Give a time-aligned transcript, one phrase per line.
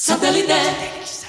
[0.00, 1.27] Satellite.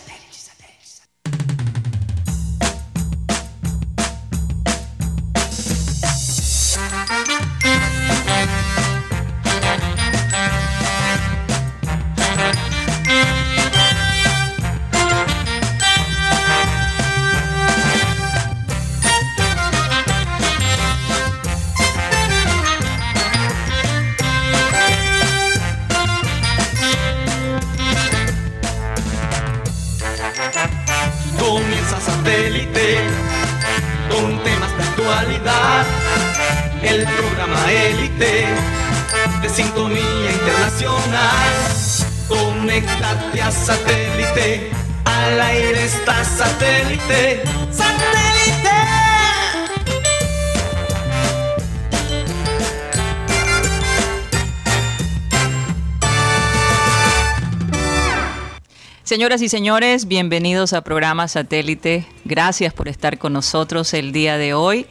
[59.09, 62.05] Señoras y señores, bienvenidos a programa Satélite.
[62.25, 64.85] Gracias por estar con nosotros el día de hoy.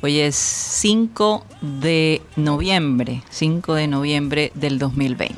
[0.00, 5.36] Hoy es 5 de noviembre, 5 de noviembre del 2020.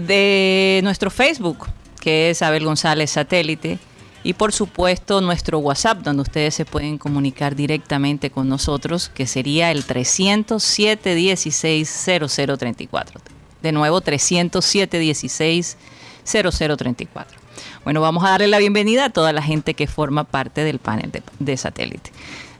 [0.00, 1.68] de nuestro Facebook,
[2.00, 3.78] que es Abel González Satélite,
[4.22, 9.70] y por supuesto nuestro WhatsApp, donde ustedes se pueden comunicar directamente con nosotros, que sería
[9.70, 13.20] el 307 16 0034.
[13.62, 15.76] De nuevo, 307 16
[16.24, 17.38] 0034.
[17.84, 21.10] Bueno, vamos a darle la bienvenida a toda la gente que forma parte del panel
[21.10, 22.10] de, de satélite.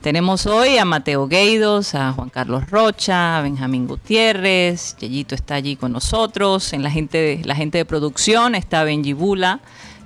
[0.01, 5.75] Tenemos hoy a Mateo Gueidos, a Juan Carlos Rocha, a Benjamín Gutiérrez, Yeyito está allí
[5.75, 9.59] con nosotros, en la gente, la gente de producción está Benji Bula,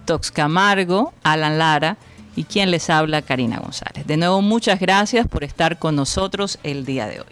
[0.05, 1.97] Tox Camargo, Alan Lara
[2.35, 4.05] y quien les habla, Karina González.
[4.07, 7.27] De nuevo, muchas gracias por estar con nosotros el día de hoy.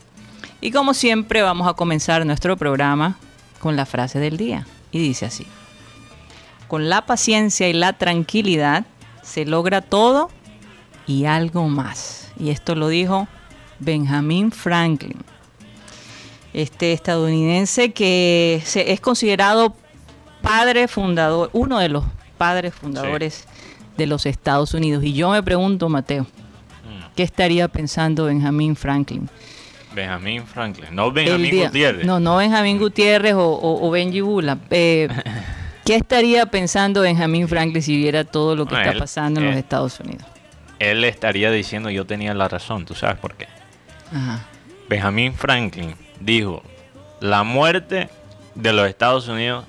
[0.62, 3.18] Y como siempre, vamos a comenzar nuestro programa
[3.60, 4.68] con la frase del día.
[4.92, 5.48] Y dice así,
[6.68, 8.86] con la paciencia y la tranquilidad
[9.24, 10.30] se logra todo
[11.08, 12.32] y algo más.
[12.40, 13.28] Y esto lo dijo
[13.80, 15.18] Benjamin Franklin,
[16.54, 19.76] este estadounidense que es considerado
[20.42, 22.04] padre fundador, uno de los
[22.42, 23.46] padres fundadores
[23.98, 25.04] de los Estados Unidos.
[25.04, 26.26] Y yo me pregunto, Mateo,
[27.16, 29.30] ¿qué estaría pensando Benjamin Franklin?
[29.94, 32.06] Benjamín Franklin, no Benjamín día- Gutiérrez.
[32.06, 34.58] No, no Benjamín Gutiérrez o, o- o Benji Bula.
[34.72, 35.08] Eh,
[35.86, 39.56] ¿Qué estaría pensando Benjamin Franklin si viera todo lo que está él- pasando en los
[39.56, 39.60] eh.
[39.60, 40.24] Estados Unidos?
[40.80, 43.48] Él estaría diciendo yo tenía la razón, ¿tú sabes por qué?
[44.12, 44.46] Ajá.
[44.90, 46.64] Benjamín Franklin dijo,
[47.20, 48.10] la muerte
[48.56, 49.66] de los Estados Unidos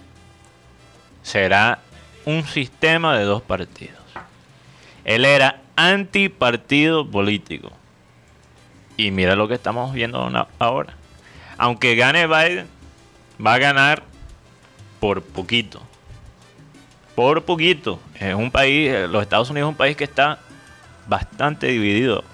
[1.22, 1.78] será
[2.24, 4.00] un sistema de dos partidos.
[5.04, 7.70] Él era antipartido político.
[8.96, 10.94] Y mira lo que estamos viendo ahora.
[11.58, 12.66] Aunque gane Biden,
[13.44, 14.02] va a ganar
[15.00, 15.80] por poquito.
[17.14, 17.98] Por poquito.
[18.18, 20.38] Es un país, eh, los Estados Unidos es un país que está
[21.06, 22.24] bastante dividido.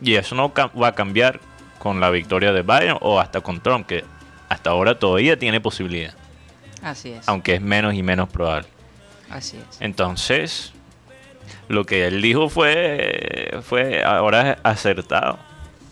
[0.00, 1.40] Y eso no va a cambiar
[1.78, 4.04] con la victoria de Biden o hasta con Trump, que
[4.48, 6.14] hasta ahora todavía tiene posibilidad,
[6.82, 7.28] Así es.
[7.28, 8.68] aunque es menos y menos probable.
[9.32, 9.80] Así es.
[9.80, 10.72] Entonces,
[11.68, 15.38] lo que él dijo fue, fue ahora es acertado.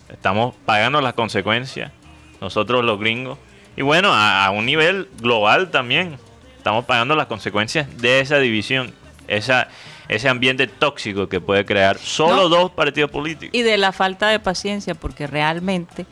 [0.09, 1.93] Estamos pagando las consecuencias,
[2.41, 3.39] nosotros los gringos.
[3.77, 6.19] Y bueno, a, a un nivel global también.
[6.57, 8.93] Estamos pagando las consecuencias de esa división,
[9.29, 9.69] esa,
[10.09, 12.49] ese ambiente tóxico que puede crear solo No.
[12.51, 13.55] dos partidos políticos.
[13.59, 16.05] Y de la falta de paciencia, porque realmente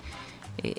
[0.63, 0.75] eh,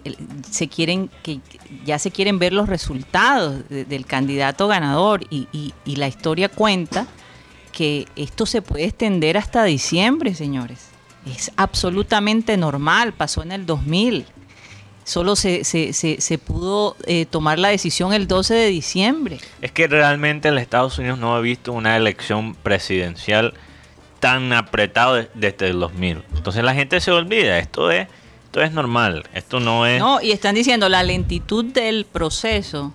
[0.49, 1.39] se quieren que
[1.85, 7.07] ya se quieren ver los resultados de- del candidato ganador y, la historia cuenta
[7.71, 10.89] que esto se puede extender hasta diciembre, señores.
[11.25, 14.25] Es absolutamente normal, pasó en el 2000.
[15.03, 19.39] Solo se, se- pudo eh, tomar la decisión el 12 de diciembre.
[19.61, 23.53] Es que realmente el Estados Unidos no ha visto una elección presidencial
[24.19, 26.23] tan apretado de- desde el 2000.
[26.35, 28.07] Entonces la gente se olvida, esto es,
[28.49, 29.99] esto es normal, esto no es...
[29.99, 32.91] No, y están diciendo la lentitud del proceso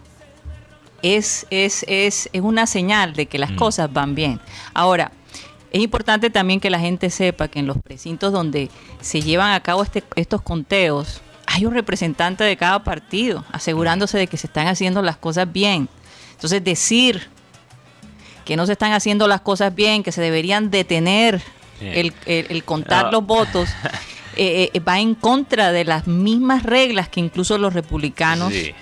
[1.02, 3.56] es, es, es, es una señal de que las Mm.
[3.56, 4.40] cosas van bien.
[4.72, 5.12] Ahora,
[5.70, 8.68] es importante también que la gente sepa que en los precintos donde
[9.00, 14.26] se llevan a cabo este- estos conteos, hay un representante de cada partido asegurándose de
[14.26, 15.88] que se están haciendo las cosas bien.
[16.32, 17.28] Entonces, decir
[18.44, 21.40] que no se están haciendo las cosas bien, que se deberían detener
[21.80, 23.12] el, el- el contar No.
[23.12, 23.68] los votos,
[24.36, 28.72] eh, eh, va en contra de las mismas reglas que incluso los republicanos Sí.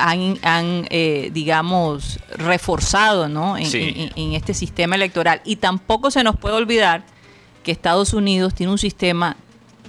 [0.00, 3.56] han, han, eh, digamos, reforzado ¿no?
[3.56, 3.92] en, Sí.
[3.96, 5.40] en- en este sistema electoral.
[5.44, 7.04] Y tampoco se nos puede olvidar
[7.64, 9.36] que Estados Unidos tiene un sistema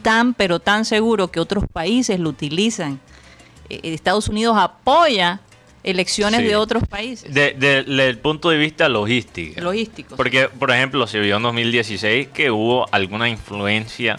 [0.01, 2.99] tan, pero tan seguro que otros países lo utilizan.
[3.69, 5.41] Eh, Estados Unidos apoya
[5.83, 6.47] elecciones Sí.
[6.47, 9.59] de otros países De- de- desde el punto de vista logístico.
[9.61, 10.15] logísticos.
[10.17, 14.17] Porque, por ejemplo, se vio en 2016 que hubo alguna influencia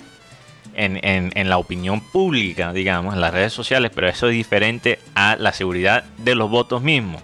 [0.76, 4.98] en, en- en la opinión pública, digamos, en las redes sociales, pero eso es diferente
[5.14, 7.22] a la seguridad de los votos mismos.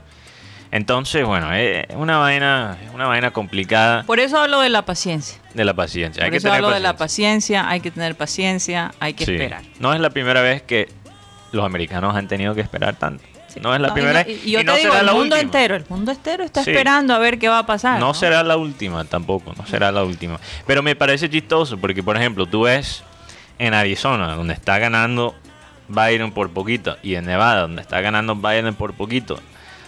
[0.73, 5.39] Entonces, bueno, es una vaina, una vaina complicada Por eso hablo de la paciencia.
[5.55, 6.23] de la paciencia.
[6.23, 7.61] Hay Por que eso tener hablo de la paciencia.
[7.61, 9.33] paciencia, hay que tener paciencia, hay que Sí.
[9.33, 9.63] esperar.
[9.81, 10.89] No es la primera vez que
[11.51, 13.25] los americanos han tenido que esperar tanto.
[13.61, 14.47] No es la No, y primera vez.
[14.47, 15.41] y yo y no te digo, será el la mundo última.
[15.41, 16.71] entero, el mundo entero está Sí.
[16.71, 17.99] esperando a ver qué va a pasar.
[17.99, 18.15] No, ¿no?
[18.15, 20.39] será la última tampoco, no será la última.
[20.69, 23.03] Pero me parece chistoso porque, por ejemplo, tú ves
[23.61, 25.37] en Arizona, donde está ganando
[25.87, 29.39] Biden por poquito, y en Nevada, donde está ganando Biden por poquito,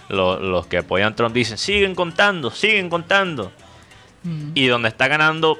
[0.09, 3.51] lo- los que apoyan a Trump dicen, siguen contando, siguen contando.
[4.23, 4.51] Mm.
[4.53, 5.57] Y donde está ganando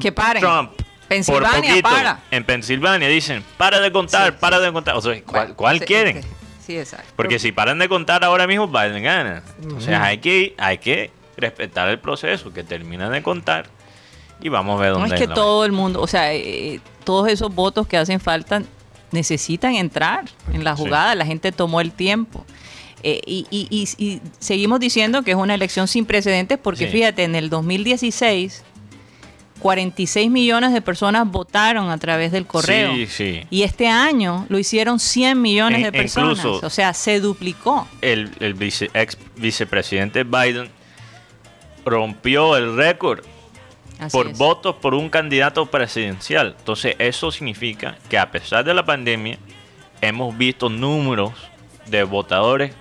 [0.00, 0.42] Que paren.
[0.42, 0.72] Trump
[1.08, 2.20] Pensilvania, por poquito, para.
[2.30, 4.96] en Pensilvania dicen, para de contar, Sí, para de contar.
[4.96, 6.20] O sea, ¿cuál, cuál Sí, quieren?
[6.64, 7.12] sí, exacto.
[7.16, 9.42] Porque si paran de contar ahora mismo, Biden gana.
[9.62, 13.66] Entonces hay que, hay que respetar el proceso, que terminan de contar
[14.44, 17.28] y vamos a ver No dónde es que todo el mundo, o sea, eh, todos
[17.28, 18.62] esos votos que hacen falta
[19.10, 20.82] necesitan entrar en la Sí.
[20.84, 21.14] jugada.
[21.16, 22.44] La gente tomó el tiempo.
[23.02, 26.92] Eh, y, y- y- y seguimos diciendo que es una elección sin precedentes porque Sí.
[26.92, 28.62] fíjate, en el 2016,
[29.60, 32.92] 46 millones de personas votaron a través del correo.
[32.94, 33.40] Sí, sí.
[33.50, 36.38] Y este año lo hicieron 100 millones E- de personas.
[36.38, 37.86] incluso- o sea, se duplicó.
[38.02, 40.68] El, el vice- ex vicepresidente Biden
[41.84, 43.20] rompió el récord
[43.98, 44.38] Así por es.
[44.38, 46.54] votos por un candidato presidencial.
[46.58, 49.38] Entonces eso significa que a pesar de la pandemia
[50.00, 51.32] hemos visto números
[51.86, 52.72] de votadores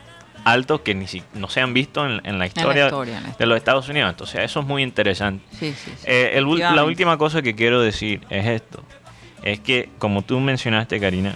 [0.44, 3.36] altos que ni si- no se han visto en, en la historia, historia, en la
[3.38, 4.10] de los Estados Unidos.
[4.10, 5.44] Entonces eso es muy interesante.
[5.52, 6.04] Sí, sí, sí.
[6.06, 8.84] Eh, el la última cosa que quiero decir es esto.
[9.44, 11.36] Es que como tú mencionaste, Karina,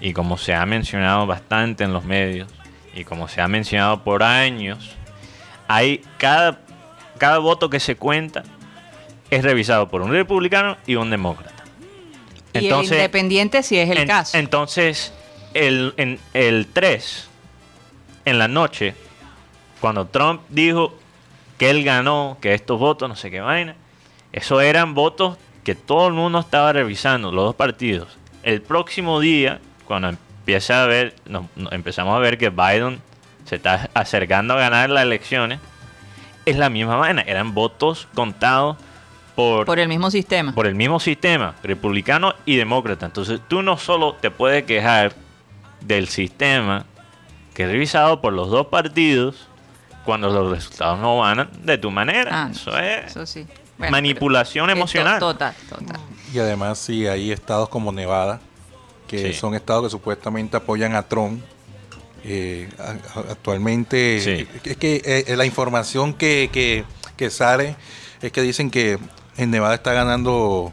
[0.00, 2.48] y como se ha mencionado bastante en los medios,
[2.94, 4.96] y como se ha mencionado por años,
[5.68, 6.60] hay cada,
[7.18, 8.42] cada voto que se cuenta
[9.30, 11.64] es revisado por un republicano y un demócrata.
[12.52, 14.36] y el independiente si es el en- caso.
[14.36, 15.12] Entonces,
[15.54, 17.28] el, en, el 3,
[18.24, 18.94] en la noche,
[19.80, 20.98] cuando Trump dijo
[21.58, 23.76] que él ganó, que estos votos, no sé qué vaina,
[24.32, 28.08] eso eran votos que todo el mundo estaba revisando, los dos partidos.
[28.42, 33.00] El próximo día, cuando empieza a ver, nos empezamos a ver que Biden
[33.44, 35.60] se está acercando a ganar las elecciones,
[36.46, 38.76] es la misma vaina, eran votos contados
[39.56, 40.54] por, por el mismo sistema.
[40.54, 43.06] por el mismo sistema, republicano y demócrata.
[43.06, 45.14] Entonces tú no solo te puedes quejar
[45.80, 46.84] del sistema
[47.54, 49.46] que es revisado por los dos partidos
[50.04, 52.30] cuando los resultados no van de tu manera.
[52.44, 53.46] Ah, Eso es Eso sí.
[53.78, 55.18] Bueno, manipulación emocional.
[55.18, 55.98] to- Total, total.
[56.34, 58.40] Y además, sí, hay estados como Nevada,
[59.08, 59.32] que Sí.
[59.32, 61.42] son estados que supuestamente apoyan a Trump.
[62.24, 62.68] Eh,
[63.30, 64.46] actualmente, Sí.
[64.68, 66.84] es que eh, la información que, que,
[67.16, 67.76] que sale
[68.20, 68.98] es que dicen que
[69.40, 70.72] en Nevada está ganando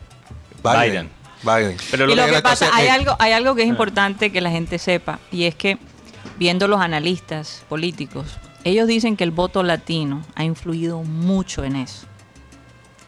[0.63, 1.09] Biden.
[1.43, 1.77] Biden.
[1.91, 4.41] Pero y lo que- que pasa, hay eh, algo, hay algo que es importante que
[4.41, 5.77] la gente sepa, y es que
[6.37, 12.07] viendo los analistas políticos, ellos dicen que el voto latino ha influido mucho en eso.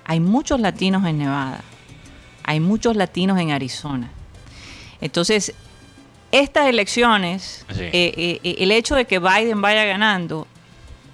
[0.06, 1.62] Hay muchos latinos en Nevada,
[2.44, 4.10] hay muchos latinos en Arizona.
[5.02, 5.54] Entonces,
[6.32, 7.82] estas elecciones, Sí.
[7.84, 10.48] eh, eh, eh, el hecho de que Biden vaya ganando,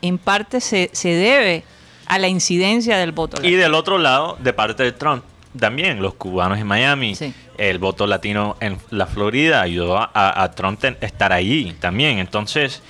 [0.01, 1.63] en parte se, se debe
[2.07, 3.61] a la incidencia del voto Y latino.
[3.63, 5.23] del otro lado, de parte de Trump,
[5.59, 7.33] también los cubanos en Miami, Sí.
[7.57, 10.09] el voto latino en la Florida ayudó a,
[10.43, 12.19] a Trump ten- estar allí también.
[12.19, 12.81] Entonces,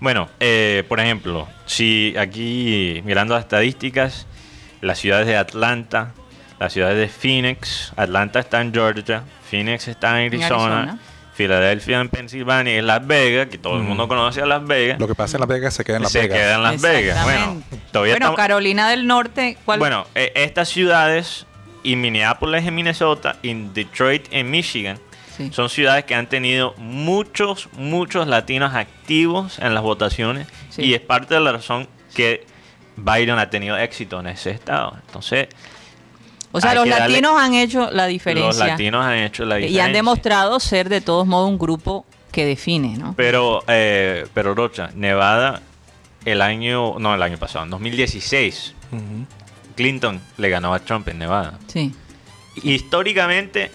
[0.00, 4.26] bueno, eh, por ejemplo, si aquí mirando las estadísticas,
[4.82, 6.12] las ciudades de Atlanta,
[6.58, 10.98] las ciudades de Phoenix, Atlanta está en Georgia, Phoenix está en Arizona.
[11.44, 15.00] Filadelfia en Pensilvania y Las Vegas, que todo el mundo conoce a Las Vegas.
[15.00, 16.38] Lo que pasa en Las Vegas se queda en Las se Vegas.
[16.38, 17.24] queda en Las Vegas.
[17.24, 19.78] Bueno, todavía Bueno, estamos- Carolina del Norte, ¿cuál?
[19.78, 21.46] bueno, eh, estas ciudades
[21.82, 24.98] y Minneapolis en Minnesota y Detroit en Michigan
[25.38, 25.48] Sí.
[25.50, 30.82] son ciudades que han tenido muchos, muchos latinos activos en las votaciones Sí.
[30.82, 32.44] y es parte de la razón que
[32.96, 34.98] Biden ha tenido éxito en ese estado.
[35.06, 35.48] Entonces,
[36.52, 39.56] o sea, hay los darle- latinos han hecho la los diferencia latinos han hecho la
[39.58, 39.84] y diferencia.
[39.84, 43.14] han demostrado ser de todos modos un grupo que define, ¿no?
[43.16, 45.62] Pero, eh, pero Rocha, Nevada,
[46.24, 49.26] el año, no, el año pasado, en 2016, Ujú.
[49.76, 51.58] Clinton le ganó a Trump en Nevada.
[51.68, 51.94] Sí.
[52.62, 53.70] históricamente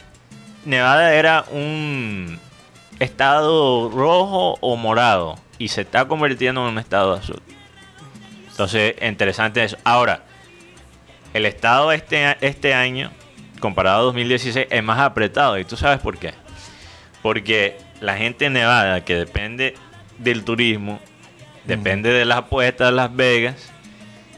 [0.66, 2.40] Nevada era un
[3.00, 7.42] estado rojo o morado y se está convirtiendo en un estado azul.
[8.50, 9.78] Entonces, interesante eso.
[9.84, 10.24] Ahora,
[11.36, 13.12] el estado este, este año,
[13.60, 15.58] comparado a 2016, es más apretado.
[15.60, 16.34] ¿Y tú sabes por qué?
[17.22, 19.76] Porque la gente en Nevada, que depende
[20.18, 21.00] del turismo,
[21.66, 23.56] depende de las apuestas de Las Vegas,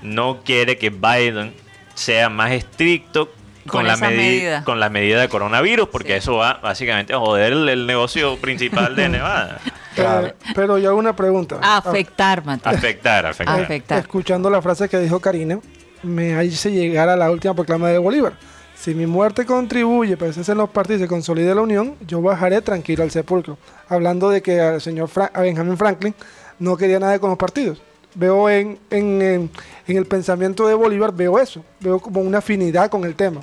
[0.01, 1.53] no quiere que Biden
[1.93, 3.27] sea más estricto
[3.67, 4.63] con, Con la medi- medida.
[4.63, 6.19] con la medida de coronavirus, porque Sí.
[6.19, 9.59] eso va básicamente a joder el, el negocio principal de Nevada.
[9.93, 10.27] Claro.
[10.27, 11.59] Eh, pero yo hago una pregunta.
[11.61, 12.71] A afectar, Mateo.
[12.71, 13.59] Afectar, afectar.
[13.61, 13.99] Afectar.
[13.99, 15.59] Escuchando la frase que dijo Karina,
[16.07, 18.33] me hice llegar a la última proclama de Bolívar.
[18.75, 22.21] Si mi muerte contribuye para que en los partidos y se consolide la unión, yo
[22.21, 23.57] bajaré tranquilo al sepulcro.
[23.89, 26.13] Hablando de que al señor Fra- a Benjamin Franklin
[26.59, 27.81] no quería nada con los partidos.
[28.13, 29.49] Veo en, en, en-
[29.87, 31.63] en el pensamiento de Bolívar, veo eso.
[31.79, 33.41] Veo como una afinidad con el tema.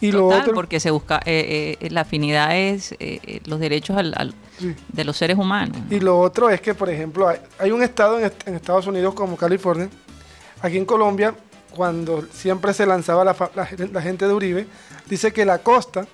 [0.00, 0.54] Y lo otro...
[0.54, 4.74] porque se busca, eh, eh, la afinidad es eh, eh, los derechos al- al- Sí.
[4.92, 5.76] de los seres humanos.
[5.88, 5.96] ¿no?
[5.96, 8.86] Y lo otro es que, por ejemplo, hay, hay un estado en, est- en Estados
[8.86, 9.88] Unidos como California.
[10.60, 11.34] Aquí en Colombia,
[11.70, 14.66] cuando siempre se lanzaba la, fa- la la gente de Uribe,
[15.06, 16.06] dice que la costa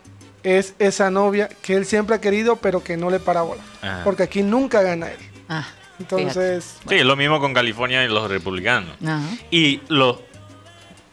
[0.42, 3.62] es esa novia que él siempre ha querido, pero que no le para bola.
[3.82, 4.02] Ajá.
[4.04, 5.18] Porque aquí nunca gana él.
[5.48, 5.66] Ah,
[5.98, 6.14] fíjate.
[6.22, 8.92] Entonces, Sí, es lo mismo con California y los republicanos.
[9.04, 9.22] Ajá.
[9.50, 10.18] Y los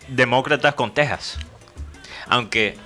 [0.07, 1.37] demócratas con Texas.
[2.27, 2.77] Aunque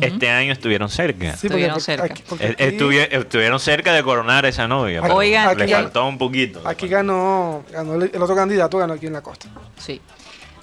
[0.00, 1.36] este año estuvieron cerca.
[1.36, 2.04] sí, Estuvieron porque cerca.
[2.04, 5.02] aquí- porque aquí- estuvi- estuvieron cerca de coronar a esa novia.
[5.02, 6.62] Oigan, le faltó un poquito.
[6.64, 9.48] Aquí ganó, ganó el otro candidato, ganó aquí en la costa.
[9.78, 10.00] Sí.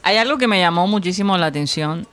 [0.09, 2.07] Hay algo que me llamó muchísimo la atención,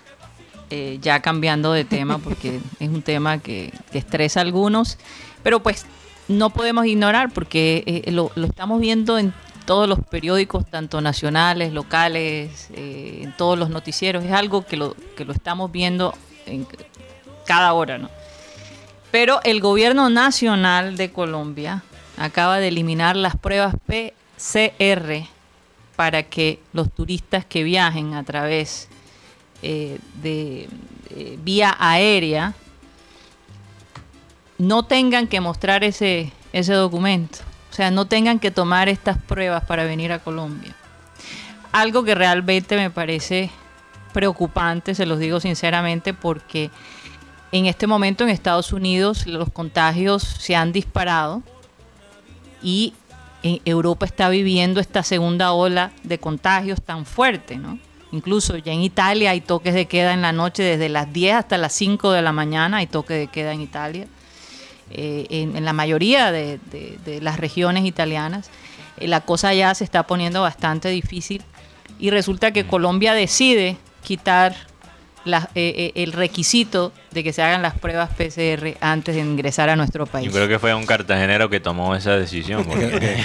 [0.69, 4.99] eh, ya cambiando de tema, porque es un tema que, estresa a algunos,
[5.43, 5.87] pero pues
[6.29, 9.33] no podemos ignorar porque eh, lo, lo estamos viendo en
[9.65, 14.26] todos los periódicos, tanto nacionales, locales, eh, en todos los noticieros.
[14.26, 16.12] Es algo que lo, que lo estamos viendo
[16.45, 16.67] en
[17.47, 18.11] cada hora, ¿no?
[19.11, 21.83] Pero el gobierno nacional de Colombia
[22.19, 25.36] acaba de eliminar las pruebas PCR
[25.97, 28.88] para que los turistas que viajen a través
[29.62, 30.69] eh, de
[31.11, 32.55] eh, vía aérea
[34.59, 37.38] no tengan que mostrar ese, ese documento.
[37.71, 40.75] O sea, no tengan que tomar estas pruebas para venir a Colombia.
[41.73, 43.50] Algo que realmente me parece
[44.12, 46.71] preocupante, se los digo sinceramente, porque
[47.53, 51.43] en este momento en Estados Unidos los contagios se han disparado
[52.62, 52.95] y
[53.65, 57.79] Europa está viviendo esta segunda ola de contagios tan fuerte, ¿no?
[58.12, 61.59] Incluso ya en Italia hay toques de queda en la noche desde las 10 hasta
[61.59, 64.07] las 5 de la mañana, hay toque de queda en Italia.
[64.91, 68.49] Eh, en, en la mayoría de, de- de las regiones italianas,
[68.99, 71.43] eh, la cosa ya se está poniendo bastante difícil
[71.99, 74.55] y resulta que Colombia decide quitar
[75.26, 79.68] la- eh, eh, el requisito de que se hagan las pruebas PCR antes de ingresar
[79.68, 80.26] a nuestro país.
[80.26, 82.64] Yo creo que fue un cartagenero que tomó esa decisión.
[82.68, 83.25] porque-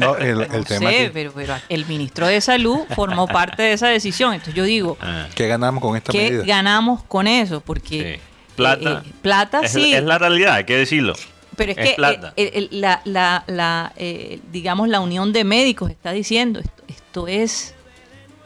[0.00, 3.62] No, el, el No tema sé, que, pero, pero el ministro de Salud formó parte
[3.62, 4.32] de esa decisión.
[4.32, 6.44] Entonces yo digo, Ah, ¿qué ganamos con esta ¿qué medida?
[6.46, 7.60] ganamos con eso?
[7.60, 8.20] Porque sí.
[8.56, 9.02] Plata.
[9.04, 11.14] eh, eh, plata es, sí, es la realidad, hay que decirlo.
[11.56, 12.32] pero es, es que plata.
[12.36, 17.28] el- el- la, la- la, eh, digamos, la unión de médicos está diciendo, esto, esto
[17.28, 17.74] es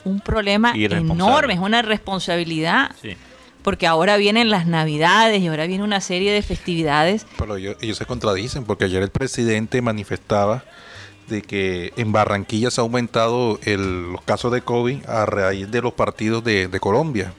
[0.07, 3.17] un problema enorme, es una responsabilidad, Sí.
[3.63, 7.27] porque ahora vienen las navidades y ahora viene una serie de festividades.
[7.39, 10.65] Pero ellos, ellos se contradicen porque ayer el presidente manifestaba
[11.29, 15.83] de que en Barranquilla se ha aumentado el- los casos de COVID a raíz de
[15.83, 17.33] los partidos de, de Colombia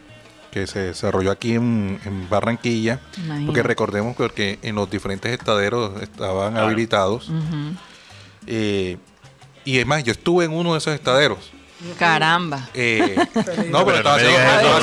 [0.51, 2.99] que se desarrolló aquí en, en Barranquilla.
[3.17, 3.45] Imagínate.
[3.45, 6.67] Porque recordemos que- en los diferentes estaderos estaban Claro.
[6.67, 7.29] habilitados.
[7.29, 7.75] Ujú.
[8.47, 8.97] eh,
[9.65, 11.51] y es más, yo estuve en uno de esos estaderos.
[11.99, 12.67] Caramba.
[12.73, 13.15] Eh,
[13.69, 14.79] no, pero estaba haciendo-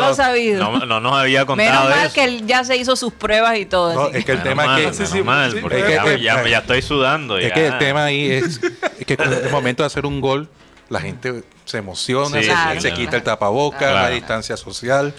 [0.00, 0.58] no- sabido.
[0.70, 2.14] No, no nos había Menos contado mal eso.
[2.14, 3.94] que él ya se hizo sus pruebas y todo.
[3.94, 5.78] No, es que el Menos tema mal, es que menos sí, sí, mal, sí, porque
[5.78, 7.38] es que- ya, ya- ya estoy sudando.
[7.38, 7.54] Es ya.
[7.54, 8.60] que el tema ahí es
[9.06, 10.48] que en el momento de hacer un gol,
[10.88, 12.96] la gente se emociona, Sí, se, Claro, se claro.
[13.02, 13.94] quita el tapaboca, Claro.
[13.94, 15.14] la distancia social.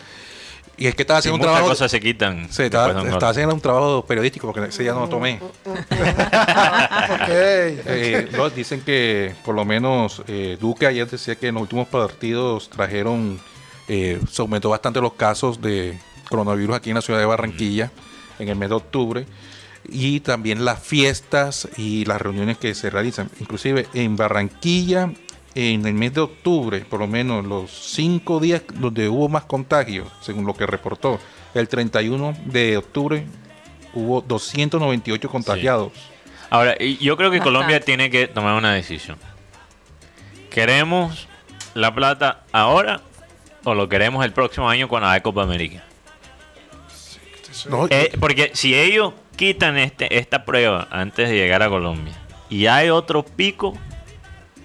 [0.78, 1.70] Y es que estaba haciendo un muchas trabajo.
[1.72, 2.48] cosas se quitan.
[2.52, 5.40] Sí, estaba, haciendo un trabajo periodístico porque ese ya no lo tomé.
[5.66, 5.78] ok.
[7.30, 11.88] Eh, no, dicen que por lo menos eh, Duque ayer decía que en los últimos
[11.88, 13.40] partidos trajeron,
[13.88, 17.92] eh, se aumentó bastante los casos de coronavirus aquí en la ciudad de Barranquilla
[18.38, 19.26] en el mes de octubre
[19.90, 23.32] y también las fiestas y las reuniones que se realizan.
[23.40, 25.12] Inclusive en Barranquilla
[25.58, 30.08] en el mes de octubre, por lo menos los cinco días donde hubo más contagios,
[30.22, 31.20] según lo que reportó,
[31.56, 33.26] el 31 de octubre
[33.96, 35.94] hubo 298 contagiados.
[36.52, 37.44] Ahora, yo creo que Bastante.
[37.44, 39.18] Colombia tiene que tomar una decisión.
[40.52, 41.28] ¿Queremos
[41.74, 43.02] la plata ahora
[43.64, 45.84] o lo queremos el próximo año cuando haya Copa América?
[47.68, 52.14] No, Eh, porque si ellos quitan este, esta prueba antes de llegar a Colombia
[52.48, 53.74] y hay otro pico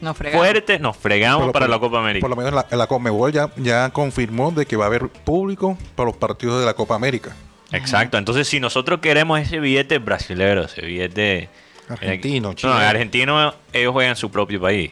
[0.03, 0.47] Nos fregamos.
[0.47, 2.21] fuerte, nos fregamos Por para por- la Copa América.
[2.21, 5.79] Por lo menos la, la Conmebol ya, ya confirmó de que va a haber público
[5.97, 7.35] para los partidos de la Copa América.
[7.71, 8.19] Exacto.
[8.19, 11.49] Entonces, si nosotros queremos ese billete brasilero, ese billete
[11.89, 12.79] Argentino, eh, chileno.
[12.79, 14.91] No, argentino ellos juegan en su propio país.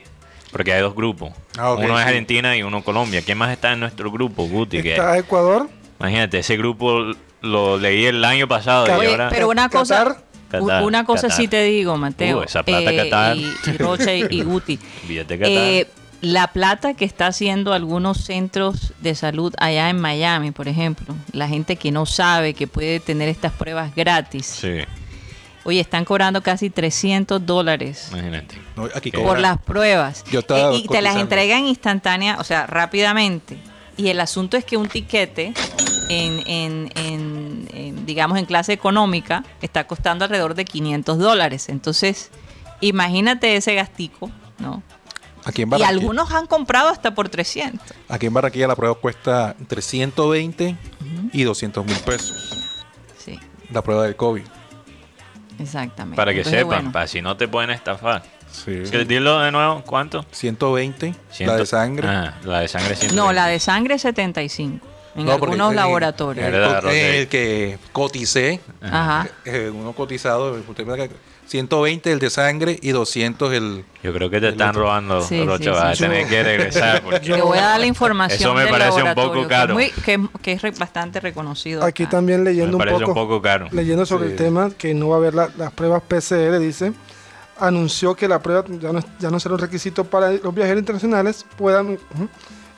[0.52, 1.30] Porque hay dos grupos.
[1.58, 2.06] Ah, ok, uno es.
[2.06, 3.22] Argentina y uno Colombia.
[3.24, 4.82] ¿Quién más está en nuestro grupo, Guti?
[4.82, 5.68] Que- Está Ecuador,
[6.00, 9.28] imagínate, ese grupo lo leí el año pasado y ahora...
[9.30, 10.16] pero una cosa,
[10.58, 11.36] Una cosa Qatar.
[11.36, 13.36] sí te digo, Mateo, Uh, esa plata Qatar.
[13.36, 14.78] y, y Rocha y, Guti.
[15.06, 15.52] Billete Qatar.
[15.52, 15.86] Eh,
[16.22, 21.48] la plata que está haciendo algunos centros de salud allá en Miami, por ejemplo, la
[21.48, 24.80] gente que no sabe que puede tener estas pruebas gratis, Sí,
[25.64, 28.58] oye, están cobrando casi 300 dólares imagínate.
[28.76, 30.24] No, aquí Por cobran- las pruebas.
[30.30, 33.56] Yo estaba Eh, y te las entregan instantáneas, o sea, rápidamente.
[33.96, 35.52] Y el asunto es que un tiquete
[36.10, 37.29] en, en- en-
[37.72, 41.68] en, digamos, en clase económica está costando alrededor de 500 dólares.
[41.68, 42.30] Entonces,
[42.80, 44.82] imagínate ese gastico, ¿no?
[45.44, 47.80] Aquí en Y algunos han comprado hasta por 300.
[48.08, 50.76] aquí en Barranquilla la prueba cuesta entre 120
[51.32, 52.66] y 200 mil pesos.
[53.16, 53.38] Sí,
[53.72, 54.42] La prueba del COVID.
[55.58, 56.16] exactamente.
[56.16, 58.22] Para que Entonces, sepan, bueno, para si no te pueden estafar.
[58.52, 58.72] Sí.
[58.82, 60.26] Es que Dilo de nuevo, ¿cuánto?
[60.32, 62.08] 120, la de sangre.
[62.08, 63.14] Ah, la de sangre 120.
[63.16, 64.86] No, la de sangre es 75.
[65.16, 66.46] En No, algunos laboratorios.
[66.46, 69.28] en el, de- el que coticé, Ajá.
[69.44, 71.14] eh, uno cotizado, usted ve que
[71.48, 73.84] 120 el de sangre y 200 el...
[74.04, 74.82] Yo creo que te están otro.
[74.82, 75.64] robando, Sí, Rocha.
[75.64, 76.04] sí, vas sí.
[76.04, 77.02] a tener que regresar.
[77.04, 78.38] Porque Te voy a dar la información.
[78.40, 79.74] Eso me del parece un poco que es caro.
[79.74, 81.82] muy- Que, que es bastante reconocido.
[81.82, 82.10] aquí acá.
[82.12, 83.66] también me leyendo un parece poco, un poco caro.
[83.72, 84.30] leyendo sobre Sí.
[84.32, 86.92] el tema que no va a haber la- las pruebas PCR, dice,
[87.58, 91.44] anunció que la prueba ya no, ya no será un requisito para los viajeros internacionales.
[91.58, 92.28] Puedan, ujú.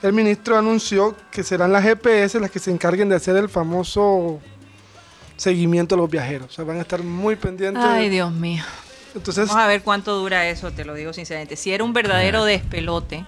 [0.03, 4.41] El ministro anunció que serán las GPS las que se encarguen de hacer el famoso
[5.37, 6.49] seguimiento de los viajeros.
[6.49, 7.83] O sea, van a estar muy pendientes.
[7.83, 8.63] Ay, Dios mío.
[9.15, 11.57] Entonces, Vamos a ver cuánto dura eso, te lo digo sinceramente.
[11.57, 13.27] Si era un verdadero despelote,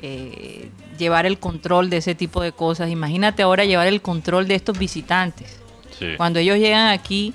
[0.00, 4.56] eh, llevar el control de ese tipo de cosas, imagínate ahora llevar el control de
[4.56, 5.58] estos visitantes.
[5.98, 6.08] Sí.
[6.16, 7.32] Cuando ellos llegan aquí,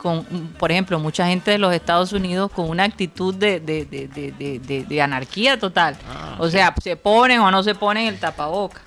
[0.00, 0.24] con,
[0.58, 5.96] por ejemplo, mucha gente de los Estados Unidos con una actitud de, anarquía total.
[6.08, 8.80] Ah, o sea, se ponen o no se ponen el tapaboca.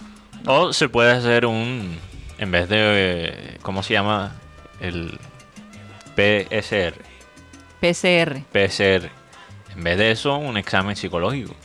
[0.45, 1.97] O se puede hacer un.
[2.37, 3.59] En vez de.
[3.61, 4.33] ¿Cómo se llama?
[4.79, 5.19] El
[6.15, 6.95] PSR.
[7.79, 8.41] PCR.
[8.51, 9.09] PSR.
[9.75, 11.55] En vez de eso, un examen psicológico.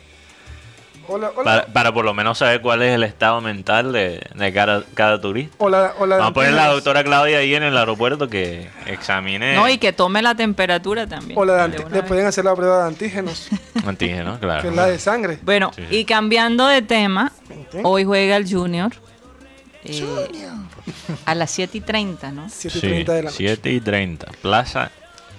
[1.09, 4.53] Hola, hola, Para, para por lo menos saber cuál es el estado mental de, de
[4.53, 5.55] cada, cada turista.
[5.59, 6.85] hola, hola, Vamos a poner la antígenos.
[6.85, 11.39] doctora Claudia ahí en el aeropuerto que examine No, y que tome la temperatura también.
[11.39, 12.05] Hola, de de le vez.
[12.05, 13.49] pueden hacer la prueba de antígenos,
[13.87, 14.63] antígeno, claro.
[14.63, 15.39] que es la de sangre.
[15.43, 15.83] Bueno, Sí.
[15.91, 17.33] y cambiando de tema,
[17.83, 18.93] hoy juega el Junior.
[19.85, 20.05] eh,
[21.25, 22.47] a las 7 y 30, ¿no?
[22.47, 23.37] 7.30 de la noche.
[23.37, 24.27] 7 y 30.
[24.43, 24.91] Plaza,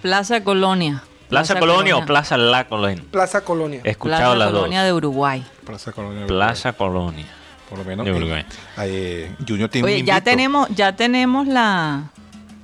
[0.01, 1.03] Plaza Colonia.
[1.29, 3.03] Plaza, Colonia, o Plaza La Colonia.
[3.11, 3.81] Plaza Colonia.
[3.83, 4.87] He escuchado Plaza las Colonia dos.
[4.87, 5.45] de Uruguay.
[5.65, 6.25] Plaza Colonia.
[6.27, 7.25] Plaza Colonia.
[7.69, 8.05] Por lo menos.
[8.05, 8.45] de Uruguay.
[8.79, 12.09] eh, Junior tiene un Oye, ya tenemos, ya tenemos la,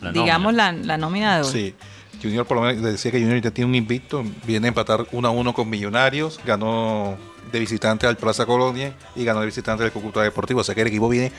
[0.01, 1.51] La digamos, la, la nómina de hoy.
[1.51, 1.75] Sí.
[2.21, 5.27] Junior por lo menos decía que Junior ya tiene un invicto, viene a empatar 1
[5.27, 7.17] a 1 con Millonarios, ganó
[7.51, 10.81] de visitante al Plaza Colonia y ganó de visitante al Cúcuta Deportivo, o sea que
[10.81, 11.31] el equipo viene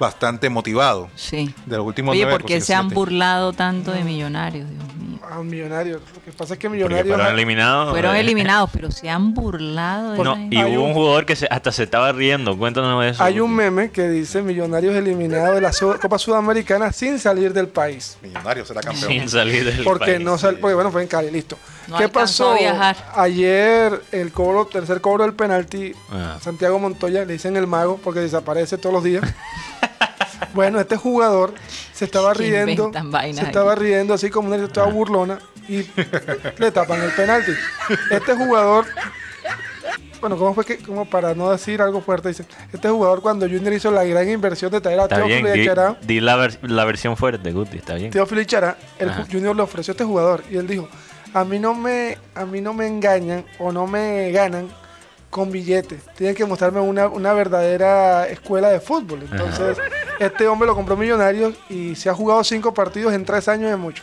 [0.00, 1.08] bastante motivado.
[1.14, 1.54] Sí.
[1.66, 4.68] De los últimos Oye, ¿por qué se han burlado tanto de millonarios?
[4.68, 5.20] Dios mío.
[5.30, 6.00] A un millonario.
[6.12, 7.14] Lo que pasa es que Porque Millonarios.
[7.16, 7.90] fueron eliminados.
[7.90, 8.20] Fueron eh.
[8.20, 11.70] eliminados, pero se han burlado de No, la y hubo un- jugador que se- hasta
[11.70, 12.58] se estaba riendo.
[12.58, 13.22] Cuéntanos de eso.
[13.22, 17.68] Hay un meme que dice Millonarios eliminados de la Su- Copa Sudamericana sin salir del
[17.68, 18.18] país.
[18.22, 19.08] Millonarios será campeón.
[19.08, 20.20] Sin salir del Porque país.
[20.24, 21.56] no sal, porque bueno, fue en Cali, listo.
[21.86, 22.56] No ¿Qué alcanzó pasó?
[22.56, 22.96] a viajar.
[23.14, 26.38] Ayer el cobro, tercer cobro del penalti, Ah.
[26.40, 29.22] Santiago Montoya, le dicen el mago porque desaparece todos los días.
[30.54, 31.54] bueno, este jugador
[31.92, 32.90] se estaba riendo,
[33.32, 33.82] se estaba aquí.
[33.82, 35.84] riendo así como una toda burlona y
[36.58, 37.52] le tapan el penalti.
[38.10, 38.86] Este jugador
[40.20, 43.72] bueno, ¿cómo fue que, como para no decir algo fuerte, dice, este jugador cuando Junior
[43.72, 46.36] hizo la gran inversión de traer a Está bien, Teófilo y di, Chará, di la,
[46.36, 48.10] vers- la versión fuerte, Guti, está bien.
[48.10, 49.24] Teófilo y Chará, el Ajá.
[49.32, 50.90] Junior le ofreció a este jugador y él dijo,
[51.32, 54.68] a mí no me, a mí no me engañan o no me ganan
[55.30, 56.02] con billetes.
[56.16, 59.20] Tienen que mostrarme una, una verdadera escuela de fútbol.
[59.30, 59.78] Entonces,
[60.18, 63.76] este hombre lo compró Millonarios y se ha jugado cinco partidos en tres años de
[63.76, 64.02] mucho.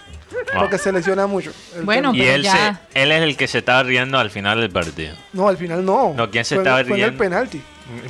[0.53, 0.61] Wow.
[0.61, 1.51] Porque se lesiona mucho.
[1.83, 4.59] Bueno, Y pero él, ya- se, él es el que se estaba riendo al final
[4.61, 5.15] del partido.
[5.33, 6.13] no, al final no.
[6.15, 7.17] No, ¿quién se Fue estaba fue en el riendo?
[7.17, 7.61] penalti.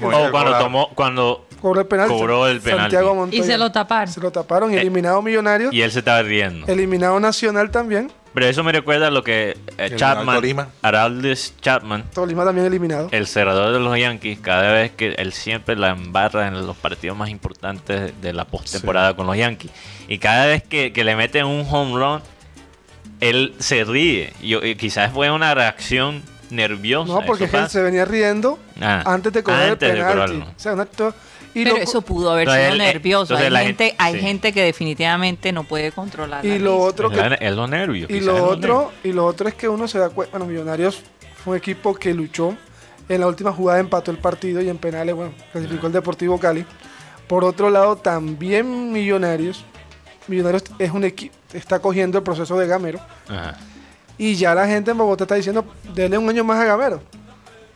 [0.01, 2.13] Bueno, O cuando tomó, cuando Cobró el penalti.
[2.13, 2.82] Cobró el penalti.
[2.84, 3.41] Santiago Montoya.
[3.41, 4.13] Y se lo taparon.
[4.13, 4.71] Se lo taparon.
[4.71, 5.73] Y Eh, eliminado Millonarios.
[5.73, 6.67] y él se estaba riendo.
[6.67, 8.12] Eliminado Nacional también.
[8.33, 10.67] Pero eso me recuerda a lo que eh, El Chapman, Tolima.
[10.83, 13.07] Araldis Chapman, Tolima también eliminado.
[13.11, 17.17] el cerrador de los Yankees, cada vez que él siempre la embarra en los partidos
[17.17, 19.71] más importantes de la postemporada con los Yankees.
[20.07, 22.21] Y cada vez que, que le meten un home run,
[23.19, 24.33] él se ríe.
[24.41, 27.11] Y, y quizás fue una reacción nerviosa.
[27.11, 27.73] No, porque eso él pasa.
[27.73, 30.19] se venía riendo Ah, antes de cobrar antes el de penalti.
[30.33, 30.45] cobrarlo.
[30.55, 31.13] O sea, un acto-
[31.53, 33.36] y Pero lo- eso pudo haber sido eh, nervioso.
[33.36, 34.19] Hay, la gente, gente- hay sí.
[34.19, 36.45] gente que definitivamente no puede controlar.
[36.45, 36.86] y la lo risa.
[36.88, 38.10] otro que Es los nervios.
[38.10, 41.01] Y lo otro, y lo otro es que uno se da cuenta, bueno, Millonarios
[41.43, 42.55] fue un equipo que luchó
[43.10, 46.65] en la última jugada empató el partido y en penales, bueno, clasificó el Deportivo Cali.
[47.27, 49.63] Por otro lado, también Millonarios,
[50.27, 53.55] Millonarios es un equipo, está cogiendo el proceso de Gamero Ajá.
[54.17, 57.01] y ya la gente en Bogotá está diciendo, denle un año más a Gamero.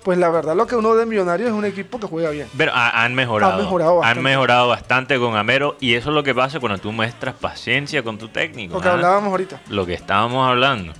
[0.04, 2.48] Pues la verdad lo que uno de Millonarios es un equipo que juega bien.
[2.58, 3.54] Pero ha- han mejorado.
[3.54, 4.20] Han mejorado bastante.
[4.20, 5.76] Han mejorado bastante con Amero.
[5.80, 8.74] Y eso es lo que pasa cuando tú muestras paciencia con tu técnico.
[8.76, 8.94] Lo que ¿ah?
[8.94, 9.62] hablábamos ahorita.
[9.70, 10.94] Lo que estábamos hablando.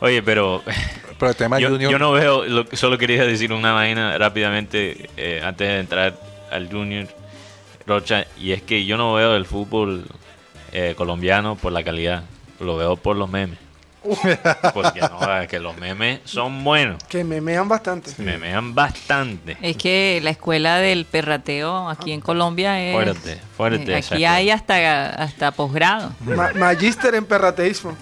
[0.00, 0.62] Oye, pero
[1.18, 1.92] Pero el tema yo, Junior.
[1.92, 2.44] yo no veo.
[2.44, 6.14] lo- solo quería decir una vaina rápidamente eh, antes de entrar
[6.50, 7.06] al Junior
[7.86, 8.26] Rocha.
[8.38, 10.04] Y es que yo no veo el fútbol
[10.72, 12.24] eh, colombiano por la calidad.
[12.60, 13.58] Lo veo por los memes.
[14.74, 17.02] Porque no, es que los memes son buenos.
[17.04, 18.10] Que memean bastante.
[18.18, 19.56] Memean bastante.
[19.60, 22.92] Es que la escuela del perrateo aquí en Colombia es...
[22.94, 26.12] Fuerte, fuerte eh, esa aquí hay hasta, hasta posgrado.
[26.20, 27.96] Ma- Magíster en perrateísmo.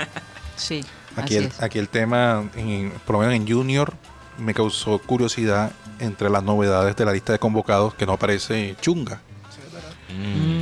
[0.57, 0.85] Sí.
[1.17, 1.63] Aquí así el, es.
[1.63, 3.93] aquí el tema, en- por lo menos en Junior,
[4.39, 9.21] me causó curiosidad entre las novedades de la lista de convocados que no aparece Chunga.
[10.09, 10.60] Mm.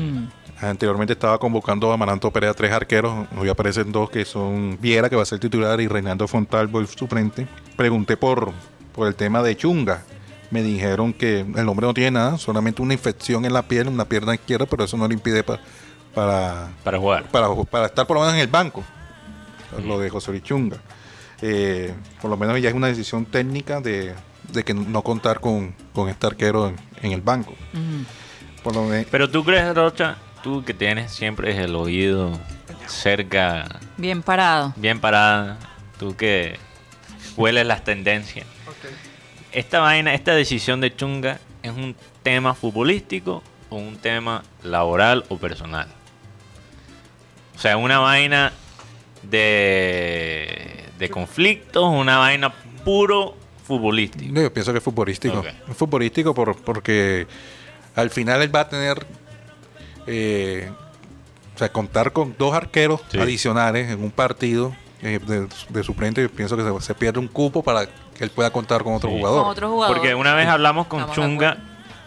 [0.60, 5.14] Anteriormente estaba convocando a Maranto Perea tres arqueros, hoy aparecen dos que son Viera, que
[5.14, 7.46] va a ser titular, y Reinaldo Fontalvo, el suplente.
[7.76, 8.50] Pregunté por,
[8.92, 10.02] por el tema de Chunga.
[10.50, 13.96] Me dijeron que el hombre no tiene nada, solamente una infección en la piel, en
[13.96, 15.60] la pierna izquierda, pero eso no le impide pa-
[16.14, 17.24] para, Para jugar.
[17.30, 18.82] para, para estar por lo menos en el banco.
[19.86, 20.78] Lo de José Luis Chunga.
[21.40, 24.12] Eh, por lo menos ya es una decisión técnica de,
[24.52, 27.54] de que no contar con, con este arquero en, en el banco.
[28.64, 32.38] Por lo me- Pero tú crees, Rocha, tú que tienes siempre el oído
[32.86, 34.72] cerca, Bien parado.
[34.76, 35.58] bien parada,
[35.98, 36.56] tú que
[37.36, 38.46] hueles las tendencias.
[39.52, 45.38] Esta vaina, esta decisión de Chunga, ¿es un tema futbolístico o un tema laboral o
[45.38, 45.88] personal?
[47.56, 48.52] O sea, una vaina
[49.22, 52.52] de, de conflictos, una vaina
[52.84, 54.32] puro futbolístico.
[54.32, 55.38] No, yo pienso que es futbolístico.
[55.40, 55.46] Ok.
[55.70, 57.26] Es futbolístico por- porque
[57.96, 59.06] al final él va a tener,
[60.08, 60.70] eh,
[61.54, 63.18] o sea, contar con dos arqueros Sí.
[63.18, 66.22] adicionales en un partido eh, de, de suplente.
[66.22, 69.10] Yo pienso que se, se pierde un cupo para que él pueda contar con otro
[69.10, 69.16] Sí.
[69.16, 69.42] jugador.
[69.42, 69.96] Con otro jugador.
[69.96, 71.58] Porque una vez hablamos con Estamos Chunga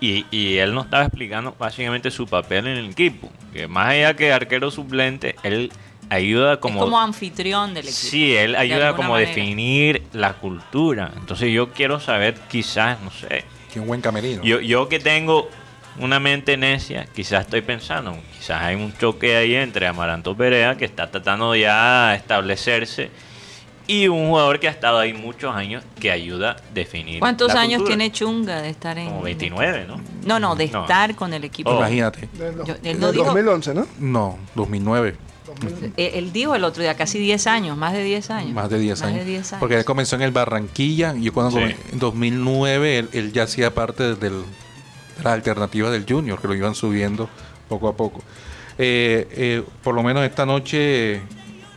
[0.02, 3.30] y, y él nos estaba explicando básicamente su papel en el equipo.
[3.54, 5.72] Que más allá que arquero suplente, él
[6.10, 6.80] ayuda como...
[6.80, 7.98] es como anfitrión del equipo.
[7.98, 9.30] Sí, él ayuda como a manera.
[9.30, 11.12] definir la cultura.
[11.18, 14.44] Entonces yo quiero saber quizás, no sé, Que un buen camerino.
[14.44, 15.50] yo, yo que tengo
[16.00, 20.86] una mente necia, quizás estoy pensando, quizás hay un choque ahí entre Amaranto Perea, que
[20.86, 23.10] está tratando ya de establecerse,
[23.88, 27.20] y un jugador que ha estado ahí muchos años, que ayuda a definir.
[27.20, 27.98] ¿Cuántos la años cultura.
[27.98, 29.08] tiene Chunga de estar en...
[29.10, 30.00] Como 29, ¿no?
[30.26, 30.82] No, no, de No.
[30.84, 31.72] estar con el equipo.
[31.72, 31.78] Oh.
[31.78, 32.30] Imagínate.
[32.34, 33.88] Del, del no dijo- 2011, ¿no?
[34.00, 35.16] No, 2009.
[35.98, 38.54] Eh, Él dijo el otro día, casi 10 años, más de 10 años.
[38.54, 39.20] Más de 10 Más años.
[39.20, 39.60] de 10 años.
[39.60, 41.14] Porque él comenzó en el Barranquilla.
[41.18, 41.76] Y yo cuando Sí.
[41.92, 44.30] en 2009 él, él ya hacía parte del, de
[45.24, 47.30] las alternativas del Junior, que lo iban subiendo
[47.70, 48.22] poco a poco.
[48.78, 51.22] Eh, eh, por lo menos esta noche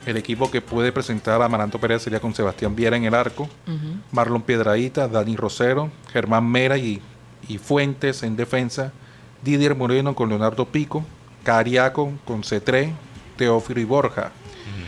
[0.07, 3.49] el equipo que puede presentar a Maranto Pérez sería con Sebastián Viera en el arco.
[4.13, 7.01] Marlon Piedradita, Dani Rosero, Germán Mera y,
[7.49, 8.93] y Fuentes en defensa,
[9.43, 11.05] Didier Moreno con Leonardo Pico,
[11.43, 12.91] Cariaco con C3,
[13.37, 14.31] Teófilo y Borja.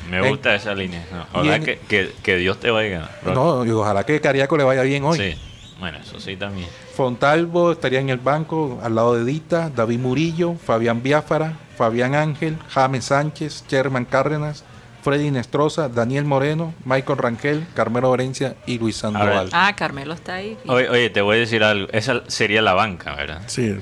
[0.07, 1.05] Mm, Me gusta esa línea.
[1.11, 3.11] No, ojalá en- que, que- que Dios te oiga.
[3.25, 5.19] No, y ojalá que Cariaco le vaya bien hoy.
[5.19, 5.35] Sí,
[5.79, 6.69] bueno, eso sí también.
[6.95, 12.59] Fontalvo estaría en el banco al lado de Dita, David Murillo, Fabián Biafara, Fabián Ángel,
[12.71, 14.65] James Sánchez, Sherman Cárdenas,
[15.03, 19.51] Freddy Nestroza, Daniel Moreno, Michael Rangel, Carmelo Orencia y Luis Sandoval.
[19.53, 20.59] Ah, Carmelo está ahí.
[20.67, 21.89] Oye, oye, te voy a decir algo.
[21.93, 23.43] Esa sería la banca, ¿verdad?
[23.47, 23.77] Sí.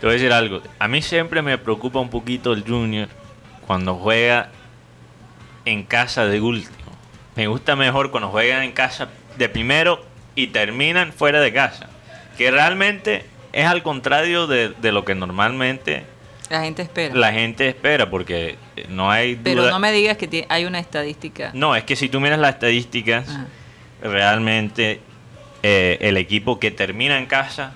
[0.00, 0.62] Te voy a decir algo.
[0.78, 3.08] A mí siempre me preocupa un poquito el Junior
[3.66, 4.50] cuando juega
[5.64, 6.92] en casa de último.
[7.34, 10.00] Me gusta mejor cuando juegan en casa de primero
[10.36, 11.88] y terminan fuera de casa.
[12.38, 16.04] Que realmente es al contrario de, de lo que normalmente
[16.50, 17.14] La gente espera.
[17.14, 18.56] la gente espera, porque
[18.88, 19.42] no hay duda.
[19.44, 21.50] Pero no me digas que hay una estadística.
[21.54, 23.46] No, es que si tú miras las estadísticas, Ajá.
[24.02, 25.00] realmente
[25.62, 27.72] eh, el equipo que termina en casa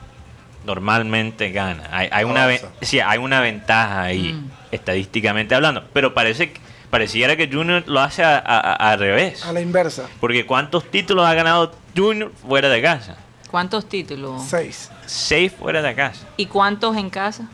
[0.67, 1.85] normalmente gana.
[1.91, 2.47] Hay, hay una,
[2.83, 4.51] sí, hay una ventaja ahí, Mm.
[4.73, 5.85] estadísticamente hablando.
[5.95, 9.45] Pero parece, que- pareciera que Junior lo hace a- a- a- al revés.
[9.47, 10.07] A la inversa.
[10.21, 13.17] Porque ¿cuántos títulos ha ganado Junior fuera de casa?
[13.51, 14.43] ¿Cuántos títulos?
[14.49, 14.91] Seis.
[15.07, 16.25] Seis fuera de casa.
[16.37, 17.49] ¿Y cuántos en casa?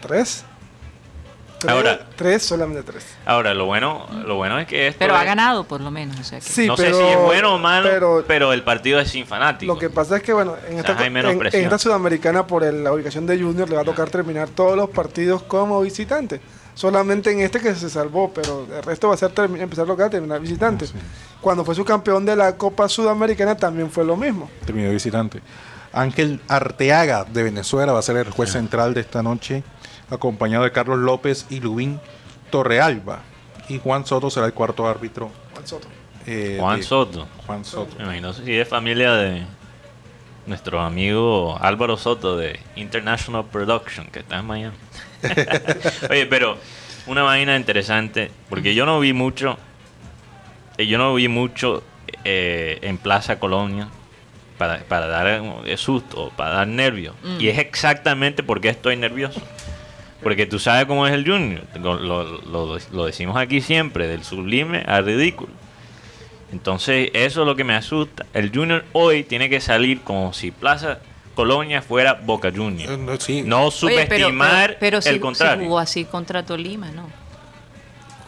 [0.00, 0.44] ¿Tres?
[1.58, 3.04] Tres, Ahora- tres, solamente tres.
[3.26, 6.18] Ahora, lo bueno, lo bueno es que esto Pero ha es- ganado por lo menos.
[6.18, 8.62] O sea que- Sí, no pero, sé si es bueno o malo, pero, pero el
[8.62, 9.74] partido es sin fanáticos.
[9.74, 11.16] Lo que pasa es que, bueno, en esta, en-
[11.52, 14.88] en Sudamericana, por el- la ubicación de Junior, le va a tocar terminar todos los
[14.88, 16.40] partidos como visitante.
[16.74, 20.40] Solamente en este que se salvó, pero el resto va a ser empezar local, terminar
[20.40, 20.86] visitante.
[21.40, 24.48] Cuando fue su campeón de la Copa Sudamericana también fue lo mismo.
[24.64, 25.40] Terminó visitante.
[25.92, 29.62] Ángel Arteaga de Venezuela va a ser el juez central de esta noche,
[30.10, 32.00] acompañado de Carlos López y Lubín
[32.50, 33.20] Torrealba.
[33.68, 35.30] Y Juan Soto será el cuarto árbitro.
[35.52, 35.88] Juan Soto.
[36.26, 37.28] eh, Juan de- Soto.
[37.46, 37.96] Juan Soto.
[37.98, 39.44] Me imagino si es familia de
[40.50, 44.76] nuestro amigo Álvaro Soto de International Production, que está en Miami.
[46.10, 46.58] Oye, pero
[47.06, 49.58] una vaina interesante, porque yo no vi mucho,
[50.76, 51.82] eh, yo no vi mucho
[52.24, 53.88] eh, en Plaza Colonia
[54.58, 57.14] para, para dar un susto, para dar nervios.
[57.22, 57.40] Mm.
[57.40, 59.40] Y es exactamente porque estoy nervioso.
[60.22, 61.62] Porque tú sabes cómo es el Junior.
[61.80, 65.50] Lo, lo- lo- lo decimos aquí siempre, del sublime al ridículo.
[66.52, 68.26] Entonces, eso es lo que me asusta.
[68.34, 70.98] El Junior hoy tiene que salir como si Plaza
[71.34, 72.98] Colonia fuera Boca Eh, Junior.
[72.98, 73.42] no, sí.
[73.42, 75.64] No Oye, pero- subestimar pero, pero, el si- si contrario.
[75.64, 77.08] jugó así contra Tolima, ¿no?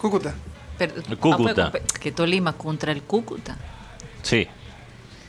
[0.00, 0.34] Cúcuta.
[0.78, 1.66] Pero- El Cúcuta.
[1.66, 3.56] Ah, pues, que Tolima contra el Cúcuta.
[4.22, 4.46] Sí,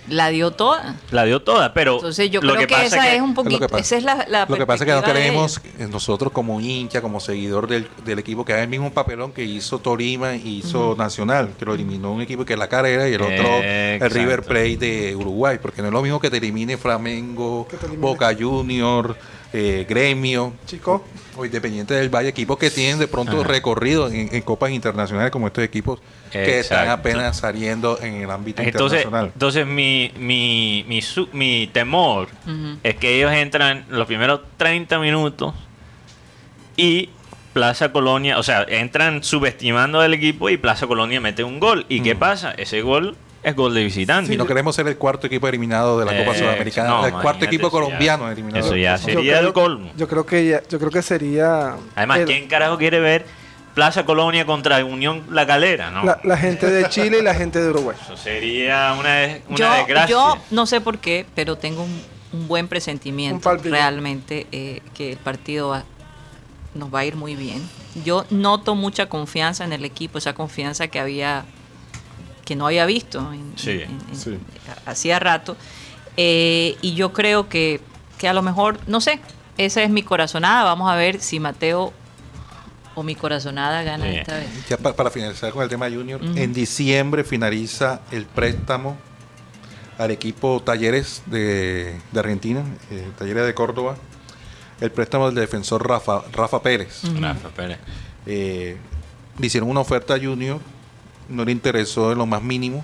[0.10, 0.96] La dio toda.
[1.12, 3.44] la dio toda, pero Entonces yo lo creo que, pasa esa que- es un Lo
[3.44, 5.62] que poquito, pasa- esa es la, la Lo que pasa es que no de queremos,
[5.80, 9.44] eh, nosotros como hincha, como seguidor del, del equipo, que haga el mismo papelón que
[9.46, 13.13] hizo Tolima y hizo Nacional, que lo eliminó un equipo que es la carrera y
[13.13, 14.12] el otro el.
[14.12, 17.86] River Plate de Uruguay, porque no es lo mismo que te elimine Flamengo, Que te
[17.86, 18.02] elimine.
[18.08, 19.16] Boca Junior,
[19.54, 21.04] eh, Gremio, Chico.
[21.36, 23.48] O Independiente del Valle, equipos que tienen de pronto Ajá.
[23.48, 26.00] recorrido en, en copas internacionales como estos equipos
[26.32, 29.32] que están apenas saliendo en el ámbito Entonces, internacional.
[29.34, 32.28] entonces mi, mi, mi, su- mi temor
[32.84, 35.54] es que ellos entran los primeros 30 minutos
[36.78, 37.10] y
[37.54, 41.86] Plaza Colonia, o sea, entran subestimando al equipo y Plaza Colonia mete un gol.
[41.88, 42.52] ¿Y qué pasa?
[42.58, 44.34] Ese gol es gol de visitante.
[44.34, 47.13] Y no queremos ser el cuarto equipo eliminado de la Copa Eh, Sudamericana, no, el
[47.13, 48.65] cuarto equipo eso ya- colombiano eliminado.
[48.65, 49.91] eso ya sería creo- el colmo.
[49.97, 53.25] Yo creo que ya- yo creo que sería Además, el- ¿quién carajo quiere ver
[53.73, 55.91] Plaza Colonia contra Unión La Calera?
[55.91, 56.03] No.
[56.03, 57.97] la, la gente de Chile y la gente de Uruguay.
[58.01, 60.08] Eso sería una, des- una yo, desgracia.
[60.15, 62.01] yo no sé por qué, pero tengo un,
[62.34, 63.69] un buen Un presentimiento palpito.
[63.75, 65.84] realmente eh, que el partido va-
[66.75, 67.62] nos va a ir muy bien.
[68.06, 71.45] Yo noto mucha confianza en el equipo, esa confianza que había
[72.45, 74.38] que no había visto en- Sí, en- en- sí.
[74.86, 75.56] hacía rato.
[76.17, 77.79] Eh, y yo creo que,
[78.17, 79.19] que a lo mejor, no sé,
[79.58, 80.63] esa es mi corazonada.
[80.63, 81.93] Vamos a ver si Mateo
[82.95, 84.15] o mi corazonada gana Sí.
[84.17, 84.67] esta vez.
[84.69, 88.97] Ya pa- para finalizar con el tema Junior, en diciembre finaliza el préstamo
[89.97, 93.95] al equipo Talleres de, de Argentina, eh, Talleres de Córdoba,
[94.82, 97.01] el préstamo del defensor Rafa, Rafa Pérez.
[97.19, 97.77] Rafa Pérez.
[98.25, 98.77] Eh,
[99.39, 100.60] le hicieron una oferta a Junior,
[101.30, 102.84] no le interesó en lo más mínimo.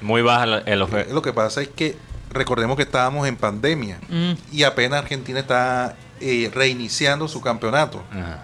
[0.00, 1.12] Muy baja la- el oferta.
[1.12, 1.96] Lo que pasa es que
[2.30, 4.32] recordemos que estábamos en pandemia Mm.
[4.52, 8.02] y apenas Argentina está eh, reiniciando su campeonato.
[8.10, 8.42] Ajá.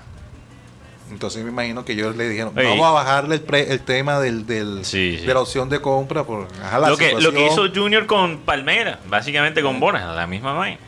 [1.11, 4.47] Entonces me imagino que ellos le dijeron, vamos a bajarle el, pre- el tema del,
[4.47, 5.27] del- Sí, sí.
[5.27, 6.25] de la opción de compra.
[6.25, 7.67] Por, ajá, la Lo que, lo que hizo.
[7.75, 10.79] Junior con Palmera, básicamente con Bonas, la misma vaina.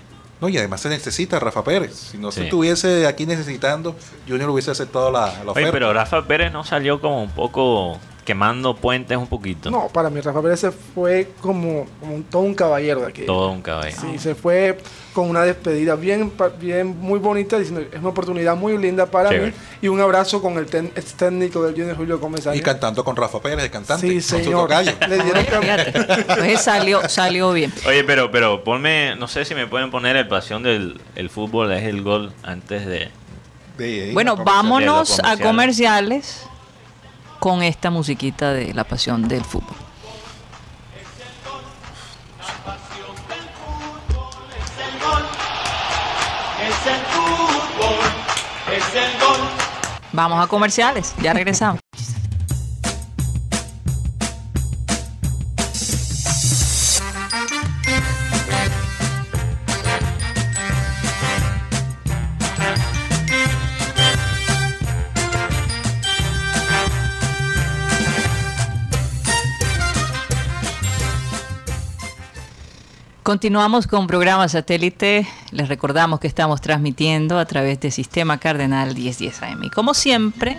[0.41, 1.95] No, y además se necesita Rafa Pérez.
[1.95, 3.97] Si no se estuviese aquí necesitando,
[4.29, 5.73] Junior hubiese aceptado la, la oferta.
[5.73, 9.71] Pero Rafa Pérez no salió como un poco quemando puentes un poquito.
[9.71, 13.23] No, para mí Rafa Pérez se fue como, como un, todo un caballero de aquí.
[13.27, 13.95] Todo un caballo.
[14.01, 14.79] Sí, se fue
[15.13, 19.53] con una despedida bien, bien muy bonita, diciendo es una oportunidad muy linda para Chévere.
[19.53, 23.05] mí y un abrazo con el ten- ex técnico del Junior Julio Gómez y cantando
[23.05, 24.09] con Rafa Pérez, el cantante.
[24.09, 24.69] Sí, su señor.
[25.09, 27.73] Le dieron entonces salió, salió bien.
[27.87, 31.73] Oye, pero, pero ponme, no sé si me pueden poner el pasión del el fútbol,
[31.73, 33.11] es el gol antes de...
[33.79, 36.47] De- de- Bueno, vámonos a comerciales
[37.45, 39.77] con esta musiquita de la pasión del fútbol.
[50.13, 51.84] Vamos a comerciales, ya regresamos.
[73.25, 75.27] Continuamos con programa satélite.
[75.51, 79.65] Les recordamos que estamos transmitiendo a través de Sistema Cardenal 1010 AM.
[79.65, 80.59] Y como siempre,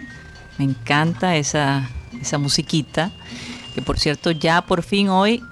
[0.57, 1.87] Me encanta esa,
[2.19, 3.11] esa musiquita.
[3.75, 5.43] Que por cierto, ya por fin hoy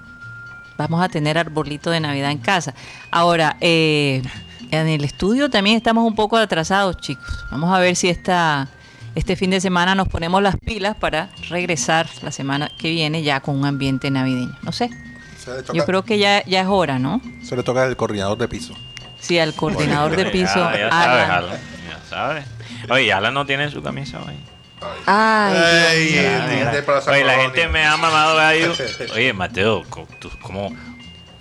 [0.76, 2.74] vamos a tener arbolito de Navidad en casa.
[3.12, 4.20] Ahora, eh,
[4.72, 7.44] en el estudio también estamos un poco atrasados, chicos.
[7.52, 8.66] Vamos a ver si esta,
[9.14, 13.38] este fin de semana nos ponemos las pilas para regresar la semana que viene ya
[13.38, 14.58] con un ambiente navideño.
[14.64, 14.90] No sé.
[15.72, 17.20] Yo creo que ya, ya es hora, ¿no?
[17.42, 18.74] se le toca al coordinador de piso.
[19.18, 20.56] Sí, al coordinador de piso.
[20.56, 21.58] Ya, ya sabes, Alan.
[21.88, 22.44] Ya sabes.
[22.90, 24.34] Oye, Alan no tiene su camisa hoy.
[25.06, 26.10] Ay.
[26.12, 26.98] Mira, mira.
[26.98, 28.72] esa Oye, la gente me ha mamado gallo.
[29.14, 29.82] Oye, Mateo,
[30.18, 30.74] ¿tú cómo,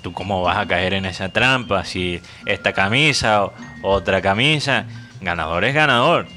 [0.01, 1.83] ¿tú cómo vas a caer en esa trampa?
[1.83, 4.85] Si esta camisa o otra camisa,
[5.21, 6.27] ganador es ganador.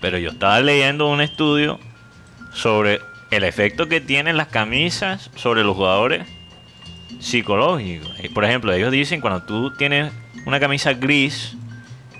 [0.00, 1.78] Pero yo estaba leyendo un estudio
[2.52, 6.26] sobre el efecto que tienen las camisas sobre los jugadores
[7.20, 8.10] psicológicos.
[8.20, 10.12] Eh, Por ejemplo, ellos dicen cuando tú tienes
[10.46, 11.54] una camisa gris,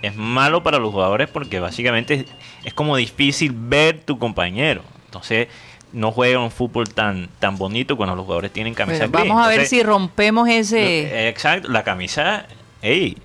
[0.02, 2.24] es malo para los jugadores porque básicamente es,
[2.64, 4.82] es como difícil ver tu compañero.
[5.06, 5.48] Entonces
[5.92, 9.28] no juegan un fútbol tan, tan bonito cuando los jugadores tienen camisa Bueno, gris.
[9.28, 12.46] vamos a ver Entonces, si rompemos ese, Exacto, la camisa,
[12.80, 13.16] ey,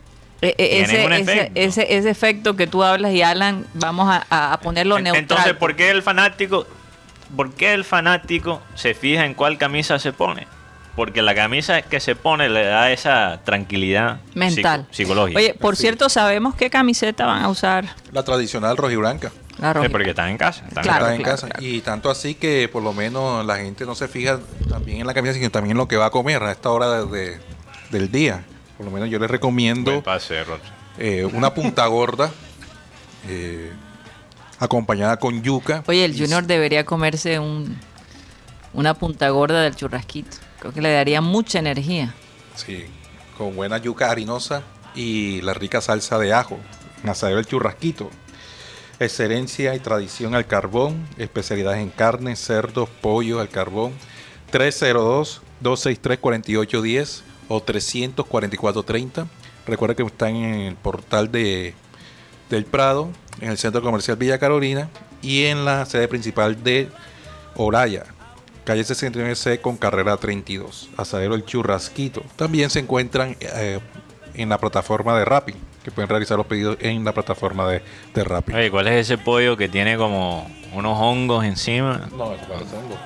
[0.42, 1.52] eh, eh, tienen ese, efecto.
[1.60, 5.22] ese- ese efecto que tú hablas y Alan, vamos a, ponerlo neutral.
[5.22, 6.66] Entonces, ¿por qué el fanático,
[7.36, 10.48] por qué el fanático se fija en cuál camisa se pone?
[10.96, 14.82] Porque la camisa que se pone le da esa tranquilidad mental.
[14.92, 15.40] psico- psicológica.
[15.40, 15.82] Oye, por Sí.
[15.82, 17.86] cierto, ¿sabemos qué camiseta van a usar?
[18.14, 19.32] La tradicional rojiblanca.
[19.58, 19.90] La Sí, roja.
[19.90, 20.66] porque están en casa.
[20.68, 21.48] están en Claro, está en claro, casa.
[21.50, 21.66] claro.
[21.66, 25.14] Y tanto así que por lo menos la gente no se fija también en la
[25.14, 27.40] camisa, sino también en lo que va a comer a esta hora de- de-
[27.90, 28.44] del día.
[28.78, 30.44] Por lo menos yo les recomiendo pase,
[30.98, 32.32] eh, una punta gorda
[33.28, 33.72] eh,
[34.60, 35.84] acompañada con yuca.
[35.88, 37.78] Oye, el Junior debería comerse un,
[38.74, 40.38] una punta gorda del churrasquito.
[40.60, 42.14] Creo que le daría mucha energía.
[42.56, 42.86] Sí,
[43.38, 44.64] con buena yuca harinosa
[44.94, 46.58] y la rica salsa de ajo.
[47.04, 48.10] En asadero el churrasquito.
[49.00, 51.08] Excelencia y tradición al carbón.
[51.18, 53.94] Especialidades en carne, cerdo, pollo al carbón.
[54.52, 59.28] 302-263-4810 o 344-30.
[59.68, 61.74] Recuerda que están en el portal de
[62.50, 63.10] del Prado,
[63.42, 64.90] en el Centro Comercial Villa Carolina
[65.22, 66.90] y en la sede principal de
[67.56, 68.06] Oraya,
[68.66, 72.24] calle 69C con carrera 32, Asadero El Churrasquito.
[72.36, 73.80] También se encuentran eh,
[74.34, 77.82] en la plataforma de Rappi, que pueden realizar los pedidos en la plataforma de,
[78.14, 78.54] de Rappi.
[78.54, 82.10] Oye, ¿cuál es ese pollo que tiene como unos hongos encima?
[82.18, 82.98] No, eso parece hongo.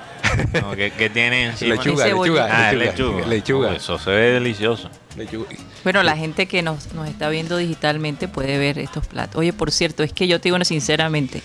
[0.60, 1.74] No, ¿qué, qué tiene encima?
[1.74, 3.26] Lechuga, lechuga, Ah, es lechuga, lechuga.
[3.26, 3.68] lechuga.
[3.70, 4.88] Oh, eso se ve delicioso.
[5.16, 5.48] Lechuga.
[5.82, 9.36] Bueno, la gente que nos, nos está viendo digitalmente puede ver estos platos.
[9.36, 11.42] Oye, por cierto, es que yo te digo sinceramente,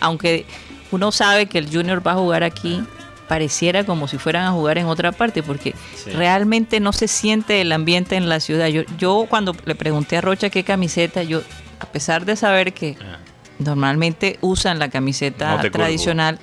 [0.00, 0.46] aunque
[0.92, 2.82] uno sabe que el Junior va a jugar aquí,
[3.28, 6.10] pareciera como si fueran a jugar en otra parte, porque Sí.
[6.10, 8.66] realmente no se siente el ambiente en la ciudad.
[8.68, 11.42] Yo, yo cuando le pregunté a Rocha qué camiseta, yo,
[11.80, 13.18] a pesar de saber que Ah.
[13.58, 15.78] normalmente usan la camiseta No te culpo.
[15.78, 16.38] tradicional,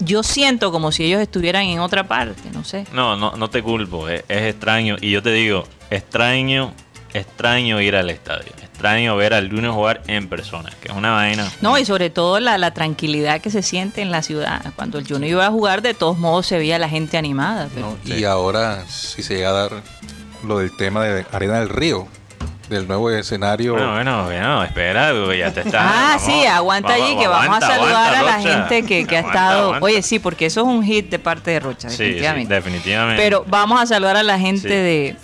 [0.00, 2.84] yo siento como si ellos estuvieran en otra parte, no sé.
[2.92, 4.96] No, no, no te culpo, es, es extraño.
[5.00, 6.72] Y yo te digo, extraño,
[7.16, 8.52] extraño ir al estadio.
[8.62, 11.50] Extraño ver al Junior jugar en persona, que es una vaina.
[11.62, 14.62] No, y sobre todo la, la tranquilidad que se siente en la ciudad.
[14.76, 17.68] Cuando el Junior iba a jugar, de todos modos se veía la gente animada.
[17.74, 17.96] pero- ¿no?
[18.04, 18.14] Sí.
[18.20, 19.70] Y ahora, si se llega a dar
[20.44, 22.06] lo del tema de Arena del Río,
[22.68, 23.74] del nuevo escenario.
[23.74, 25.80] Bueno, bueno, bueno, espera, ya te está.
[25.88, 28.66] Ah, vamos- sí, aguanta allí que vamos aguanta, a saludar aguanta, a la Rocha.
[28.68, 29.62] gente que, que ha estado...
[29.66, 29.84] aguanta.
[29.84, 32.54] Oye, sí, porque eso es un hit de parte de Rocha, Sí, sí, definitivamente.
[32.54, 33.22] definitivamente.
[33.22, 34.68] Pero vamos a saludar a la gente Sí.
[34.68, 35.16] de,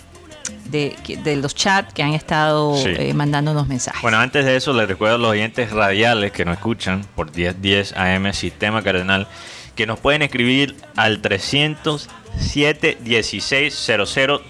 [0.65, 2.89] de, de los chats que han estado Sí.
[2.97, 4.01] eh, mandándonos mensajes.
[4.01, 7.93] Bueno, antes de eso, les recuerdo a los oyentes radiales que nos escuchan por 1010
[7.97, 9.27] AM Sistema Cardenal
[9.75, 13.89] que nos pueden escribir al 307 16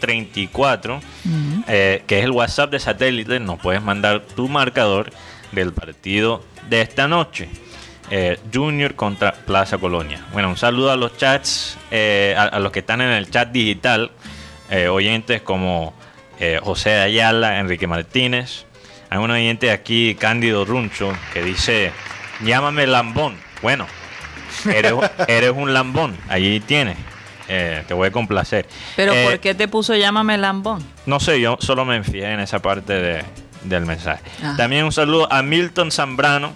[0.02, 1.04] 0034, Ujú.
[1.68, 3.40] eh, que es el WhatsApp de satélite.
[3.40, 5.12] Nos puedes mandar tu marcador
[5.52, 7.48] del partido de esta noche.
[8.12, 10.24] eh, Junior contra Plaza Colonia.
[10.34, 13.50] Bueno, un saludo a los chats, eh, a, a los que están en el chat
[13.50, 14.12] digital,
[14.70, 15.94] eh, oyentes como
[16.40, 18.66] eh, José Ayala, Enrique Martínez.
[19.10, 21.92] Hay un oyente aquí, Cándido Runcho, que dice,
[22.44, 23.38] llámame lambón.
[23.62, 23.86] Bueno,
[24.72, 24.94] eres,
[25.28, 26.98] eres un lambón, allí tienes.
[27.48, 28.66] Eh, te voy a complacer.
[28.96, 30.84] Pero Eh, ¿por qué te puso llámame lambón?
[31.06, 33.24] no sé, yo solo me fijé en esa parte de-
[33.66, 34.22] del mensaje.
[34.44, 34.56] Ah.
[34.58, 36.54] También un saludo a Milton Zambrano,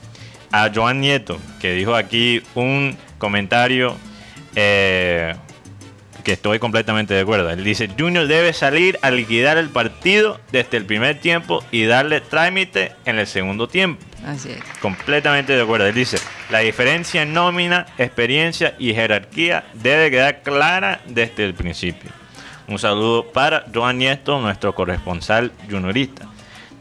[0.52, 3.96] a Joan Nieto, que dijo aquí un comentario
[4.56, 5.36] eh,
[6.28, 7.50] que estoy completamente de acuerdo.
[7.50, 12.20] Él dice, Junior debe salir a liquidar el partido desde el primer tiempo y darle
[12.20, 14.04] trámite en el segundo tiempo.
[14.26, 14.60] Así es.
[14.82, 15.88] Completamente de acuerdo.
[15.88, 16.18] Él dice,
[16.50, 22.12] la diferencia en nómina, experiencia y jerarquía debe quedar clara desde el principio.
[22.68, 26.28] Un saludo para Joan Nieto, nuestro corresponsal juniorista.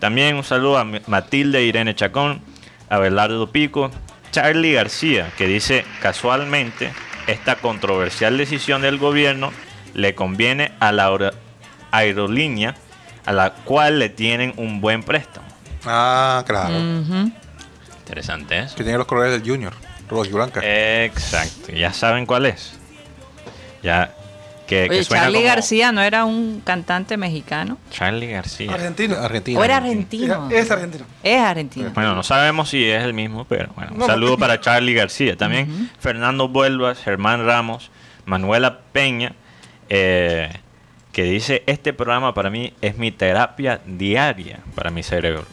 [0.01, 2.41] También un saludo a Matilde Irene Chacón,
[2.89, 3.93] a Belardo Pico,
[4.33, 6.91] Charlie García, que dice casualmente,
[7.27, 9.53] esta controversial decisión del gobierno
[9.95, 11.33] le conviene a la aero-
[11.91, 12.75] aerolínea
[13.25, 15.47] a la cual le tienen un buen préstamo.
[15.85, 16.75] Ah, claro.
[17.99, 18.77] Interesante eso.
[18.77, 19.73] Que tiene los colores del Junior.
[20.09, 20.61] Rosy Blanca.
[20.63, 22.75] Exacto, ya saben cuál es.
[23.83, 24.15] Ya
[24.67, 27.79] que, que Oye, suena Charlie como García no era un cantante mexicano.
[27.91, 28.73] Charlie García.
[28.73, 29.17] Argentino.
[29.17, 29.59] Argentina.
[29.61, 30.49] ¿O era argentino?
[30.51, 31.05] Es argentino.
[31.23, 31.91] Es argentino.
[31.95, 33.93] Bueno, no sabemos si es el mismo, pero bueno.
[33.93, 34.07] Un No.
[34.07, 35.37] saludo para Charlie García.
[35.37, 37.91] También Fernando Vuelvas, Germán Ramos,
[38.25, 39.33] Manuela Peña,
[39.89, 40.51] eh,
[41.13, 45.45] que dice, este programa para mí es mi terapia diaria para mi cerebro.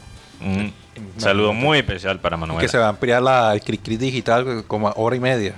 [0.41, 0.73] Un
[1.17, 2.61] saludo muy especial para Manuela.
[2.61, 5.53] Que se va a ampliar la, el cri digital como a hora y media.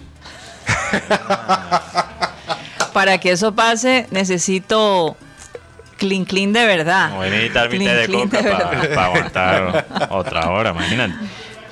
[2.96, 5.18] Para que eso pase, necesito
[5.98, 7.12] clean clean de verdad.
[7.14, 11.14] Voy a necesitar mi té de coca para aguantar otra hora, imagínate.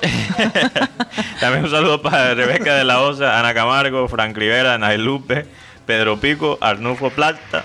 [1.40, 5.46] También un saludo para Rebeca de la Osa, Ana Camargo, Frank Rivera, Nail Lupe,
[5.86, 7.64] Pedro Pico, Arnulfo Plata,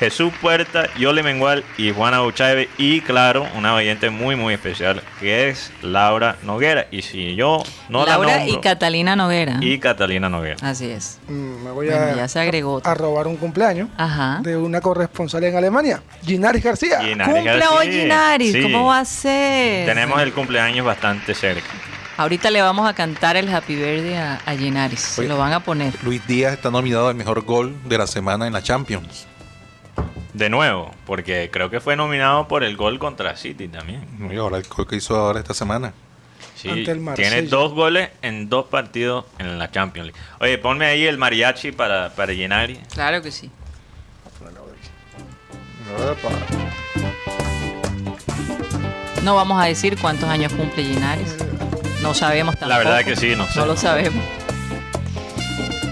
[0.00, 2.70] Jesús Puerta, Yoli Mengual y Juana Uchaibe.
[2.78, 6.86] Y claro, una oyente muy, muy especial que es Laura Noguera.
[6.90, 9.58] Y si yo no Laura la y Catalina Noguera.
[9.60, 10.56] y Catalina Noguera.
[10.62, 11.18] Así es.
[11.28, 14.40] Mm, Me voy Bueno, a, ya se agregó a robar un cumpleaños Ajá.
[14.42, 17.00] de una corresponsal en Alemania, Ginaris García.
[17.02, 17.70] Ginaris Cumple García.
[17.72, 18.62] hoy Ginaris, Sí.
[18.62, 19.84] ¿cómo va a ser?
[19.86, 21.68] Tenemos el cumpleaños bastante cerca.
[22.16, 25.00] Ahorita le vamos a cantar el Happy Birthday a, a Ginaris.
[25.00, 25.92] Se lo van a poner.
[26.02, 29.26] Luis Díaz está nominado al mejor gol de la semana en la Champions.
[30.32, 34.06] De nuevo, porque creo que fue nominado por el gol contra City también.
[34.30, 35.92] Y ahora el gol que hizo ahora esta semana.
[36.54, 37.30] Sí, Ante el Marsella.
[37.30, 40.20] tiene dos goles en dos partidos en la Champions League.
[40.40, 42.78] Oye, ponme ahí el mariachi para, para Gennari.
[42.92, 43.50] Claro que sí.
[49.24, 51.36] No vamos a decir cuántos años cumple Ginaris.
[52.02, 52.68] No sabemos tampoco.
[52.70, 53.58] La verdad que sí, no sé.
[53.58, 54.24] No lo sabemos.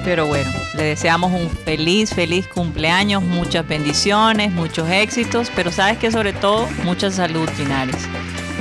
[0.05, 6.11] Pero bueno, le deseamos un feliz, feliz cumpleaños, muchas bendiciones, muchos éxitos, pero sabes que
[6.11, 7.97] sobre todo mucha salud, Ginaris.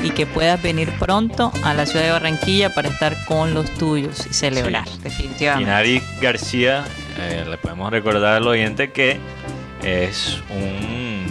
[0.03, 4.27] Y que puedas venir pronto a la ciudad de Barranquilla para estar con los tuyos
[4.29, 4.99] y celebrar, Sí.
[5.03, 5.65] definitivamente.
[5.65, 6.85] Gennari García,
[7.17, 9.17] eh, le podemos recordar al oyente que
[9.83, 11.25] es un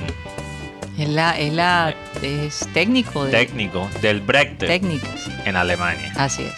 [0.98, 5.30] Es la, es la, es técnico de técnico del Brecht técnica, sí.
[5.44, 6.12] en Alemania.
[6.16, 6.54] Así es,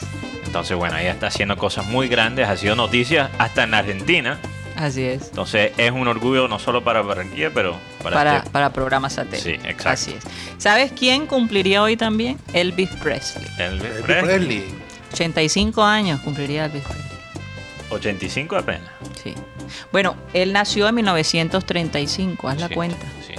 [0.49, 4.39] Entonces, bueno, ella está haciendo cosas muy grandes, ha sido noticia hasta en Argentina.
[4.77, 5.25] así es.
[5.29, 9.43] Entonces, es un orgullo no solo para Barranquilla, pero para, Para, este- para programas satélite.
[9.43, 9.89] Sí, exacto.
[9.91, 10.25] Así es.
[10.57, 12.39] ¿Sabes quién cumpliría hoy también?
[12.55, 13.47] Elvis Presley.
[13.59, 14.25] Elvis Elvis Presley.
[14.39, 14.65] Presley.
[15.13, 17.05] 85 años cumpliría Elvis Presley.
[17.91, 18.89] 85 apenas.
[19.23, 19.35] Sí.
[19.93, 23.07] Bueno, él nació en 1935, haz la Sí, cuenta.
[23.27, 23.35] Sí,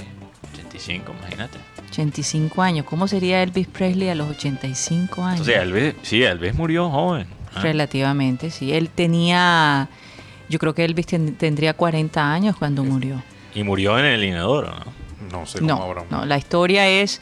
[0.54, 1.58] 85, imagínate.
[1.90, 2.86] 85 años.
[2.86, 5.46] ¿Cómo sería Elvis Presley a los 85 años?
[5.46, 7.26] Entonces, Elvis, sí, Elvis murió joven.
[7.54, 8.72] Ah, Relativamente, sí.
[8.72, 9.88] Él tenía,
[10.48, 13.22] yo creo que Elvis ten- tendría 40 años cuando murió.
[13.54, 15.00] Y murió en el inodoro, ¿no?
[15.40, 16.04] No sé cómo No, habrá.
[16.10, 17.20] no, la historia es,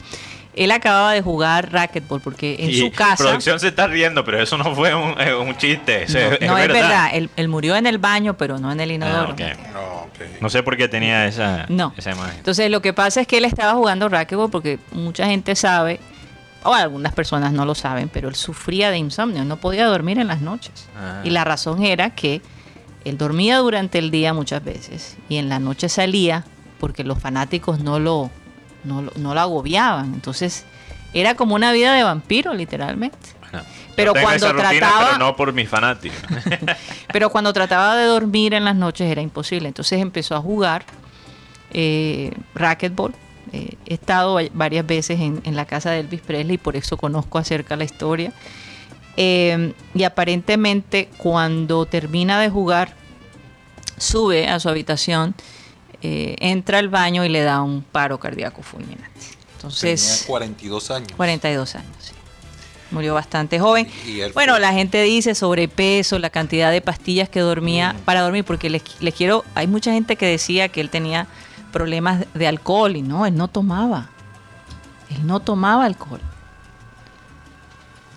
[0.63, 3.23] él acababa de jugar racquetball porque en y su casa...
[3.23, 6.05] producción se está riendo, pero eso no fue un, eh, un chiste.
[6.09, 8.89] No, es, no, es verdad, Él, él murió en el baño, pero no en el
[8.91, 9.33] Ah, inodoro.
[9.33, 9.41] ok.
[9.73, 10.41] No, ok.
[10.41, 11.93] No sé por qué tenía esa, No.
[11.97, 12.37] esa imagen.
[12.37, 15.99] Entonces lo que pasa es que él estaba jugando racquetball porque mucha gente sabe,
[16.63, 20.27] o algunas personas no lo saben, pero él sufría de insomnio, no podía dormir en
[20.27, 20.87] las noches.
[20.97, 21.21] Ah.
[21.23, 22.41] Y la razón era que
[23.05, 26.43] él dormía durante el día muchas veces y en la noche salía
[26.81, 28.29] porque los fanáticos no lo,
[28.83, 30.13] no no lo agobiaban.
[30.13, 30.65] Entonces
[31.13, 33.17] era como una vida de vampiro, literalmente.
[33.51, 33.65] Bueno,
[33.95, 36.19] Pero tengo cuando esa rutina, trataba- pero no por mis fanáticos.
[37.11, 39.67] Pero cuando trataba de dormir en las noches era imposible.
[39.67, 40.85] Entonces empezó a jugar
[41.71, 43.13] eh, racquetball.
[43.51, 46.75] Eh, he estado va- varias veces en, en la casa de Elvis Presley y por
[46.75, 48.31] eso conozco acerca la historia.
[49.17, 52.93] Eh, y aparentemente cuando termina de jugar,
[53.97, 55.33] sube a su habitación,
[56.01, 59.09] eh, entra al baño y le da un paro cardíaco fulminante.
[59.55, 60.01] Entonces...
[60.21, 61.11] Tenía 42 años.
[61.17, 62.13] 42 años, sí.
[62.91, 63.87] Murió bastante joven.
[64.07, 67.97] Y Bueno, la gente dice sobrepeso, la cantidad de pastillas que dormía Mm.
[67.99, 71.27] para dormir, porque les, les quiero, hay mucha gente que decía que él tenía
[71.71, 74.09] problemas de alcohol y no, él no tomaba.
[75.11, 76.21] Él no tomaba alcohol.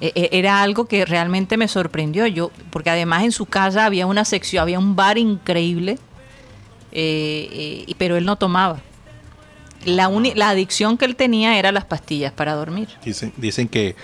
[0.01, 4.07] E- e- Era algo que realmente me sorprendió yo, porque además en su casa había
[4.07, 5.99] una sección, había un bar increíble,
[6.93, 8.81] eh, pero él no tomaba.
[9.85, 12.89] La, la adicción que él tenía era las pastillas para dormir.
[13.05, 13.97] Dicen, dicen que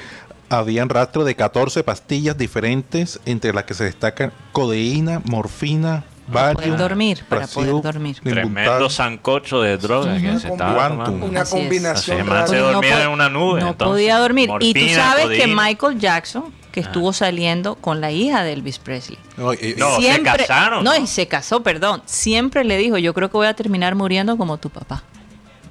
[0.48, 6.76] habían rastro de 14 pastillas diferentes, entre las que se destacan codeína, morfina, Para poder
[6.76, 8.18] dormir, para poder dormir.
[8.22, 11.26] Tremendo sancocho de droga que se estaba tomando.
[11.26, 11.62] Una Así es.
[11.62, 14.44] combinación Así, se no dormía po- en una nube, No entonces, podía dormir.
[14.60, 15.62] y tú morfina, sabes que codeína.
[15.62, 19.18] Michael Jackson, que estuvo saliendo con la hija de Elvis Presley.
[19.36, 21.02] No, y- y- No, se casaron, No, ¿no?
[21.02, 22.02] y se casó, perdón.
[22.06, 25.02] Siempre le dijo, yo creo que voy a terminar muriendo como tu papá.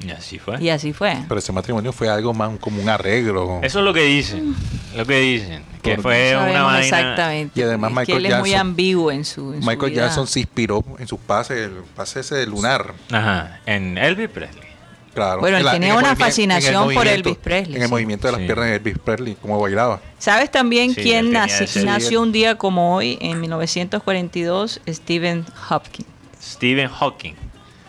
[0.06, 0.62] Y así fue.
[0.62, 1.18] Y así fue.
[1.28, 3.60] Pero ese matrimonio fue algo más como un arreglo.
[3.64, 4.56] Eso es lo que dicen.
[4.96, 5.64] Lo que dicen.
[5.82, 6.82] Que Por- fue No una vaina.
[6.84, 7.60] exactamente.
[7.60, 9.92] Y además es que Michael él es muy Jackson- ambiguo en su, en su Michael
[9.92, 10.02] vida.
[10.06, 12.94] Jackson se inspiró en sus pases, el pase ese de lunar.
[13.12, 13.60] Ajá.
[13.66, 14.68] En Elvis Presley.
[15.14, 15.40] Claro.
[15.40, 17.92] Bueno, él la- tenía una fascinación el por Elvis Presley, En el sí.
[17.92, 18.46] movimiento de las Sí.
[18.46, 20.00] piernas de Elvis Presley, como bailaba.
[20.20, 24.80] ¿Sabes también Sí, quién él tenía naci- ese- nació un día como hoy, en 1942?
[24.88, 26.08] Stephen Hopkins.
[26.40, 27.34] Stephen Hawking.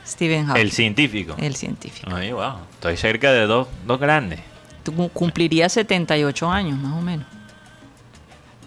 [0.09, 1.37] Stephen El Hopkins, científico.
[1.39, 2.11] el científico.
[2.15, 2.55] Ay, wow.
[2.73, 4.41] Estoy cerca de dos, dos grandes.
[4.83, 7.27] Tú cumpliría 78 años, más o menos.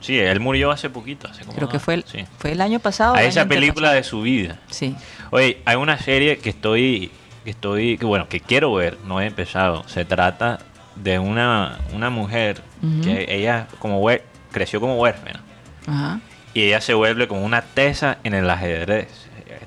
[0.02, 1.28] Sí, él murió hace poquito.
[1.28, 2.26] Hace como Creo que fue el, sí.
[2.38, 3.16] fue el año pasado.
[3.16, 4.60] A el esa película de su vida.
[4.70, 4.96] Sí.
[5.30, 7.12] Oye, hay una serie que estoy,
[7.44, 9.88] que estoy, que bueno, que quiero ver, no he empezado.
[9.88, 10.60] Se trata
[10.96, 12.62] de una, una mujer
[13.04, 14.04] que ella como
[14.52, 15.40] creció como huérfana
[15.88, 16.20] Ajá.
[16.54, 19.21] y ella se vuelve como una tesa en el ajedrez.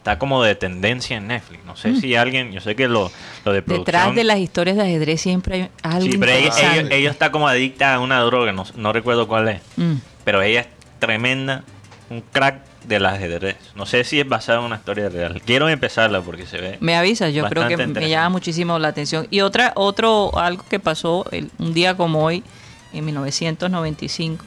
[0.04, 1.64] Está como de tendencia en Netflix.
[1.64, 3.10] No sé si alguien, yo sé que lo,
[3.46, 3.80] lo de producción.
[3.80, 3.84] Mm.
[3.86, 7.32] Detrás de las historias de ajedrez siempre hay algo Sí, pero ella, ella- ella está
[7.32, 9.62] como adicta a una droga, no, no recuerdo cuál es.
[9.78, 9.94] Mm.
[10.24, 10.66] Pero ella es
[10.98, 11.64] tremenda,
[12.10, 13.56] un crack del ajedrez.
[13.76, 15.40] No sé si es basada en una historia real.
[15.42, 16.76] Quiero empezarla porque se ve.
[16.80, 19.26] Me avisas, yo creo que me llama muchísimo la atención.
[19.30, 22.44] Y otra, otro, algo que pasó el- un día como hoy,
[22.92, 24.44] en 1995,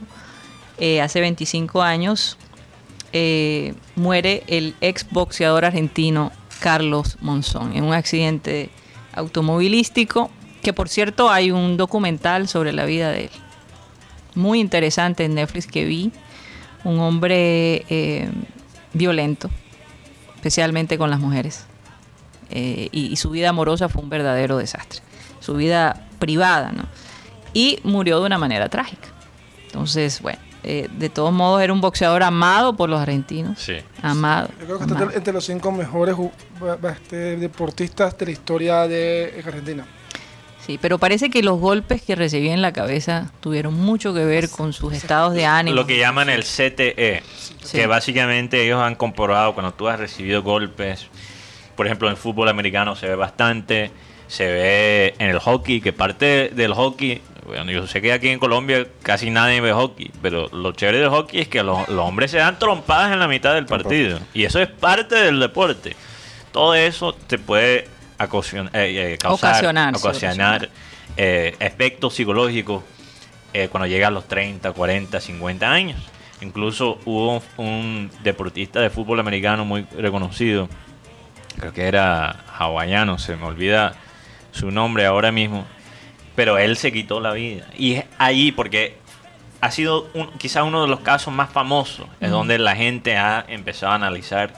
[0.78, 2.38] eh, hace 25 años,
[3.14, 8.70] eh, muere el ex boxeador argentino Carlos Monzón en un accidente
[9.14, 10.30] automovilístico,
[10.62, 13.32] que por cierto hay un documental sobre la vida de él.
[14.36, 16.12] Muy interesante en Netflix que vi.
[16.84, 18.30] Un hombre eh,
[18.94, 19.50] violento,
[20.36, 21.66] especialmente con las mujeres.
[22.50, 25.02] Eh, y, y su vida amorosa fue un verdadero desastre.
[25.40, 26.86] Su vida privada, ¿no?
[27.54, 29.10] Y murió de una manera trágica.
[29.66, 30.40] Entonces, bueno,
[30.70, 33.58] eh, de todos modos era un boxeador amado por los argentinos.
[33.58, 33.78] Sí.
[34.02, 34.50] Amado.
[34.60, 35.04] Yo creo que está amado.
[35.06, 36.16] entre, entre los cinco mejores
[36.96, 39.86] este, deportistas de la historia de Argentina.
[40.66, 44.50] Sí, pero parece que los golpes que recibía en la cabeza tuvieron mucho que ver
[44.50, 45.74] con sus estados de ánimo.
[45.74, 47.24] Lo que llaman el CTE,
[47.64, 47.78] Sí.
[47.78, 51.08] que básicamente ellos han comprobado cuando tú has recibido golpes,
[51.78, 53.92] por ejemplo en el fútbol americano se ve bastante,
[54.28, 58.40] se ve en el hockey, que parte del hockey, bueno, yo sé que aquí en
[58.40, 62.32] Colombia casi nadie ve hockey, pero lo chévere del hockey es que los, los hombres
[62.32, 65.96] se dan trompadas en la mitad del partido, y eso es parte del deporte.
[66.52, 69.54] Todo eso te puede acocion- eh, eh, causar,
[69.96, 69.96] Ocasionar,
[70.66, 70.70] ocasionar
[71.16, 72.84] eh, efectos psicológicos
[73.54, 76.00] eh, cuando llega a los 30, 40, 50 años.
[76.42, 80.68] Incluso hubo un, un deportista de fútbol americano muy reconocido,
[81.60, 83.96] creo que era hawaiano, se me olvida
[84.52, 85.66] su nombre ahora mismo,
[86.36, 87.66] pero él se quitó la vida.
[87.78, 88.98] Y es allí porque
[89.62, 93.44] ha sido un, quizás uno de los casos más famosos, es donde la gente ha
[93.48, 94.54] empezado a analizar.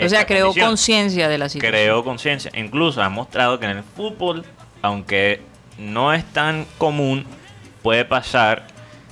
[0.00, 1.72] o sea, creó conciencia de la situación.
[1.72, 2.50] creó conciencia.
[2.54, 4.44] Incluso ha mostrado que en el fútbol,
[4.82, 5.42] aunque
[5.78, 7.26] no es tan común,
[7.82, 8.66] puede pasar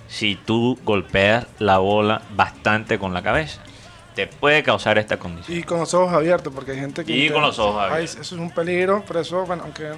[0.09, 3.63] si tú golpeas la bola bastante con la cabeza.
[4.17, 5.59] Te puede causar esta condición.
[5.59, 7.13] Y con los ojos abiertos, porque hay gente que...
[7.15, 8.17] Y con los ojos Ay, abiertos.
[8.23, 9.91] eso es un peligro, pero eso, bueno, aunque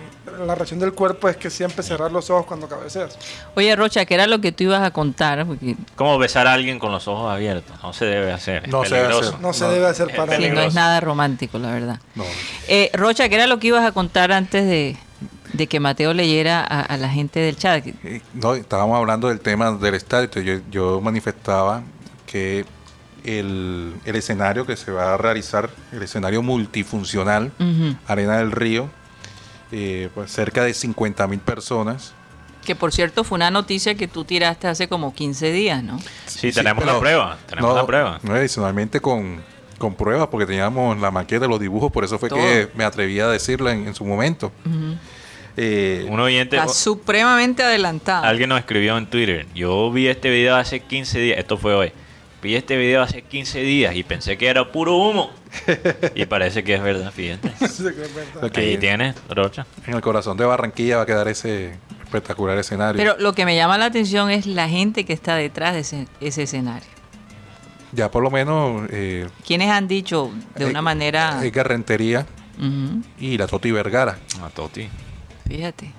[0.45, 3.17] la reacción del cuerpo es que siempre cerrar los ojos cuando cabeceas.
[3.55, 5.47] Oye, Rocha, ¿qué era lo que tú ibas a contar?
[5.47, 7.81] Porque ¿Cómo besar a alguien con los ojos abiertos?
[7.81, 8.65] No se debe hacer.
[8.65, 9.41] es No se debe hacer.
[9.41, 12.01] No, se debe hacer para sí, no es nada romántico, la verdad.
[12.17, 12.25] No.
[12.67, 14.97] Eh, Rocha, ¿qué era lo que ibas a contar antes de,
[15.53, 17.87] de que Mateo leyera a, a la gente del chat?
[17.87, 20.25] Eh, No, estábamos hablando del tema del estadio.
[20.25, 21.85] Entonces, Yo, yo manifestaba
[22.27, 22.65] que
[23.25, 27.53] el, el escenario que se va a realizar, el escenario multifuncional.
[28.07, 28.89] Arena del Río,
[29.73, 32.13] eh, pues cerca de 50 mil personas.
[32.65, 35.99] Que por cierto fue una noticia que tú tiraste hace como 15 días, ¿no?
[36.27, 37.39] Sí, tenemos la prueba.
[37.49, 38.19] Tenemos no, la prueba.
[38.23, 39.41] No, adicionalmente con,
[39.79, 42.39] con pruebas, porque teníamos la maqueta, los dibujos, por eso fue Todo.
[42.41, 44.53] que me atreví a decirla en, en su momento.
[45.57, 48.25] Eh, Un oyente, Está supremamente adelantado.
[48.25, 49.47] alguien nos escribió en Twitter.
[49.55, 51.39] Yo vi este video hace 15 días.
[51.39, 51.93] Esto fue hoy.
[52.43, 55.31] Vi este video hace 15 días y pensé que era puro humo.
[56.15, 57.51] y parece que es verdad, fíjate.
[57.69, 58.45] Sí, que es verdad.
[58.45, 58.59] Ok.
[58.59, 59.67] Ahí tienes, Rocha.
[59.87, 61.73] en el corazón de Barranquilla va a quedar ese
[62.05, 62.97] espectacular escenario.
[62.97, 66.07] Pero lo que me llama la atención es la gente que está detrás de ese,
[66.21, 66.89] ese escenario.
[67.93, 71.41] ya por lo menos eh, ¿Quiénes han dicho de una eh, manera...
[71.45, 72.25] Edgar Rentería
[72.59, 74.17] Ujú, y la Toti Vergara.
[74.43, 74.89] A Toti.
[75.49, 75.93] fíjate.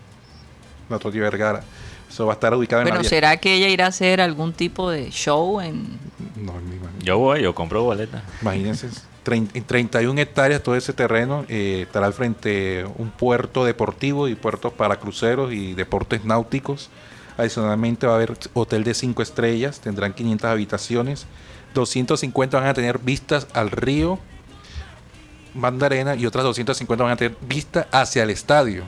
[0.89, 1.61] La Toti Vergara.
[2.09, 4.19] Eso va a estar ubicado en Bueno, la vía- ¿será que ella irá a hacer
[4.19, 5.99] algún tipo de show en...
[6.35, 8.23] No, mi- Yo voy, yo compro boletas.
[8.41, 8.89] imagínense,
[9.25, 14.73] en 31 hectáreas todo ese terreno eh, estará al frente un puerto deportivo y puertos
[14.73, 16.89] para cruceros y deportes náuticos.
[17.37, 21.25] Adicionalmente va a haber hotel de 5 estrellas, tendrán 500 habitaciones,
[21.75, 24.17] 250 van a tener vistas al río
[25.53, 28.83] Mandarena y otras 250 van a tener vista hacia el estadio.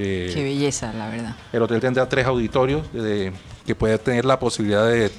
[0.00, 1.36] Eh, Qué belleza, la verdad.
[1.52, 3.32] el hotel tendrá tres auditorios de-
[3.66, 5.10] que puede tener la posibilidad de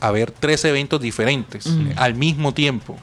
[0.00, 1.90] haber tres eventos diferentes Mm.
[1.96, 2.96] al mismo tiempo.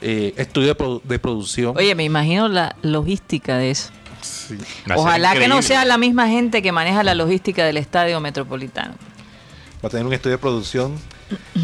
[0.00, 1.76] Eh, estudio de, produ- de producción.
[1.76, 3.90] Oye, me imagino la logística de eso.
[4.20, 4.56] Sí.
[4.94, 8.94] Ojalá que no sea la misma gente que maneja la logística del estadio metropolitano.
[9.82, 10.94] Va a tener un estudio de producción.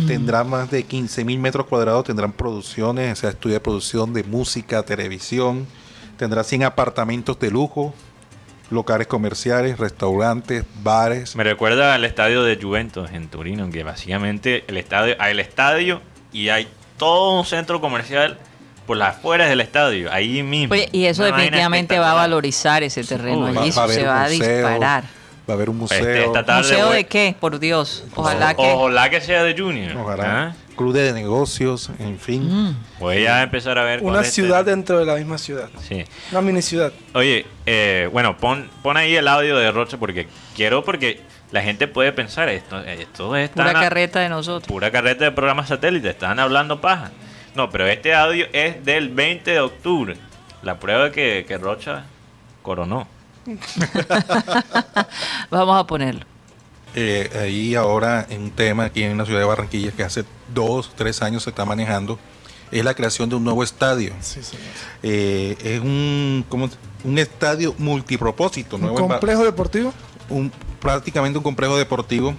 [0.07, 2.05] Tendrá más de 15 mil metros cuadrados.
[2.05, 5.67] Tendrán producciones, o sea, estudio de producción de música, televisión.
[6.17, 7.95] Tendrá 100 apartamentos de lujo,
[8.71, 11.35] locales comerciales, restaurantes, bares.
[11.37, 16.03] Me recuerda al estadio de Juventus en Turino, que básicamente el estadio, hay el estadio
[16.33, 18.39] y hay todo un centro comercial
[18.87, 20.73] por las afueras del estadio, ahí mismo.
[20.75, 24.25] Oye, y eso Una definitivamente va a valorizar ese terreno allí, Va- va se va
[24.25, 25.05] a museo, disparar.
[25.49, 25.99] Va a haber un museo.
[25.99, 27.35] Este, esta tarde ¿Museo voy- de qué?
[27.39, 28.05] Por Dios.
[28.15, 28.63] Ojalá que...
[28.63, 29.97] Ojalá que sea de Junior.
[29.97, 30.43] Ojalá.
[30.49, 30.55] ¿ah?
[30.79, 32.49] Club de negocios, en fin.
[32.71, 32.77] Mm.
[33.01, 34.03] Voy a empezar a ver.
[34.03, 35.69] Una es ciudad este- dentro de la misma ciudad.
[35.87, 36.05] Sí.
[36.31, 36.93] Una mini ciudad.
[37.15, 41.21] Oye, eh, bueno, pon, pon ahí el audio de Rocha porque quiero porque
[41.51, 44.69] la gente puede pensar esto, esto es Pura carreta de nosotros.
[44.69, 47.11] pura carreta de programas satélites, están hablando paja.
[47.55, 50.17] No, pero este audio es del 20 de octubre,
[50.63, 52.05] la prueba que, que Rocha
[52.63, 53.09] coronó.
[55.51, 56.27] Vamos a ponerlo.
[56.95, 60.25] Eh, ahí ahora en un tema aquí en la ciudad de Barranquilla que hace
[60.55, 62.19] dos, tres años se está manejando
[62.71, 64.13] es la creación de un nuevo estadio.
[64.21, 64.65] Sí, señor.
[65.03, 66.69] Eh, es un, ¿cómo?
[67.05, 68.77] un estadio multipropósito.
[68.77, 69.93] Un nuevo complejo deportivo.
[70.29, 72.35] un- prácticamente un complejo deportivo.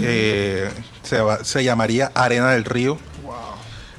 [0.00, 0.70] Eh,
[1.02, 2.96] se, va- se llamaría Arena del Río.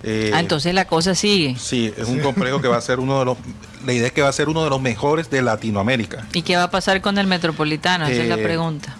[0.05, 1.55] Eh, Ah, entonces la cosa sigue.
[1.57, 3.37] Sí, es un complejo que va a ser uno de los...
[3.85, 6.25] La idea es que va a ser uno de los mejores de Latinoamérica.
[6.33, 8.05] ¿Y qué va a pasar con el metropolitano?
[8.07, 8.97] Esa es la pregunta.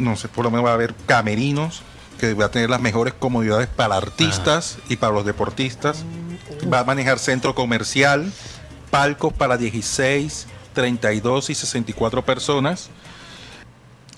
[0.00, 1.82] No sé, por lo menos va a haber camerinos,
[2.18, 6.04] que va a tener las mejores comodidades para artistas y para los deportistas.
[6.72, 8.32] Va a manejar centro comercial,
[8.90, 12.90] palcos para 16, 32 y 64 personas.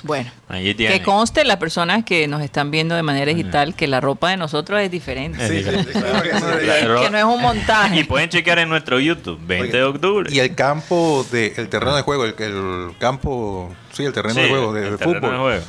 [0.04, 4.30] Bueno, que conste las personas que nos están viendo de manera digital que la ropa
[4.30, 5.46] de nosotros es diferente.
[5.46, 7.04] Sí, sí, claro que sí.
[7.04, 8.00] Que no es un montaje.
[8.00, 10.28] Y pueden chequear en nuestro YouTube, 20 de octubre.
[10.32, 14.40] Y el campo, de, el terreno de juego, el, el campo, sí, el terreno Sí,
[14.42, 15.64] de juego de, el de terreno fútbol, de juego.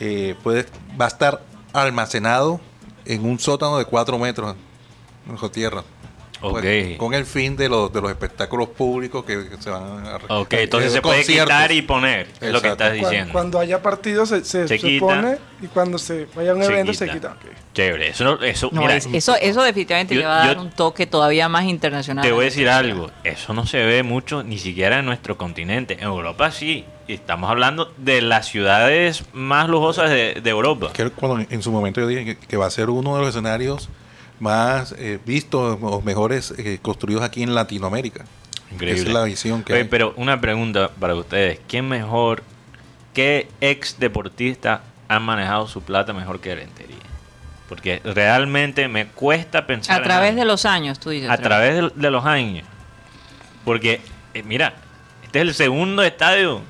[0.00, 0.66] eh, puede,
[1.00, 1.42] va a estar
[1.72, 2.60] almacenado
[3.04, 4.54] en un sótano de 4 metros
[5.26, 5.82] bajo tierra.
[6.40, 6.60] Ok.
[6.60, 10.18] Pues, con el fin de los, de los espectáculos públicos que, que se van a
[10.40, 11.46] Ok, entonces eh, se puede conciertos.
[11.46, 13.32] quitar y poner, es lo que estás diciendo.
[13.32, 15.04] Cuando haya partido se, se, Se se quita.
[15.06, 17.04] pone y cuando se vaya a un Se evento quita.
[17.06, 17.36] se quita.
[17.74, 20.58] Chévere, eso, no- eso, No, mira, es- eso, eso definitivamente yo- le va a dar
[20.58, 22.24] un toque todavía más internacional.
[22.24, 25.94] Te voy a decir algo, eso no se ve mucho ni siquiera en nuestro continente.
[25.94, 30.92] En Europa sí, y estamos hablando de las ciudades más lujosas de, de Europa.
[30.92, 33.30] Que cuando en su momento yo dije que, que va a ser uno de los
[33.30, 33.88] escenarios
[34.40, 38.24] más eh, vistos o mejores eh, construidos aquí en Latinoamérica.
[38.72, 39.00] Increíble.
[39.00, 39.88] Esa es la visión que Oye, hay.
[39.88, 42.42] pero una pregunta para ustedes, ¿quién mejor,
[43.14, 46.96] qué ex deportista ha manejado su plata mejor que Rentería?
[47.68, 51.28] Porque realmente me cuesta pensar A través de los años, tú dices.
[51.30, 52.66] a través de, de los años.
[53.64, 54.00] Porque,
[54.34, 54.74] eh, mira,
[55.22, 56.62] este es el segundo estadio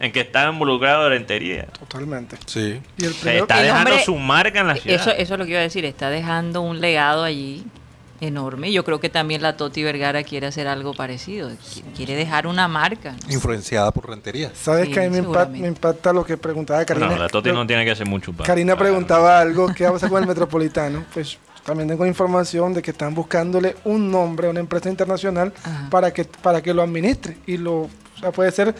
[0.00, 1.66] en que está involucrado Rentería.
[1.66, 2.36] Totalmente.
[2.46, 2.80] Sí.
[2.98, 5.00] Y el primero, está El dejando hombre- su marca en la ciudad.
[5.00, 7.64] Eso, eso es lo que iba a decir, está dejando un legado allí
[8.20, 8.70] enorme.
[8.72, 12.68] Yo creo que también la Toti Vergara quiere hacer algo parecido, qui- quiere dejar una
[12.68, 13.16] marca.
[13.26, 13.32] ¿no?
[13.34, 14.52] Influenciada por rentería.
[14.54, 15.60] ¿sabes Sí, que a mí me, impa- seguramente.
[15.62, 17.08] me impacta lo que preguntaba Karina?
[17.08, 18.46] no, la Toti no tiene que hacer mucho para.
[18.46, 21.04] Karina para- preguntaba algo, ¿qué va a pasar con el Metropolitano?
[21.12, 25.88] Pues también tengo información de que están buscándole un nombre a una empresa internacional Ajá.
[25.90, 27.90] para que para que lo administre y lo o
[28.20, 28.72] sea, puede ser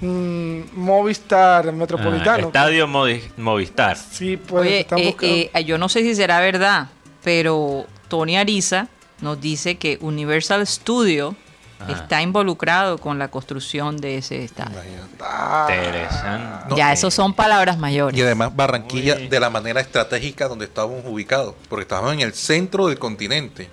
[0.00, 2.46] mm, Movistar Ah, Metropolitano.
[2.48, 3.96] Estadio Modi- Movistar.
[3.96, 5.34] Sí, pues Oye, están eh, buscando.
[5.34, 6.88] eh, yo no sé si será verdad,
[7.22, 8.88] pero Tony Ariza
[9.20, 11.34] nos dice que Universal Studio
[11.78, 11.92] Ajá.
[11.92, 14.78] está involucrado con la construcción de ese estadio.
[15.20, 16.68] Ah, Interesante.
[16.70, 18.22] No, ya, eh, esos son palabras Y mayores.
[18.22, 19.28] además Barranquilla Uy.
[19.28, 23.68] de la manera estratégica donde estábamos ubicados, porque estábamos en el centro del continente.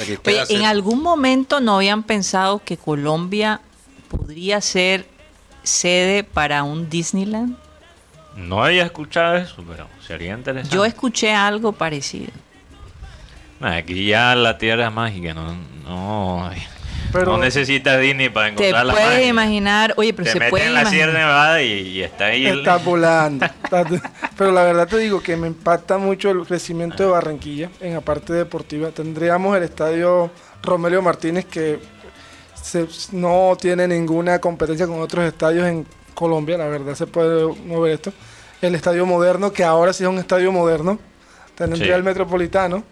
[0.00, 0.18] Oye,
[0.50, 3.60] en algún momento no habían pensado que Colombia
[4.08, 5.06] podría ser
[5.68, 7.56] sede para un Disneyland.
[8.36, 10.74] No había escuchado eso, pero sería interesante.
[10.74, 12.30] Yo escuché algo parecido.
[13.60, 16.48] Nah, aquí ya la tierra es mágica, no, no,
[17.12, 19.26] Pero- no necesitas Disney para Te encontrar la puedes magia.
[19.26, 21.12] imaginar, oye, pero Te se puede en la Sierra.
[21.18, 22.46] Nevada y, y está ahí.
[22.46, 23.44] el- Está volando.
[23.46, 23.84] Está-
[24.36, 28.00] Pero la verdad te digo que me impacta mucho el crecimiento de Barranquilla en la
[28.00, 28.90] parte deportiva.
[28.90, 30.30] Tendríamos el estadio
[30.62, 31.80] Romelio Martínez que
[32.62, 37.92] se- no tiene ninguna competencia con otros estadios en Colombia, la verdad se puede mover
[37.92, 38.12] esto.
[38.60, 40.98] El estadio moderno, que ahora sí es un estadio moderno.
[41.54, 41.92] Tendría Sí.
[41.92, 42.82] el Metropolitano.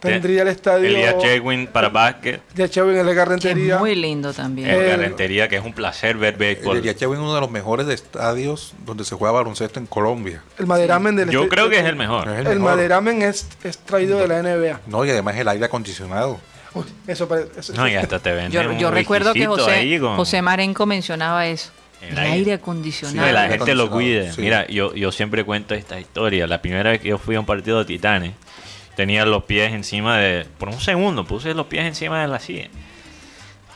[0.00, 2.40] Tendría el estadio Elías Chewin para básquet.
[2.68, 3.78] Chevy en el es Garrentería.
[3.78, 4.68] muy lindo también.
[4.68, 6.82] En Eh, Galentería, que es un placer ver El béisbol.
[6.82, 10.42] Yachagüe es uno de los mejores estadios donde se juega baloncesto en Colombia.
[10.58, 12.26] El Maderamen del Yo este- creo que es el mejor.
[12.28, 12.74] Es el El mejor.
[12.74, 14.80] Maderamen es, es traído de la NBA.
[14.88, 16.40] No, y además el aire acondicionado.
[16.74, 17.60] Uy, eso parece.
[17.60, 20.86] eso- No, y hasta te venden Yo, un yo recuerdo que José, con- José Marenco
[20.86, 21.70] mencionaba eso.
[22.00, 22.52] El El, aire.
[22.54, 23.28] acondicionado.
[23.28, 24.32] y la aire gente lo cuide.
[24.32, 24.40] sí.
[24.40, 26.46] Mira, yo, yo siempre cuento esta historia.
[26.48, 28.32] La primera vez que yo fui a un partido de Titanes,
[28.96, 30.44] tenía los pies encima de...
[30.58, 32.68] Por un segundo puse los pies encima de la silla.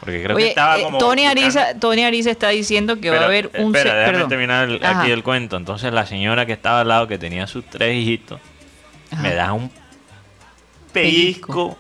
[0.00, 0.98] Porque creo que estaba eh, como...
[0.98, 3.66] Tony, Ariza, Tony Ariza está diciendo que va a haber un...
[3.74, 4.28] Espera, se- déjame perdón.
[4.28, 5.56] terminar el- aquí el cuento.
[5.56, 8.40] Entonces la señora que estaba al lado, que tenía sus tres hijitos,
[9.12, 9.22] Ajá.
[9.22, 9.70] me da un
[10.92, 11.78] pellizco.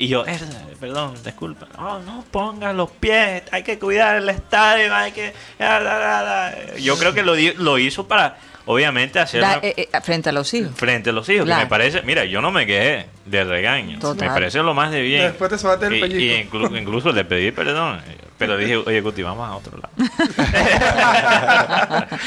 [0.00, 0.38] Y yo, "Eh,
[0.80, 1.66] perdón, disculpa.
[1.76, 5.34] No, no pongan los pies, hay que cuidar el estadio, hay que...
[5.58, 6.76] ah, da, da, da".
[6.78, 10.54] Yo creo que lo, di- lo hizo para, obviamente, hacer eh, eh, frente a los
[10.54, 10.72] hijos.
[10.74, 11.46] frente a los hijos.
[11.46, 13.98] Que me parece, mira, yo no me quejé de regaño.
[13.98, 14.28] Total.
[14.28, 15.22] Me parece lo más de bien.
[15.24, 16.56] Después te el Y- pellizco.
[16.56, 18.00] y inclu- incluso le pedí perdón.
[18.40, 19.92] Pero dije, oye, Guti, vamos a otro lado.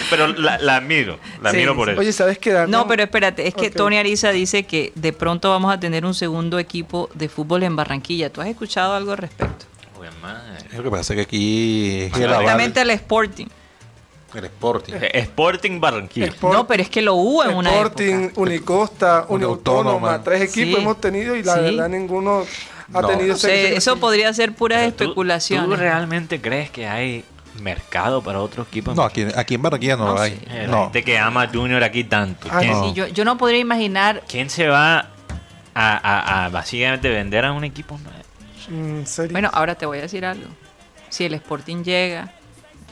[0.10, 2.00] pero la, la admiro, la Sí, admiro por eso.
[2.00, 2.66] Oye, ¿sabes qué?
[2.68, 3.70] No, pero espérate, es que.
[3.72, 7.76] Tony Ariza dice que de pronto vamos a tener un segundo equipo de fútbol en
[7.76, 8.32] Barranquilla.
[8.32, 9.66] ¿Tú has escuchado algo al respecto?
[10.22, 10.66] Madre.
[10.78, 13.46] Lo que pasa es que aquí es el Exactamente el Sporting.
[14.36, 14.94] el Sporting.
[14.96, 16.28] Eh, Sporting Barranquilla.
[16.28, 18.30] Sport- no, pero es que lo hubo en una Sporting.
[18.36, 19.92] Unicosta, Uniautónoma.
[20.08, 20.82] Uniautónoma, tres equipos Sí.
[20.82, 21.60] hemos tenido y la Sí.
[21.62, 22.46] verdad ninguno
[22.94, 23.08] ha No.
[23.08, 25.80] tenido O sea, ese- eso podría ser puras Pero tú- ¿Tú especulaciones.
[25.80, 27.24] realmente crees que hay
[27.62, 28.94] mercado para otro equipo?
[28.94, 30.32] No, aquí, aquí en Barranquilla no, No, lo hay.
[30.32, 30.40] sí.
[30.50, 30.84] Eh, La No.
[30.86, 32.48] gente que ama a Junior aquí tanto.
[32.52, 32.86] Ah, ¿Quién, no.
[32.86, 34.24] Sí, yo, yo no podría imaginar.
[34.28, 35.06] quién se va a,
[35.76, 38.18] a- a básicamente vender a un equipo nuevo?
[39.02, 39.32] Mm, serio.
[39.32, 40.48] Bueno, ahora te voy a decir algo.
[41.10, 42.32] Si el Sporting llega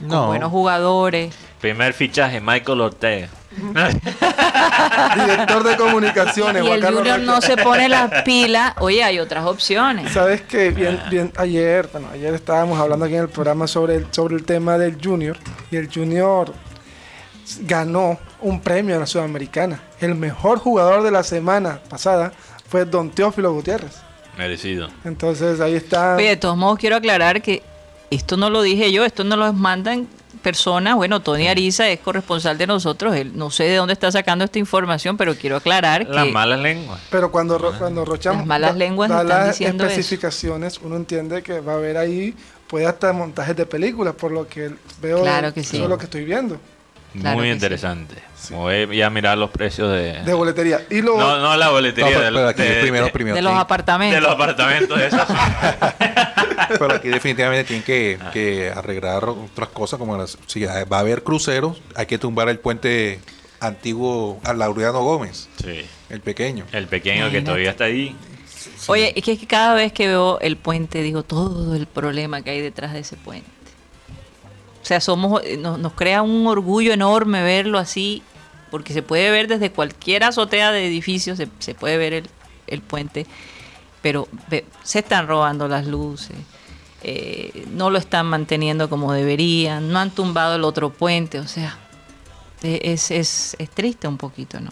[0.02, 0.28] con No.
[0.28, 3.28] buenos jugadores, Primer fichaje, Michael Ortega.
[5.16, 9.20] Director de comunicaciones, y Juan el Carlos Junior no se pone las pilas, oye, hay
[9.20, 10.12] otras opciones.
[10.12, 14.08] Sabes que bien, bien ayer, bueno, ayer estábamos hablando aquí en el programa sobre el,
[14.12, 15.38] sobre el tema del Junior
[15.70, 16.54] y el Junior
[17.62, 19.82] ganó un premio en la Sudamericana.
[20.00, 22.32] El mejor jugador de la semana pasada
[22.68, 23.98] fue Don Teófilo Gutiérrez.
[24.38, 24.90] Merecido.
[25.04, 26.16] Entonces ahí está.
[26.16, 27.62] Oye, de todos modos quiero aclarar que
[28.12, 30.08] esto no lo dije yo, esto nos lo mandan
[30.44, 30.96] personas.
[30.96, 34.60] Bueno, Tony Ariza es corresponsal de nosotros, él no sé de dónde está sacando esta
[34.60, 37.00] información, pero quiero aclarar Las que malas lenguas.
[37.10, 39.92] Pero cuando, Ro- cuando Rocha Las malas lenguas da están las diciendo eso.
[39.92, 42.36] especificaciones, uno entiende que va a haber ahí,
[42.68, 45.22] puede hasta montajes de películas, por lo que veo.
[45.22, 45.76] Claro que sí.
[45.78, 46.58] Eso es lo que estoy viendo
[47.20, 47.54] Claro Muy que sí.
[47.56, 48.16] interesante.
[48.52, 50.24] Voy a mirar los precios de...
[50.24, 50.86] de boletería.
[50.90, 53.36] Y lo, no, no la No, boletería pero, del- pero aquí de, primero, de- primero
[53.36, 54.16] de los apartamentos.
[54.16, 55.28] de los apartamentos de esas.
[56.80, 58.32] pero aquí definitivamente tienen que, Ah.
[58.32, 62.60] que arreglar otras cosas como las, si va a haber cruceros, hay que tumbar el
[62.60, 63.20] puente
[63.60, 65.86] antiguo a Laureano Gómez, sí.
[66.10, 66.66] el pequeño.
[66.72, 68.16] El pequeño que todavía está ahí.
[68.88, 72.62] Oye, es que cada vez que veo el puente digo todo el problema que hay
[72.62, 73.48] detrás de ese puente.
[74.82, 78.24] O sea, somos, eh, nos, crea un orgullo enorme verlo así,
[78.72, 82.30] porque se puede ver desde cualquier azotea de edificio, se, se puede ver el,
[82.68, 83.28] el puente,
[84.02, 84.28] pero
[84.84, 86.36] se están robando las luces,
[87.04, 91.78] eh, no lo están manteniendo como deberían, no han tumbado el otro puente, o sea,
[92.64, 94.72] eh, es, es, es triste un poquito, ¿no?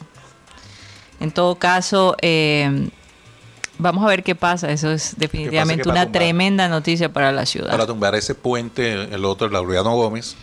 [1.19, 2.89] En todo caso, eh,
[3.79, 4.69] vamos a ver qué pasa.
[4.71, 7.71] Eso es definitivamente una tumbar- tremenda noticia para la ciudad.
[7.71, 10.35] Para tumbar ese puente, el otro, el Laureano Gómez,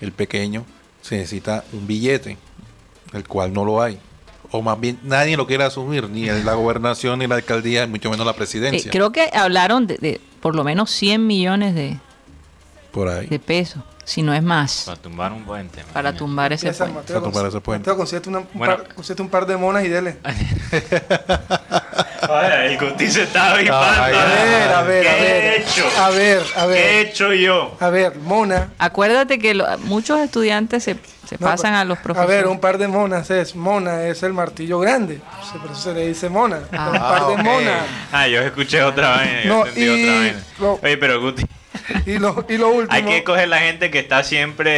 [0.00, 0.64] el pequeño,
[1.00, 2.36] se necesita un billete,
[3.12, 3.98] el cual no lo hay.
[4.50, 8.26] O más bien, nadie lo quiere asumir, ni la gobernación, ni la alcaldía, mucho menos
[8.26, 8.90] la Eh, presidencia.
[8.90, 11.98] creo que hablaron de, de por lo menos 100 millones de,
[12.90, 13.28] por ahí.
[13.28, 15.82] de pesos, si no es más, Para tumbar un puente.
[15.94, 17.00] para tumbar ese Empieza, puente.
[17.00, 17.82] Mateo, Para tumbar ese puente.
[17.88, 18.76] Mateo, consíguete una- un, Bueno.
[18.76, 20.16] par, consíguete un par de monas y dele.
[22.32, 24.02] Oye, el Guti se está avivando.
[24.02, 25.44] Ay, A ver, a ver, ¿Qué a ver.
[25.44, 25.84] he hecho?
[25.98, 27.06] A ver, a ¿Qué he ver.
[27.06, 27.76] hecho yo?
[27.80, 28.70] A ver, mona.
[28.78, 30.96] Acuérdate que lo- muchos estudiantes se,
[31.28, 32.36] se No, pasan pues, a los A profesores.
[32.36, 33.54] ver, un par de monas es.
[33.54, 35.20] Mona es el martillo grande.
[35.60, 36.60] Por eso se le dice mona.
[36.72, 36.90] Ah.
[36.92, 37.42] un par de ok.
[37.42, 37.82] monas.
[38.12, 39.42] Ah, yo escuché otra vaina.
[39.44, 40.78] Yo No, entendí y otra vaina.
[40.82, 41.44] Oye, pero Guti,
[42.06, 42.92] Y lo, y lo último.
[42.94, 44.70] hay que coger la gente que está siempre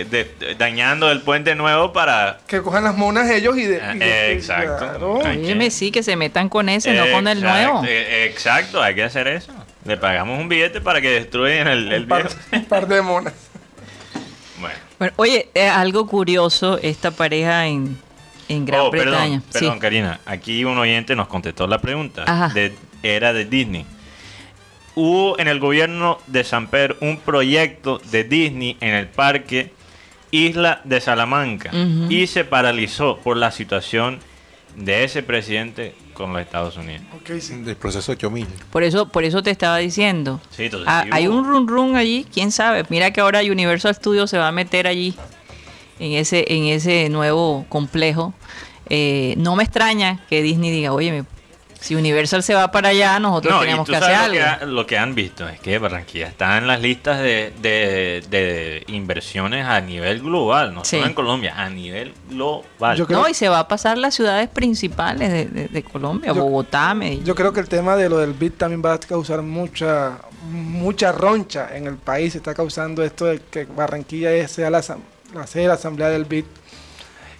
[0.00, 2.38] eh, de- de- dañando el puente nuevo para.
[2.46, 3.80] que cojan las monas ellos y de.
[3.82, 4.78] Ah, y de- exacto.
[4.78, 5.18] claro.
[5.24, 7.84] Ay, Óyeme, sí, que se metan con ese, no con el Exacto, nuevo.
[7.88, 9.52] eh, Exacto, hay que hacer eso.
[9.84, 12.38] Le pagamos un billete para que destruyan el, el Un par, viejo.
[12.52, 13.34] un par de monas.
[14.60, 17.98] Bueno, Bueno, oye, eh, algo curioso, esta pareja en,
[18.48, 19.14] en Gran Oh, Bretaña.
[19.40, 19.80] Perdón, perdón, sí.
[19.80, 20.20] Karina.
[20.26, 22.24] Aquí un oyente nos contestó la pregunta.
[22.26, 22.48] Ajá.
[22.54, 22.72] De,
[23.02, 23.84] era de Disney.
[24.96, 29.72] Hubo en el gobierno de San Pedro un proyecto de Disney en el parque
[30.30, 31.70] Isla de Salamanca
[32.08, 34.20] y se paralizó por la situación
[34.76, 37.02] de ese presidente con los Estados Unidos.
[37.20, 37.54] Ok, sí.
[37.62, 38.46] Del proceso de Chomil.
[38.70, 40.40] Por eso, por eso te estaba diciendo.
[40.50, 42.84] Sí, entonces Ah, sí hay un run run allí, quién sabe.
[42.88, 45.14] Mira que ahora Universal Studios se va a meter allí
[46.00, 48.34] en ese, en ese nuevo complejo.
[48.90, 51.24] Eh, no me extraña que Disney diga, oye, me-
[51.84, 54.34] si Universal se va para allá, nosotros No, tenemos que hacer algo.
[54.36, 57.52] lo que, ha- lo que han visto es que Barranquilla está en las listas de,
[57.60, 60.96] de- de inversiones a nivel global, no Sí.
[60.96, 62.96] solo en Colombia, a nivel global.
[62.96, 66.32] Yo creo- No, y se va a pasar las ciudades principales de, de- de Colombia,
[66.32, 67.24] Yo- Bogotá, Medellín.
[67.24, 70.18] Yo creo que el tema de lo del BID también va a causar mucha
[70.50, 72.34] mucha roncha en el país.
[72.34, 74.98] Está causando esto de que Barranquilla sea la, sede
[75.54, 76.44] de la asamblea del BID.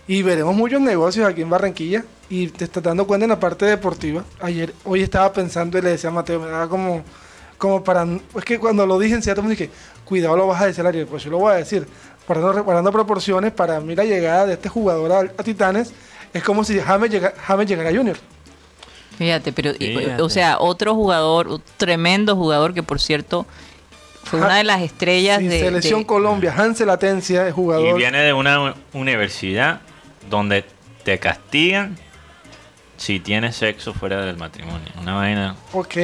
[0.07, 2.05] Y veremos muchos negocios aquí en Barranquilla.
[2.31, 4.25] Y te estás dando cuenta en la parte deportiva.
[4.41, 7.03] Ayer, hoy estaba pensando y le decía a Mateo, me daba como,
[7.59, 8.07] como para...
[8.37, 9.72] Es que cuando lo dije en cierto momento dije,
[10.05, 11.07] cuidado lo vas a decir aire.
[11.07, 11.87] Pues yo lo voy a decir.
[12.27, 15.93] Guardando, guardando proporciones, para mí la llegada de este jugador a, a Titanes
[16.33, 18.16] es como si James, llega, James llegara a Junior.
[19.18, 20.22] Fíjate, pero, Fíjate.
[20.22, 23.47] o sea, otro jugador, un tremendo jugador que por cierto
[24.25, 27.87] fue una de las estrellas Sí, de, Selección de- Colombia, Hansel Atencia, es jugador.
[27.95, 29.83] Y viene de una universidad
[30.31, 30.64] donde
[31.05, 31.97] te castigan
[32.97, 34.88] si tienes sexo fuera del matrimonio.
[35.01, 35.57] Una vaina.
[35.72, 35.97] Ok,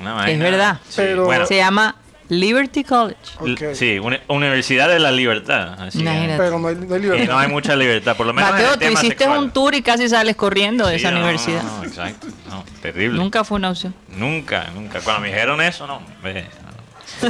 [0.00, 0.80] Una vaina verdad.
[0.88, 1.96] sí, Pero- bueno, se llama
[2.28, 3.18] Liberty College.
[3.44, 3.74] l- ok.
[3.74, 5.80] sí, uni- Universidad de la Libertad.
[5.82, 6.04] Así
[6.36, 7.26] pero no hay, no hay y libertad.
[7.32, 9.38] no hay mucha libertad, por lo menos en Mateo, el tú tema hiciste sexual.
[9.40, 11.62] un tour y casi sales corriendo de esa no, universidad.
[11.64, 12.28] No, no, exacto.
[12.48, 13.18] No, terrible.
[13.18, 13.92] Nunca fue una opción.
[14.08, 15.00] Nunca, nunca.
[15.00, 16.00] Cuando me dijeron eso, no.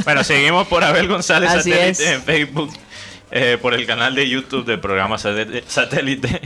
[0.05, 1.99] Bueno, seguimos por Abel González Así Satélite es.
[2.11, 2.71] en Facebook,
[3.31, 6.39] eh, por el canal de YouTube del programa Satélite.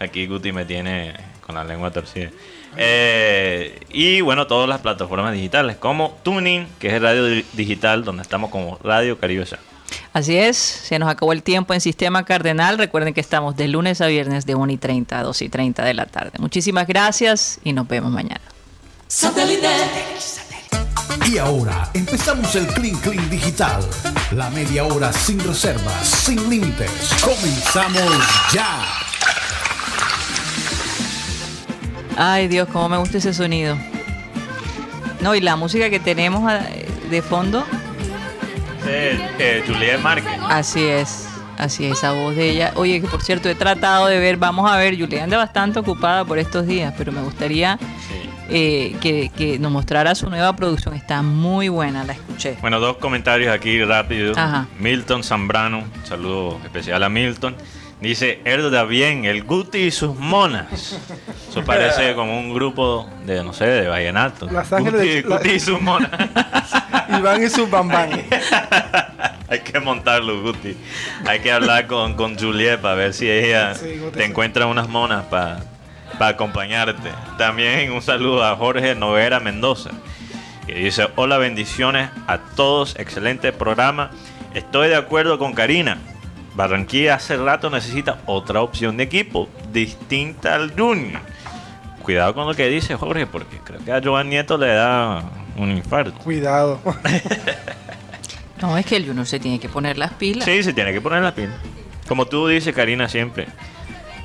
[0.00, 1.14] Aquí Guti me tiene
[1.52, 2.30] con la lengua torcida.
[2.76, 8.02] Eh, y bueno, todas las plataformas digitales como Tuning, que es el radio di- digital,
[8.04, 9.58] donde estamos como Radio Caribe Sa.
[10.14, 12.78] Así es, se nos acabó el tiempo en Sistema Cardenal.
[12.78, 15.84] Recuerden que estamos de lunes a viernes de 1 y 30 a 2 y 30
[15.84, 16.32] de la tarde.
[16.38, 18.40] Muchísimas gracias y nos vemos mañana.
[21.30, 23.82] Y ahora empezamos el Clean Clean Digital.
[24.32, 26.90] La media hora sin reservas, sin límites.
[27.22, 28.82] Comenzamos ya.
[32.16, 33.76] Ay Dios, cómo me gusta ese sonido.
[35.20, 36.60] No, y la música que tenemos ah,
[37.10, 37.64] de fondo,
[38.86, 40.32] Eh, eh, Juliet Márquez.
[40.48, 42.72] así es, así es, esa voz de ella.
[42.74, 46.24] Oye, que por cierto he tratado de ver, vamos a ver, Julián anda bastante ocupada
[46.24, 48.28] por estos días, pero me gustaría Sí.
[48.50, 50.94] eh, que, que nos mostrara su nueva producción.
[50.94, 52.56] Está muy buena, la escuché.
[52.60, 54.32] Bueno, dos comentarios aquí rápido.
[54.36, 54.66] Ajá.
[54.80, 57.54] Milton Zambrano, un saludo especial a Milton.
[58.02, 60.66] Dice, Erda bien, el Guti y sus monas.
[61.48, 64.46] Eso parece como un grupo de, no sé, de vallenato.
[64.50, 66.10] Las Ángeles Guti, de- la- Guti y sus monas.
[67.18, 68.10] Iván y su bambán.
[69.48, 70.76] Hay que montarlo, Guti.
[71.26, 74.30] Hay que hablar con, con Juliet para ver si ella Sí, Guti, te sí.
[74.30, 75.60] encuentra unas monas para
[76.18, 77.10] acompañarte.
[77.38, 79.90] También un saludo a Jorge Noguera Mendoza,
[80.66, 84.10] que dice, hola, bendiciones a todos, excelente programa.
[84.54, 85.98] Estoy de acuerdo con Karina.
[86.54, 91.20] Barranquilla hace rato necesita otra opción de equipo, distinta al Junior.
[92.02, 95.22] Cuidado con lo que dice Jorge, porque creo que a Joan Nieto le da
[95.56, 96.18] un infarto.
[96.18, 96.80] Cuidado.
[98.60, 100.44] No, es que el Junior se tiene que poner las pilas.
[100.44, 101.50] Sí, se tiene que poner la piel.
[102.06, 103.48] Como tú dices, Karina, siempre.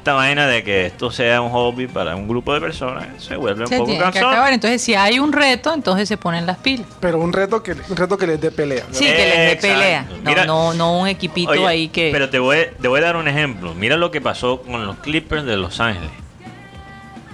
[0.08, 3.64] Esta vaina de que esto sea un hobby para un grupo de personas se vuelve
[3.64, 4.54] un Se poco acabar.
[4.54, 6.88] Entonces, si hay un reto, entonces se ponen las pilas.
[7.02, 8.86] Pero un reto que, un reto que les dé pelea.
[8.86, 8.98] ¿verdad?
[8.98, 10.04] Sí, que les dé pelea.
[10.10, 12.12] No, Mira- no, no un equipito Oye, ahí que.
[12.14, 13.74] Pero te voy, te voy a dar un ejemplo.
[13.74, 16.12] Mira lo que pasó con los Clippers de Los Ángeles.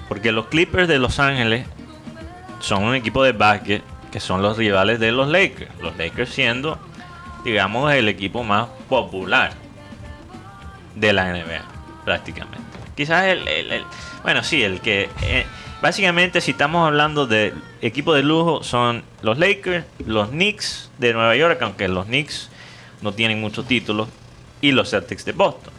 [0.09, 1.67] Porque los Clippers de Los Ángeles
[2.59, 5.69] son un equipo de básquet que son los rivales de los Lakers.
[5.79, 6.79] Los Lakers siendo,
[7.45, 9.51] digamos, el equipo más popular
[10.95, 11.72] de la NBA,
[12.05, 12.59] prácticamente.
[12.95, 13.85] Quizás el, el- el-
[14.23, 15.09] bueno, sí, el que...
[15.23, 15.45] eh,
[15.81, 21.35] básicamente, si estamos hablando de equipo de lujo, son los Lakers, los Knicks de Nueva
[21.35, 22.49] York, aunque los Knicks
[23.01, 24.07] no tienen muchos títulos,
[24.61, 25.73] y los Celtics de Boston.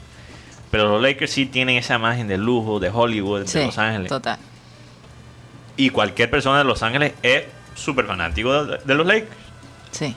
[0.70, 4.08] Pero los Lakers sí tienen esa imagen de lujo, de Hollywood, Sí, de Los Ángeles.
[4.08, 4.38] Total.
[5.76, 7.44] Y cualquier persona de Los Ángeles es
[7.74, 9.36] súper fanático de, de los Lakers.
[9.90, 10.14] Sí.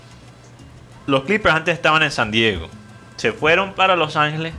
[1.06, 2.68] Los Clippers antes estaban en San Diego.
[3.16, 4.54] Se fueron para Los Ángeles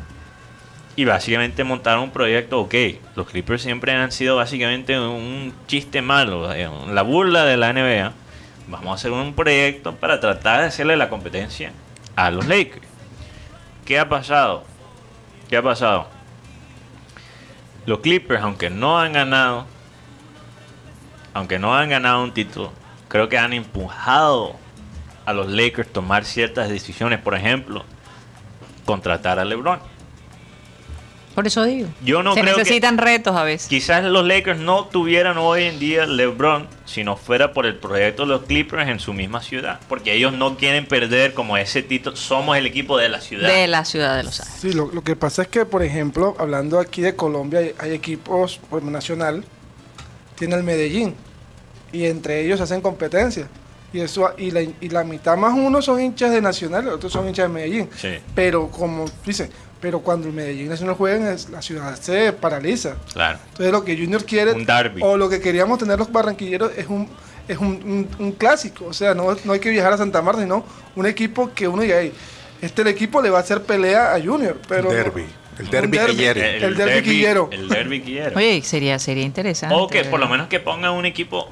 [0.99, 2.59] y básicamente montaron un proyecto.
[2.59, 2.75] Ok,
[3.15, 8.13] los Clippers siempre han sido básicamente un chiste malo, la burla de la NBA.
[8.67, 11.71] Vamos a hacer un proyecto para tratar de hacerle la competencia
[12.17, 12.85] a los Lakers.
[13.85, 14.65] ¿qué ha pasado?
[15.49, 16.09] ¿Qué ha pasado?
[17.87, 19.67] Los Clippers, aunque no han ganado,
[21.33, 22.73] aunque no han ganado un título,
[23.07, 24.57] creo que han empujado
[25.25, 27.21] a los Lakers tomar ciertas decisiones.
[27.21, 27.85] Por ejemplo,
[28.85, 29.79] contratar a LeBron.
[31.39, 31.87] Por eso digo.
[32.03, 33.69] Yo no Se creo que- necesitan retos a veces.
[33.69, 38.23] Quizás los Lakers no tuvieran hoy en día LeBron si no fuera por el proyecto
[38.23, 39.79] de los Clippers en su misma ciudad.
[39.89, 42.17] Porque ellos no quieren perder como ese título.
[42.17, 43.49] Somos el equipo de la ciudad.
[43.51, 44.61] De la ciudad de Los Ángeles.
[44.61, 47.93] Sí, lo, lo que pasa es que, por ejemplo, hablando aquí de Colombia, hay, hay
[47.93, 49.45] equipos por nacional,
[50.35, 51.15] tiene el Medellín,
[51.93, 53.47] y entre ellos hacen competencia.
[53.93, 57.13] Y, eso, y, la, y la mitad más uno son hinchas de Nacional, los otros
[57.13, 57.89] son hinchas de Medellín.
[57.97, 58.17] Sí.
[58.35, 59.51] Pero, como dice,
[59.81, 62.97] pero cuando el Medellín Nacional juegan, la ciudad se paraliza.
[63.13, 63.39] Claro.
[63.51, 64.67] Entonces, lo que Junior quiere, Un
[65.01, 67.09] o lo que queríamos tener los barranquilleros, es un
[67.49, 68.85] es un, un- un clásico.
[68.87, 70.65] O sea, no, no hay que viajar a Santa Marta, sino
[70.97, 72.13] un equipo que uno diga, "Ey,
[72.61, 74.61] este el equipo le va a hacer pelea a Junior.
[74.69, 75.25] Pero derbi.
[75.59, 76.17] El Un derbi que derbi.
[76.19, 76.57] hiere.
[76.65, 77.49] El derbi quillero.
[77.51, 78.37] El derbi quillero.
[78.37, 79.75] Oye, sería, sería interesante.
[79.75, 81.51] o que por lo menos que pongan un equipo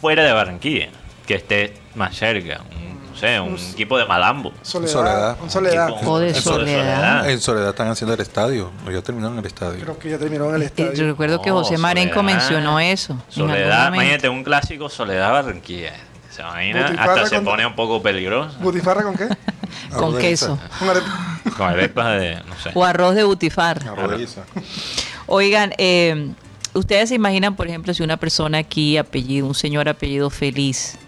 [0.00, 0.88] fuera de Barranquilla.
[1.26, 2.62] Que esté más cerca.
[2.62, 4.52] Un, no sé, un Un- equipo de Malambo.
[4.62, 5.36] Soledad, Soledad.
[5.42, 5.88] un Soledad.
[5.88, 7.30] Equipo- de en Soledad.
[7.30, 8.70] En Soledad están haciendo el estadio.
[8.86, 9.80] O ya terminaron el estadio.
[9.82, 10.92] Creo que ya terminaron el Eh, estadio.
[10.92, 12.34] Yo recuerdo que No, José Marenco Soledad.
[12.38, 13.16] mencionó eso.
[13.28, 15.92] Soledad, imagínate, un clásico Soledad Barranquilla.
[16.38, 18.54] Vaina Butifarra hasta se pone un poco peligroso.
[18.60, 19.26] ¿Butifarra con qué?
[19.96, 20.58] Con queso.
[20.78, 21.40] Con arepa.
[21.56, 22.70] Con arepas de, no sé.
[22.74, 23.92] O arroz de butifarra.
[23.92, 24.36] Arroz.
[25.26, 26.32] Oigan, eh,
[26.74, 30.98] ustedes se imaginan, por ejemplo, si una persona aquí, apellido, un señor apellido feliz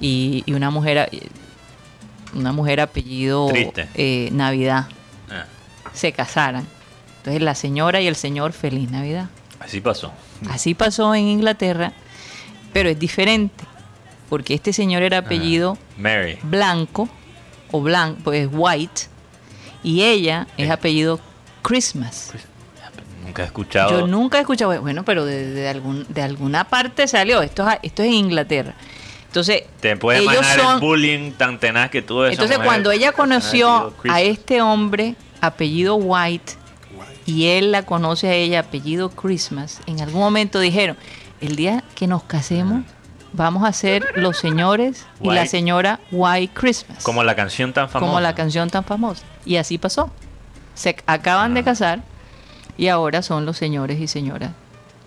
[0.00, 1.08] y, y una mujer,
[2.34, 3.50] una mujer apellido
[3.94, 4.86] eh, Navidad
[5.30, 5.44] Ah,
[5.92, 6.66] se casaran.
[7.18, 9.28] Entonces la señora y el señor feliz Navidad.
[9.60, 10.12] así pasó.
[10.50, 11.92] Así pasó en Inglaterra,
[12.72, 13.64] pero es diferente,
[14.28, 16.38] porque este señor era apellido Mary.
[16.44, 17.08] blanco
[17.72, 19.02] o blanco, pues white,
[19.82, 20.72] y ella es Eh.
[20.72, 21.20] apellido
[21.62, 22.32] Christmas.
[23.24, 23.90] Nunca he escuchado.
[24.00, 27.42] Yo nunca he escuchado, bueno, pero de, de algún, de alguna parte salió.
[27.42, 28.74] Esto es, esto es en Inglaterra.
[29.28, 30.80] Entonces, Te puede ellos imaginar el son.
[30.80, 32.66] bullying tan tenaz que tuvo esa Entonces, mujer.
[32.66, 36.54] cuando ella conoció a este hombre, apellido White,
[37.26, 40.96] y él la conoce a ella, apellido Christmas, en algún momento dijeron:
[41.42, 42.84] el día que nos casemos,
[43.34, 47.04] vamos a ser los señores y la señora White Christmas.
[47.04, 48.06] Como la canción tan famosa.
[48.08, 49.24] como la canción tan famosa.
[49.44, 50.10] Y así pasó.
[50.74, 51.54] Se acaban Ah.
[51.56, 52.00] de casar
[52.78, 54.52] y ahora son los señores y señoras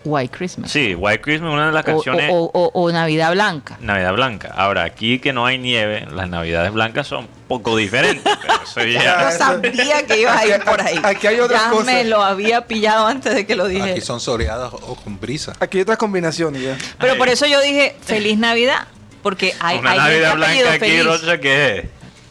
[0.03, 0.71] White Christmas.
[0.71, 2.29] Sí, White Christmas, una de las O- canciones.
[2.33, 3.77] o, o- o Navidad Blanca.
[3.81, 4.51] Navidad Blanca.
[4.55, 8.23] Ahora, aquí que no hay nieve, las Navidades blancas son poco diferentes.
[8.75, 9.21] pero eso Ya, ya.
[9.21, 10.99] Yo eso- sabía que ibas a ir por ahí.
[11.03, 11.83] Aquí hay otra ya cosa.
[11.85, 13.91] me lo había pillado antes de que lo dijera.
[13.91, 15.53] Aquí son soleadas o con brisa.
[15.59, 16.77] Aquí hay otras combinaciones ya.
[16.99, 18.87] Pero por eso yo dije Feliz Navidad.
[19.21, 21.05] Porque hay, una hay Navidad blanca aquí, feliz.
[21.05, 21.85] Rocha, ¿qué es?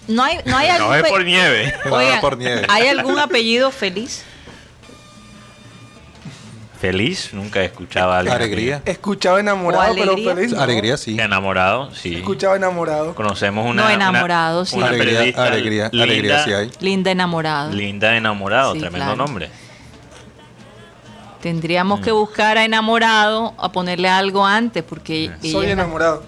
[0.09, 1.73] No hay, no hay algún No es por nieve.
[1.85, 2.67] No, Oigan, por nieve.
[2.69, 4.25] ¿hay algún apellido feliz?
[6.81, 8.35] Feliz, nunca he escuchado a alguien.
[8.35, 8.83] Alegría.
[8.87, 10.35] Escuchaba enamorado, pero alegría.
[10.35, 10.53] feliz.
[10.53, 10.61] ¿no?
[10.63, 11.19] Alegría sí.
[11.21, 12.17] Enamorado, sí.
[12.17, 13.15] Escuchaba enamorado.
[13.15, 13.83] Conocemos una.
[13.83, 14.77] No, una- enamorado, sí.
[14.77, 16.71] una Alegría, periodista alegría, linda, alegría sí hay.
[16.81, 17.71] Linda enamorada.
[17.71, 19.17] Linda enamorado, Sí, tremendo claro.
[19.27, 19.51] nombre.
[21.43, 22.03] Tendríamos Mm.
[22.03, 26.23] que buscar a enamorado, a ponerle algo antes, porque Soy enamorado.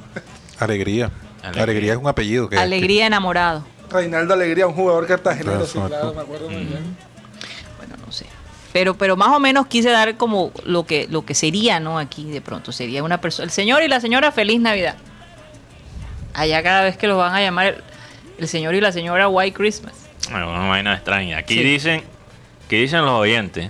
[0.59, 1.11] Alegría.
[1.42, 1.62] Alegría.
[1.62, 2.48] Alegría, es un apellido.
[2.48, 3.64] Que, alegría enamorado.
[3.90, 5.88] Reinaldo Alegría, un jugador cartagenero, Claro, sí, exacto.
[5.98, 6.96] claro, me acuerdo muy bien.
[8.73, 11.99] Pero, pero más o menos quise dar como lo que, lo que sería, ¿no?
[11.99, 14.97] Aquí de pronto sería una persona, el señor y la señora feliz Navidad.
[16.35, 17.85] Allá cada vez que los van a llamar el,
[18.39, 19.93] el señor y la señora White Christmas.
[20.31, 21.39] Bueno, una vaina extraña.
[21.39, 21.62] Aquí Sí.
[21.62, 22.03] dicen,
[22.68, 23.68] que dicen los oyentes,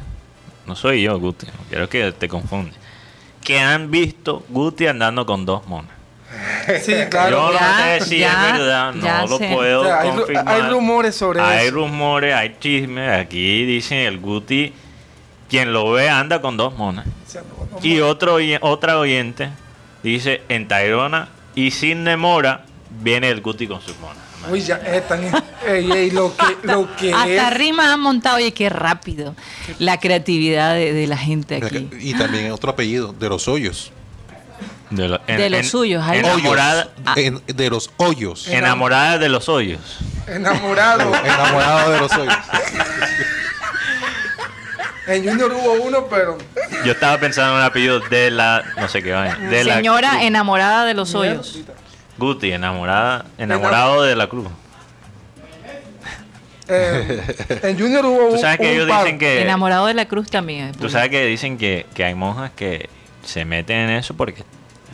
[0.66, 2.72] no soy yo, Guti, no quiero que te confunde,
[3.42, 5.90] que han visto Guti andando con dos monas.
[6.82, 7.50] Sí, claro.
[7.50, 7.60] yo Ya,
[7.98, 9.50] no sé si ya, es verdad, no ya lo sé.
[9.52, 10.48] puedo O sea, hay ru- confirmar.
[10.48, 11.74] hay rumores sobre Hay eso.
[11.74, 13.18] rumores, hay chismes.
[13.20, 14.72] Aquí dicen el Guti,
[15.52, 17.04] quien lo ve anda con dos monas.
[17.82, 19.50] Y otro, otra oyente
[20.02, 22.64] dice, en Tayrona y sin demora
[23.02, 24.16] viene el Guti con sus monas.
[24.50, 25.20] Uy, ya están.
[25.68, 27.54] Ey, ey, lo que, lo que Hasta es.
[27.54, 29.34] rimas han montado, oye, qué rápido.
[29.78, 31.90] La creatividad de, de la gente aquí.
[32.00, 33.92] Y también otro apellido, de los hoyos.
[34.88, 36.88] De, lo- De los suyos, hay- enamorada.
[37.16, 38.48] En- de los hoyos.
[38.48, 39.80] enamorada de los hoyos.
[40.26, 41.12] Enamorado.
[41.24, 42.34] Enamorado de los hoyos.
[45.06, 46.38] En Junior hubo uno, pero.
[46.84, 49.36] Yo estaba pensando en un apellido de la, no sé qué vaina.
[49.50, 50.22] De la Señora Cruz.
[50.22, 51.60] enamorada de los hoyos.
[52.18, 54.46] Guti, enamorada, enamorado de la cruz.
[56.68, 57.22] eh,
[57.62, 59.04] en Junior hubo Tú un, sabes que ellos par.
[59.04, 60.72] dicen que, Enamorado de la cruz también.
[60.72, 60.90] tú bueno.
[60.92, 62.88] sabes que dicen que, que hay monjas que
[63.24, 64.44] se meten en eso porque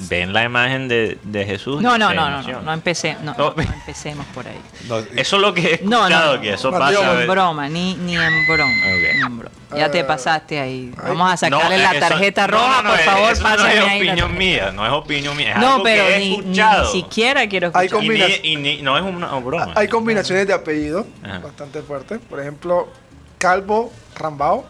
[0.08, 1.80] ven la imagen de, de Jesús.
[1.82, 3.54] No, no, no, no, no, empecé, no, No.
[3.56, 4.60] no empecemos por ahí.
[4.88, 6.40] No, Eso es lo que he No, no, escuchado, no.
[6.42, 6.90] que eso pasa.
[7.14, 8.72] Ni en broma, ni, ni en broma.
[8.72, 9.14] Ok.
[9.14, 9.54] ni en broma.
[9.76, 10.90] Ya te Ah, pasaste ahí.
[10.96, 13.80] Vamos a sacarle No, la tarjeta roja, no, no, por eh, favor, eso no es
[13.82, 15.52] opinión mía, no es opinión mía.
[15.52, 16.56] Es No, algo pero que he ni,
[16.90, 18.04] siquiera quiero Hay escuchar.
[18.04, 19.72] Y, combina- ni- y ni- no es una broma.
[19.76, 21.04] Hay combinaciones de apellidos
[21.42, 22.18] bastante fuertes.
[22.30, 22.88] Por ejemplo,
[23.36, 24.66] Calvo Rambao.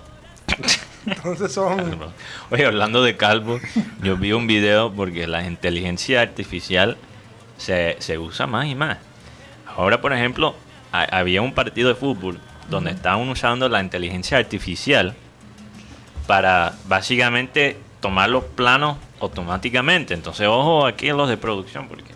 [1.10, 1.98] Entonces son.
[2.50, 3.60] Oye, hablando de calvo,
[4.02, 6.96] yo vi un video porque la inteligencia artificial
[7.56, 8.98] se, se usa más y más.
[9.76, 10.54] Ahora, por ejemplo,
[10.92, 12.38] ha- había un partido de fútbol
[12.70, 15.14] donde estaban usando la inteligencia artificial
[16.26, 20.14] para básicamente tomar los planos automáticamente.
[20.14, 22.12] Entonces, ojo aquí en los de producción, porque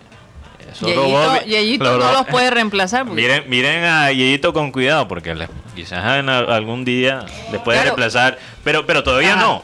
[0.70, 3.07] esos Yeyito, robots- Yeyito los no los puede reemplazar.
[3.07, 7.20] porque- Miren, miren a Yeyito con cuidado porque le- quizás en algún día
[7.51, 7.97] después de Claro.
[7.97, 9.43] reemplazar, pero pero todavía Ajá.
[9.43, 9.62] no,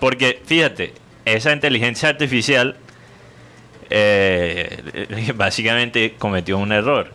[0.00, 0.94] porque fíjate,
[1.24, 2.76] esa inteligencia artificial
[3.90, 7.12] eh, básicamente cometió un error.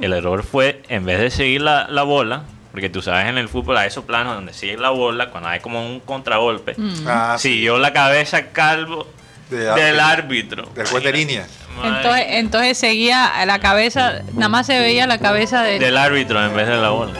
[0.00, 3.48] El error fue en vez de seguir la, la bola, porque tú sabes en el
[3.48, 7.06] fútbol hay esos planos donde sigue la bola cuando hay como un contragolpe, Mm.
[7.06, 7.48] Ah, sí.
[7.54, 9.06] siguió la cabeza calvo
[9.50, 10.68] De del árbitro.
[10.90, 11.46] juez de línea.
[11.82, 15.78] Entonces, entonces seguía la cabeza, nada más se veía la cabeza de...
[15.78, 17.12] del árbitro en vez de la bola.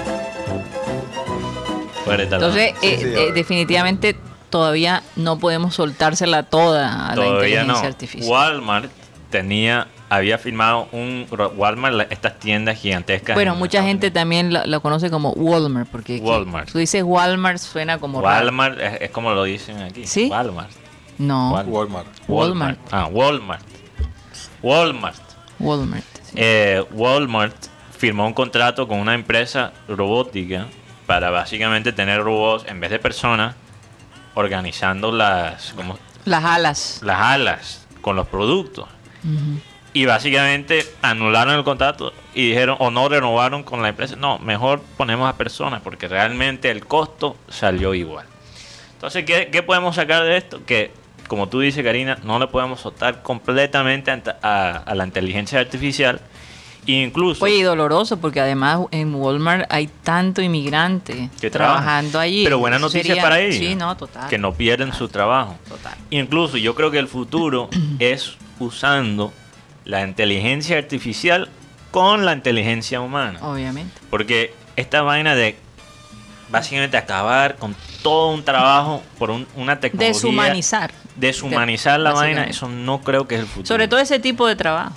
[2.07, 4.17] Entonces, Sí, eh, sí, eh, definitivamente
[4.51, 7.89] todavía no podemos soltársela toda a la Todavía inteligencia no.
[7.89, 8.31] artificial.
[8.31, 8.91] Walmart
[9.31, 11.27] tenía, había firmado un
[11.57, 13.35] Walmart, la- estas tiendas gigantescas.
[13.35, 14.15] Bueno, en mucha gente Unidos.
[14.21, 16.71] también la, la conoce como Walmart, porque Walmart.
[16.71, 18.19] tú dices Walmart suena como.
[18.21, 20.07] Walmart es, es como lo dicen aquí.
[20.07, 20.29] ¿Sí?
[20.31, 20.71] Walmart.
[21.19, 22.09] No, Wal- Walmart.
[22.29, 22.79] Walmart.
[22.91, 23.65] Ah, Walmart.
[24.63, 25.17] Walmart.
[25.59, 26.05] Walmart.
[26.25, 26.33] sí.
[26.37, 27.55] Eh, Walmart
[27.97, 30.67] firmó un contrato con una empresa robótica
[31.13, 33.55] para básicamente tener robots en vez de personas
[34.33, 37.01] organizando las, como, Las alas.
[37.03, 38.89] las alas con los productos.
[39.93, 44.17] Y básicamente anularon el contrato y dijeron, o no renovaron con la empresa.
[44.17, 48.25] No, mejor ponemos a personas porque realmente el costo salió igual.
[48.95, 50.65] Entonces, ¿qué, qué podemos sacar de esto?
[50.65, 50.95] Que,
[51.29, 56.23] como tú dices, Karina, no le podemos soltar completamente a la inteligencia artificial.
[56.87, 62.43] Incluso Oye, y doloroso, porque además en Walmart hay tanto inmigrante que trabajando allí.
[62.43, 63.57] Pero buena noticia sería- para ellos.
[63.57, 64.29] Sí, no, total.
[64.29, 65.57] Que no pierden su trabajo.
[65.69, 65.95] Total.
[66.11, 67.69] Incluso yo creo que el futuro
[68.01, 69.33] es usando
[69.85, 71.49] la inteligencia artificial
[71.93, 73.39] con la inteligencia humana.
[73.43, 74.01] Obviamente.
[74.11, 75.57] Porque esta vaina de
[76.51, 80.13] básicamente acabar con todo un trabajo por un- una tecnología.
[80.13, 80.91] Deshumanizar.
[81.17, 83.67] Deshumanizar la vaina, eso no creo que es el futuro.
[83.69, 84.95] Sobre todo ese tipo de trabajo.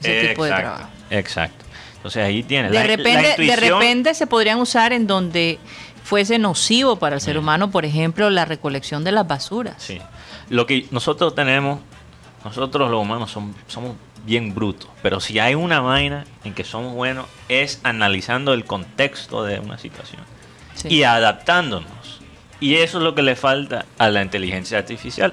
[0.00, 0.88] Ese tipo de trabajo.
[1.10, 1.64] Exacto.
[1.96, 2.70] Entonces ahí tienes.
[2.70, 5.58] De la- la repente, de intuición- repente se podrían usar en donde
[6.02, 9.76] fuese nocivo para el ser humano, por ejemplo, la recolección de las basuras.
[9.78, 10.00] Sí.
[10.50, 11.80] Lo que nosotros tenemos,
[12.44, 13.92] nosotros los humanos son- somos
[14.26, 19.44] bien brutos, pero si hay una vaina en que somos buenos es analizando el contexto
[19.44, 20.20] de una situación
[20.74, 20.88] Sí.
[20.88, 22.20] y adaptándonos.
[22.60, 25.32] Y eso es lo que le falta a la inteligencia artificial.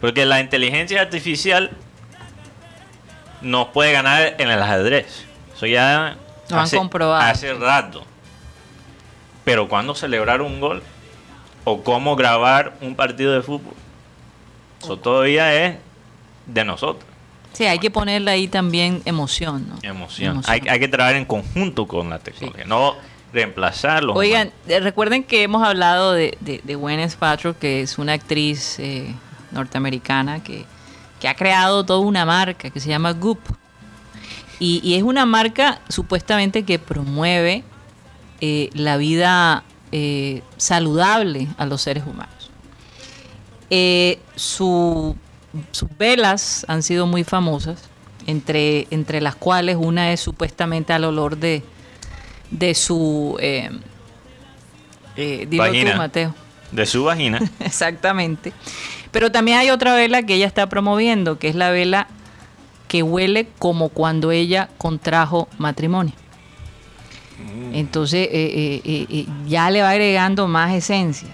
[0.00, 1.70] Porque la inteligencia artificial
[3.42, 5.24] nos puede ganar en el ajedrez.
[5.54, 6.16] Eso ya
[6.48, 7.22] Lo han hace, comprobado.
[7.22, 8.04] hace rato.
[9.44, 10.82] Pero cuando celebrar un gol
[11.64, 13.74] o cómo grabar un partido de fútbol,
[14.80, 15.76] eso todavía es
[16.46, 17.04] de nosotros.
[17.52, 19.78] Sí, hay que ponerle ahí también emoción, ¿no?
[19.82, 20.42] Emoción.
[20.46, 22.94] Hay, hay que trabajar en conjunto con la tecnología, no
[23.32, 24.14] reemplazarlo.
[24.14, 28.78] Oigan, eh, recuerden que hemos hablado de, de, de Gwyneth Paltrow, que es una actriz
[28.78, 29.14] eh,
[29.50, 30.64] norteamericana que,
[31.22, 33.38] que ha creado toda una marca que se llama Goop.
[34.58, 37.62] Y, y es una marca supuestamente que promueve
[38.40, 39.62] eh, la vida
[39.92, 42.50] eh, saludable a los seres humanos.
[43.70, 45.14] Eh, su-
[45.70, 47.84] sus velas han sido muy famosas,
[48.26, 51.62] entre, entre las cuales una es supuestamente al olor de,
[52.50, 53.38] de su...
[55.16, 55.92] Dilo Vagina.
[55.92, 56.34] tú, Mateo.
[56.72, 57.38] De su vagina.
[57.60, 58.52] Exactamente.
[59.12, 62.08] Pero también hay otra vela que ella está promoviendo, que es la vela
[62.88, 66.14] que huele como cuando ella contrajo matrimonio.
[67.72, 71.28] Entonces eh, eh, eh, eh, ya le va agregando más esencia.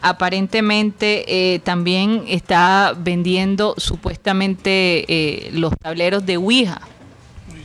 [0.00, 1.24] Aparentemente
[1.54, 6.80] eh, también está vendiendo supuestamente los tableros de Ouija.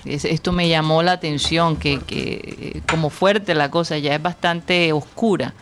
[0.05, 4.91] Es- esto me llamó la atención, que, que, como fuerte la cosa, ya es bastante
[4.93, 5.53] oscura.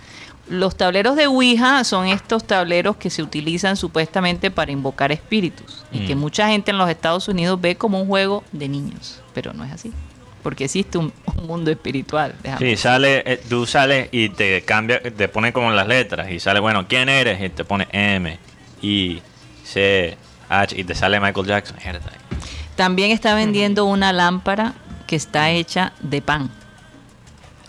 [0.49, 6.07] Los tableros de Ouija son estos tableros que se utilizan supuestamente para invocar espíritus y
[6.07, 6.19] que Mm.
[6.19, 9.71] mucha gente en los Estados Unidos ve como un juego de niños, pero no es
[9.71, 9.91] así,
[10.41, 12.33] porque existe un, un mundo espiritual.
[12.41, 16.39] déjame Sí, sale, eh, tú sales y te cambia, te pone como las letras y
[16.39, 17.39] sale, bueno, ¿quién eres?
[17.43, 18.37] Y te pone M,
[18.81, 19.21] I,
[19.63, 20.17] C,
[20.51, 21.77] Ah, y te sale Michael Jackson.
[22.75, 24.73] También está vendiendo una lámpara
[25.05, 26.49] que está hecha de pan.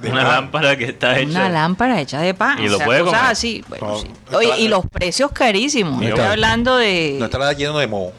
[0.02, 1.30] Una lámpara que está hecha.
[1.30, 2.58] Una lámpara hecha de pan.
[2.58, 3.32] Y lo o sea, puede cosas comer.
[3.32, 3.64] así.
[3.68, 4.10] Bueno, No, sí.
[4.32, 6.02] Oye, y los precios carísimos.
[6.02, 7.16] Estoy hablando de...
[7.18, 8.12] No estará lleno de moho.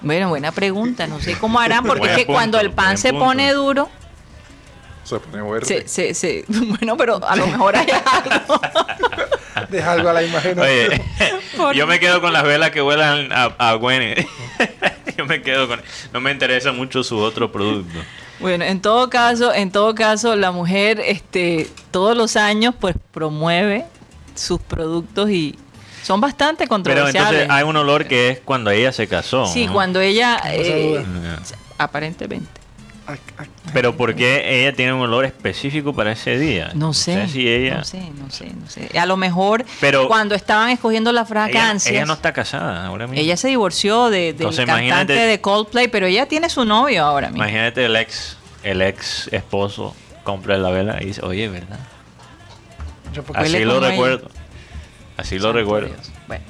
[0.00, 1.06] Bueno, buena pregunta.
[1.06, 3.24] No sé cómo harán, porque es que punto, cuando el pan se punto.
[3.26, 3.88] pone duro,
[5.04, 5.66] Se pone verde.
[5.66, 8.60] se, se, se- bueno, pero a lo mejor hay algo.
[9.70, 10.60] Deja algo a la imaginación.
[10.66, 11.02] Oye,
[11.56, 14.14] Por- yo me quedo con las velas que vuelan a, a Gwen.
[15.16, 15.80] Yo me quedo con.
[16.12, 17.98] No me interesa mucho su otro producto.
[18.38, 23.84] Bueno, en todo caso, en todo caso, la mujer, este, todos los años, pues promueve
[24.34, 25.58] sus productos y
[26.02, 27.30] son bastante Pero controversiales.
[27.32, 29.46] entonces hay un olor que es cuando ella se casó.
[29.46, 29.72] Sí, ¿no?
[29.72, 31.04] cuando ella, eh,
[31.78, 32.65] aparentemente.
[33.72, 36.70] Pero ¿por qué ella tiene un olor específico para ese día?
[36.74, 37.76] No sé, si ella.
[37.78, 38.98] no sé, no sé, no sé.
[38.98, 42.86] A lo mejor Pero- cuando estaban escogiendo las Ella, fragancias, ella ella, no está casada
[42.86, 43.36] ahora mismo.
[43.36, 47.42] se divorció de, del Entonces, cantante de Coldplay, pero ella tiene su novio ahora mismo.
[47.44, 51.78] Imagínate el ex, el ex esposo compra la vela y dice, oye, ¿verdad?
[53.12, 53.90] yo porque- Así lo ella.
[53.90, 54.30] recuerdo.
[55.16, 55.88] Así lo recuerdo.
[55.88, 56.10] Dios.
[56.26, 56.44] Bueno,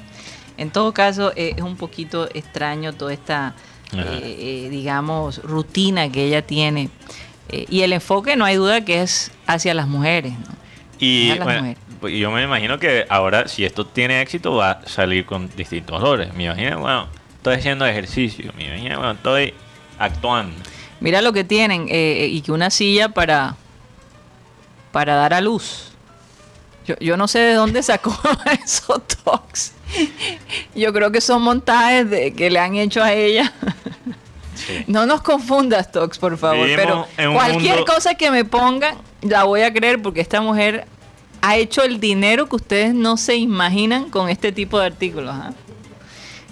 [0.57, 3.53] en todo caso, eh, es un poquito extraño toda esta.
[3.93, 6.89] Eh, eh, digamos, rutina que ella tiene.
[7.49, 10.33] Eh, y el enfoque, no hay duda, que es hacia las mujeres.
[10.33, 10.55] ¿no?
[10.99, 11.83] Y a las bueno, mujeres.
[12.01, 15.97] pues yo me imagino que ahora, si esto tiene éxito, va a salir con distintos
[16.01, 16.33] olores.
[16.33, 17.07] Me imagino, bueno,
[17.37, 18.51] estoy haciendo ejercicio.
[18.57, 19.53] Me imagino, bueno, estoy
[19.97, 20.55] actuando.
[20.99, 23.55] Mira lo que tienen, eh, y que una silla para,
[24.91, 25.93] para dar a luz.
[26.87, 28.17] Yo, yo no sé de dónde sacó
[28.63, 29.73] esos tocs.
[30.75, 33.53] Yo creo que son montajes de, que le han hecho a ella.
[34.55, 34.83] Sí.
[34.87, 36.65] No nos confundas, Tox, por favor.
[36.65, 40.87] Vivimos pero cualquier mundo- cosa que me pongan, la voy a creer porque esta mujer
[41.41, 45.33] ha hecho el dinero que ustedes no se imaginan con este tipo de artículos.
[45.33, 45.53] ¿ah?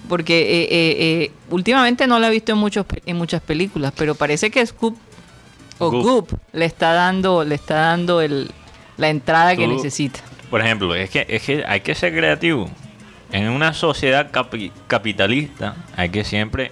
[0.08, 4.14] Porque eh, eh, eh, últimamente no la he visto en, muchos, en muchas películas, pero
[4.14, 4.96] parece que Scoop
[5.78, 6.02] o Goop.
[6.04, 8.50] Goop le está dando, le está dando el,
[8.96, 10.20] la entrada que necesita.
[10.50, 12.70] Por ejemplo, es que, es que hay que ser creativo.
[13.32, 16.70] En una sociedad capi- capitalista hay que siempre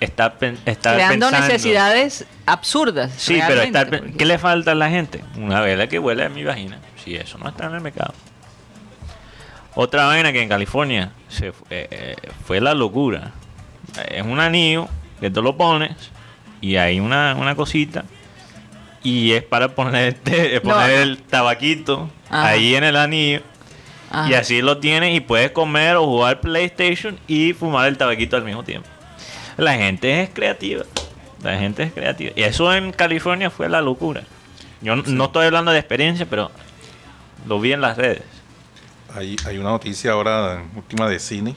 [0.00, 1.46] estar, estar Creando pensando.
[1.46, 3.12] necesidades absurdas.
[3.16, 5.22] Sí, pero estar, porque- ¿qué le falta a la gente?
[5.36, 6.78] Una vela que huele a mi vagina.
[7.04, 8.14] Si eso no está en el mercado.
[9.74, 12.16] Otra vaina que en California se eh, eh,
[12.46, 13.32] fue la locura.
[14.08, 14.88] Es un anillo
[15.20, 15.92] que tú lo pones
[16.60, 18.04] y hay una, una cosita
[19.04, 21.02] y es para ponerte, poner No.
[21.02, 22.48] el tabaquito Ajá.
[22.48, 23.42] ahí en el anillo
[24.10, 24.28] Ajá.
[24.30, 28.42] y así lo tienes y puedes comer o jugar PlayStation y fumar el tabaquito al
[28.44, 28.88] mismo tiempo.
[29.56, 30.84] La gente es creativa.
[31.42, 32.32] La gente es creativa.
[32.34, 34.22] Y eso en California fue la locura.
[34.80, 36.50] Yo no- no estoy hablando de experiencia, pero
[37.46, 38.22] lo vi en las redes.
[39.14, 41.54] Hay, hay una noticia ahora última de cine.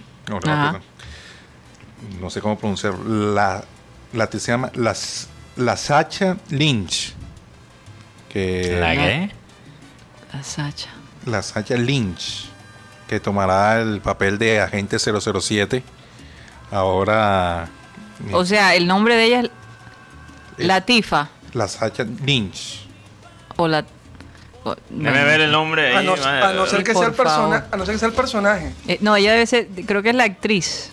[2.22, 2.94] No, sé cómo pronunciar.
[3.00, 3.64] La,
[4.14, 4.96] la se llama la,
[5.56, 7.14] la Sacha Lynch.
[8.30, 9.02] Que, ¿La no.
[9.02, 9.32] qué?
[10.34, 10.90] La Sacha.
[11.26, 12.50] la Sacha Lynch.
[13.08, 15.82] Que tomará el papel de agente 007.
[16.72, 17.70] Ahora.
[18.34, 19.50] O sea, el nombre de ella es
[20.58, 21.30] Latifa.
[21.54, 22.86] La Sacha Lynch.
[23.56, 23.86] O la.
[24.64, 26.06] o- Déjame ver el nombre A ahí.
[26.06, 26.44] no, madre.
[26.46, 28.74] a no ser que sea el persona, a no ser que sea el personaje.
[28.88, 29.68] Eh, no, ella debe ser.
[29.86, 30.92] Creo que es la actriz.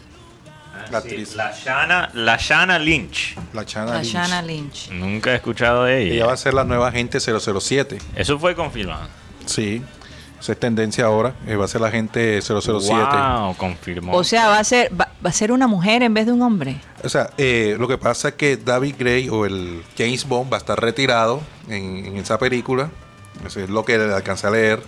[0.95, 1.35] La Sí, actriz.
[1.35, 3.37] la Shana, la Shana Lynch.
[3.53, 4.91] La Chana La Lynch.
[4.91, 6.15] Nunca he escuchado de ella.
[6.15, 7.99] Ella va a ser la nueva agente 007.
[8.16, 9.09] Eso fue confirmado.
[9.47, 9.83] Sí.
[10.41, 11.35] Esa es tendencia ahora.
[11.47, 12.91] eh, va a ser la agente 007.
[12.93, 14.12] Wow, confirmó.
[14.15, 16.43] O sea, va a ser va, va a ser una mujer en vez de un
[16.43, 16.77] hombre.
[17.03, 20.59] O sea, eh, lo que pasa es que David Gray o el James Bond va
[20.59, 22.91] a estar retirado en, en esa película.
[23.47, 24.81] Eso es lo que le alcancé a leer.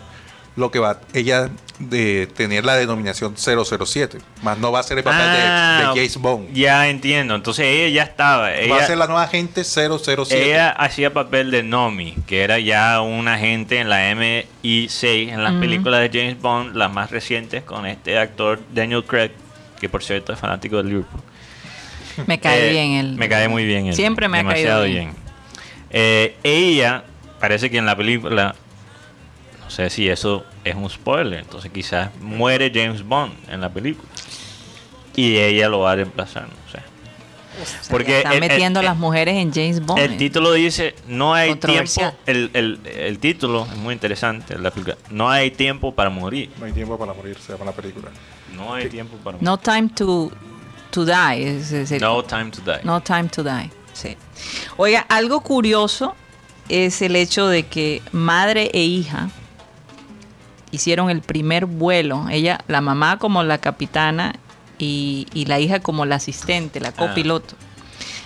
[0.56, 4.18] Lo que va ella de tener la denominación 007.
[4.42, 6.52] Más no va a ser el papel de- Ah, de, James Bond.
[6.54, 7.34] Ya entiendo.
[7.34, 8.48] Entonces ella ya estaba.
[8.70, 10.42] va a ser la nueva agente 007.
[10.50, 15.52] ella hacía papel de Nomi, que era ya un agente en la MI6 en las
[15.54, 19.32] películas de James Bond, las más recientes, con este actor Daniel Craig,
[19.78, 21.20] que por cierto es fanático de Liverpool.
[22.26, 23.16] Me cae Eh, bien él.
[23.18, 23.94] Me cae muy bien él.
[23.94, 25.12] Siempre me ha Demasiado caído bien.
[25.90, 27.04] Eh, ella,
[27.38, 28.54] parece que en la película,
[29.76, 34.08] sé si eso es un spoiler, entonces quizás muere James Bond en la película.
[35.14, 36.80] Y ella lo va a reemplazar, no sé.
[37.90, 39.98] Porque Están el- el- metiendo a el- las mujeres en James Bond.
[39.98, 44.96] el título dice, no hay tiempo, el, el- el título es muy interesante, la película,
[45.10, 46.50] no hay tiempo para morir.
[46.58, 48.10] No hay tiempo para morir, se llama la película.
[48.54, 49.42] No hay tiempo para morir.
[49.44, 50.30] No time to,
[50.90, 51.48] to die.
[51.58, 52.80] es- es el- No time to die.
[52.84, 53.70] No time to die.
[53.94, 54.16] Sí.
[54.76, 56.14] Oiga, algo curioso
[56.68, 59.30] es el hecho de que madre e hija
[60.76, 62.26] hicieron el primer vuelo.
[62.30, 64.34] Ella, la mamá como la capitana
[64.78, 67.54] y, y la hija como la asistente, la copiloto,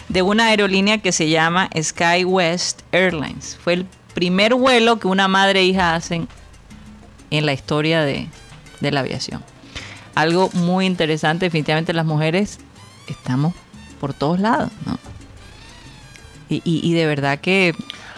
[0.09, 3.59] de una aerolínea que se llama SkyWest Airlines.
[3.63, 6.29] Fue el primer vuelo que una madre e hija hacen
[7.31, 8.29] en la historia de,
[8.81, 9.43] de la aviación.
[10.17, 12.59] Algo muy interesante, definitivamente las mujeres
[13.09, 13.55] estamos
[14.01, 14.99] por todos lados, ¿no?
[16.49, 17.75] Y, y- y de verdad que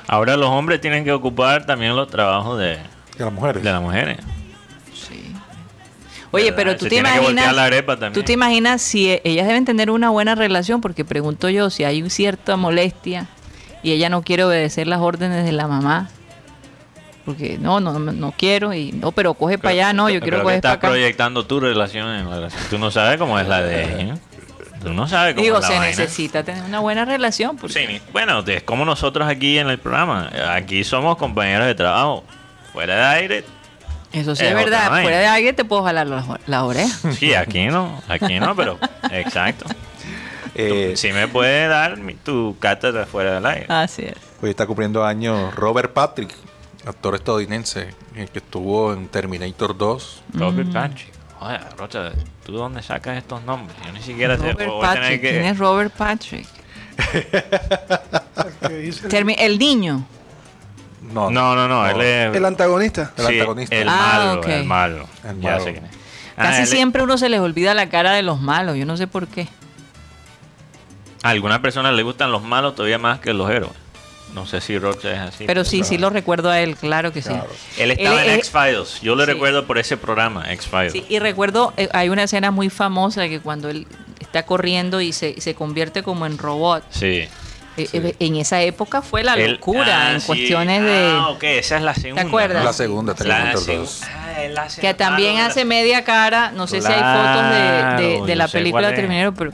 [0.08, 2.78] Ahora los hombres tienen que ocupar también los trabajos de,
[3.16, 3.62] De las mujeres.
[3.62, 4.18] de las mujeres.
[4.94, 5.32] Sí.
[6.30, 6.56] Oye, ¿Verdad?
[6.56, 8.12] pero tú Se te imaginas, la arepa también.
[8.14, 12.08] tú te imaginas si ellas deben tener una buena relación, porque pregunto yo si hay
[12.10, 13.26] cierta molestia
[13.82, 16.08] y ella no quiere obedecer las órdenes de la mamá,
[17.24, 20.42] porque no, no, no no quiero y no, pero coge para allá, no, yo quiero
[20.42, 20.88] coger estás para acá.
[20.88, 22.62] proyectando tu relación en la relación.
[22.70, 24.14] Tú no sabes cómo es la de ella.
[24.82, 25.86] Tú no sabes cómo Digo, es la se vaina.
[25.90, 27.56] necesita tener una buena relación.
[27.56, 30.28] Porque, Sí, bueno, es como nosotros aquí en el programa.
[30.50, 32.24] Aquí somos compañeros de trabajo.
[32.72, 33.44] Fuera de aire,
[34.12, 34.90] Eso sí Es verdad.
[34.90, 35.02] vaina.
[35.02, 37.00] Fuera de alguien te puedo jalar las, las orejas.
[37.18, 38.78] sí, aquí no, aquí no, pero
[39.10, 39.66] exacto.
[40.54, 43.66] Eh, Tú sí me puedes dar mi- tu cátedra fuera del aire.
[43.68, 44.14] Así es.
[44.42, 46.34] Hoy está cumpliendo años Robert Patrick,
[46.86, 50.22] actor estadounidense, el que estuvo en Terminator 2.
[50.34, 50.72] Robert Mm.
[50.72, 51.12] Patrick.
[51.40, 52.12] Oye, Rocha,
[52.44, 53.76] ¿tú dónde sacas estos nombres?
[53.86, 54.52] Yo ni siquiera sé.
[54.52, 55.20] Robert voy a tener Patrick.
[55.22, 56.46] que- ¿Quién es Robert Patrick?
[59.38, 60.04] El niño.
[61.02, 63.12] No, No, no, no, él es El antagonista.
[63.16, 63.76] El sí, antagonista.
[63.76, 65.08] El Ah, malo, el malo.
[65.28, 65.64] El Ya malo.
[65.64, 65.90] sé quién es.
[66.36, 68.76] Ah, Casi él es- siempre uno se les olvida la cara de los malos.
[68.76, 69.48] Yo no sé por qué.
[71.22, 73.72] A algunas personas les gustan los malos todavía más que los héroes.
[74.34, 75.44] No sé si Rocha es así.
[75.46, 77.32] Pero sí, sí lo recuerdo a él, claro que sí.
[77.76, 79.00] Él estaba Él en es- X-Files.
[79.02, 79.32] Yo le sí.
[79.32, 80.92] recuerdo por ese programa, X-Files.
[80.92, 83.86] Sí, y recuerdo, eh, hay una escena muy famosa que cuando él
[84.20, 86.82] está corriendo y se, se convierte como en robot.
[86.90, 87.28] Sí.
[87.76, 90.26] Eh, eh, en esa época fue la locura ah, en sí.
[90.26, 91.10] cuestiones de...
[91.14, 92.22] Ah, ok, esa es la segunda.
[92.22, 92.58] acuerdas?
[92.58, 92.64] ¿no?
[92.64, 94.02] La segunda, La seg- 2.
[94.04, 97.80] Ah, hace- Que también ah, hace media cara, no sé si hay fotos de, de-
[98.16, 98.94] Claro, de la película.
[98.94, 99.52] Terminator, pero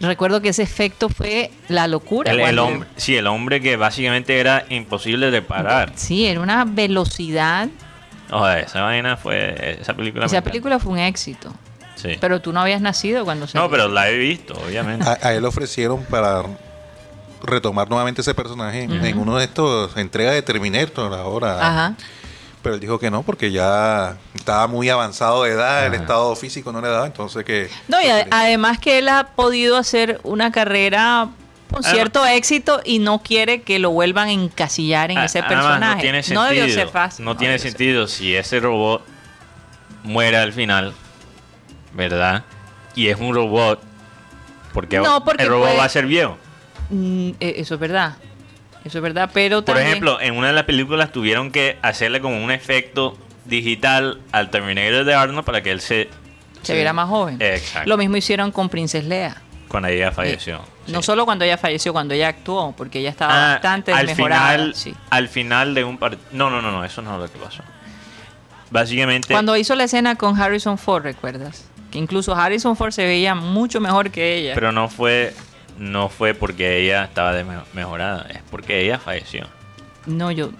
[0.00, 2.30] recuerdo que ese efecto fue la locura.
[2.32, 5.92] El, el hombre, sí, el hombre que básicamente era imposible de parar.
[5.94, 7.68] Sí, era una velocidad.
[8.30, 9.78] Oye, esa vaina fue.
[9.80, 10.26] Esa película.
[10.26, 11.52] Esa película fue un éxito.
[11.94, 12.16] Sí.
[12.20, 15.08] Pero tú no habías nacido cuando se no, pero la he visto, obviamente.
[15.08, 16.42] A, a él le ofrecieron para
[17.46, 21.66] retomar nuevamente ese personaje en uno de estos entregas de Terminator ahora.
[21.66, 21.94] Ajá.
[22.62, 26.72] Pero él dijo que no, porque ya estaba muy avanzado de edad, el estado físico
[26.72, 27.68] no le daba, entonces que...
[27.88, 31.28] No, y además que él ha podido hacer una carrera
[31.70, 35.42] con Además- cierto éxito y no quiere que lo vuelvan a encasillar en Ah, ese
[35.42, 35.96] personaje.
[35.96, 36.44] No tiene sentido.
[36.44, 37.24] debió ser fácil.
[37.26, 37.70] No tiene debió ser.
[37.72, 39.04] sentido si ese robot
[40.02, 40.94] muere al final,
[41.92, 42.44] ¿verdad?
[42.94, 43.82] Y es un robot.
[44.72, 46.38] Porque, No, porque el robot puede- va a ser viejo.
[46.90, 48.16] Mm, eh, eso es verdad.
[48.84, 49.88] Eso es verdad, pero Por también...
[49.88, 53.16] ejemplo, en una de las películas tuvieron que hacerle como un efecto
[53.46, 56.08] digital al Terminator de Arnold para que él se...
[56.62, 57.38] se viera más joven.
[57.40, 57.88] Exacto.
[57.88, 59.36] Lo mismo hicieron con Princess Leia.
[59.68, 60.56] Cuando ella falleció.
[60.56, 61.06] Eh, No sí.
[61.06, 64.52] solo cuando ella falleció, cuando ella actuó, porque ella estaba Ah, bastante al desmejorada.
[64.52, 64.94] final, sí.
[65.10, 66.22] al final de un partido...
[66.32, 67.62] No, no, no, no, eso no es lo que pasó.
[68.70, 69.32] Básicamente...
[69.32, 71.64] Cuando hizo la escena con Harrison Ford, ¿recuerdas?
[71.90, 74.52] Que incluso Harrison Ford se veía mucho mejor que ella.
[74.54, 75.34] Pero no fue,
[75.78, 79.46] no fue porque ella estaba desmejorada, es porque ella falleció.
[80.06, 80.50] No, yo.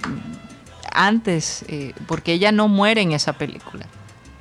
[0.92, 3.86] Antes, eh, porque ella no muere en esa película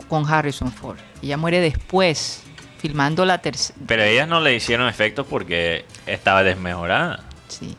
[0.08, 0.98] con Harrison Ford.
[1.22, 2.44] Ella muere después,
[2.78, 3.80] filmando la tercera.
[3.88, 7.24] Pero ellas no le hicieron efectos porque estaba desmejorada.
[7.48, 7.76] Sí.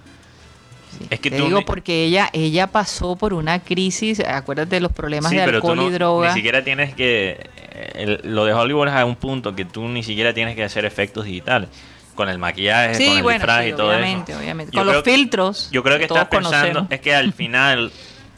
[0.99, 1.07] Sí.
[1.11, 4.93] Es que Te tú digo porque ella ella pasó por una crisis, acuérdate de los
[4.93, 6.29] problemas Sí, de pero tú alcohol no- y droga.
[6.29, 7.49] ni siquiera tienes que...
[7.73, 10.63] eh, el- lo de Hollywood es a un punto que tú ni siquiera tienes que
[10.65, 11.69] hacer efectos digitales.
[12.15, 14.41] Con el maquillaje, Sí, con el bueno, disfraz sí, y todo obviamente, eso.
[14.41, 14.73] obviamente.
[14.73, 15.69] Yo Con creo los filtros.
[15.73, 16.87] Yo creo que estás pensando, conocemos.
[16.93, 17.93] es que al final,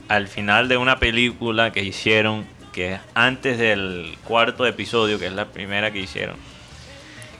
[0.09, 5.33] al final de una película que hicieron, que es antes del cuarto episodio, que es
[5.33, 6.37] la primera que hicieron,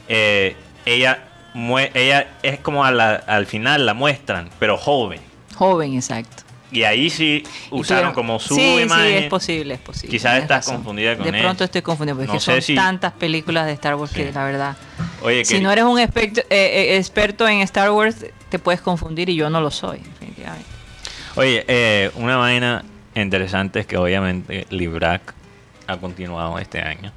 [0.09, 1.25] eh, ella,
[1.95, 5.21] ella es como a la- al final la muestran, pero joven.
[5.55, 6.43] Joven, exacto.
[6.73, 9.07] Y ahí sí usaron como su sí, imagen.
[9.07, 10.11] Sí, es posible, es posible.
[10.11, 10.77] Quizás estás razón.
[10.77, 14.11] confundida con De pronto estoy confundida, porque No son si- tantas películas de Star Wars
[14.13, 14.77] que la verdad.
[15.23, 18.81] Oye, Si que- no eres un experto, eh, eh, experto en Star Wars, te puedes
[18.81, 20.67] confundir y yo no lo soy, definitivamente.
[21.37, 22.85] Oye, eh, una vaina
[23.15, 25.35] interesante es que obviamente Librac
[25.87, 27.13] ha continuado este año.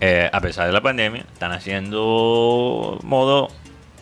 [0.00, 3.48] Eh, a pesar de la pandemia, están haciendo modo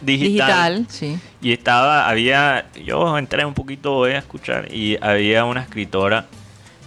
[0.00, 0.84] digital.
[0.84, 1.18] Digital, sí.
[1.42, 6.26] Y estaba, había, yo entré un poquito hoy a escuchar y había una escritora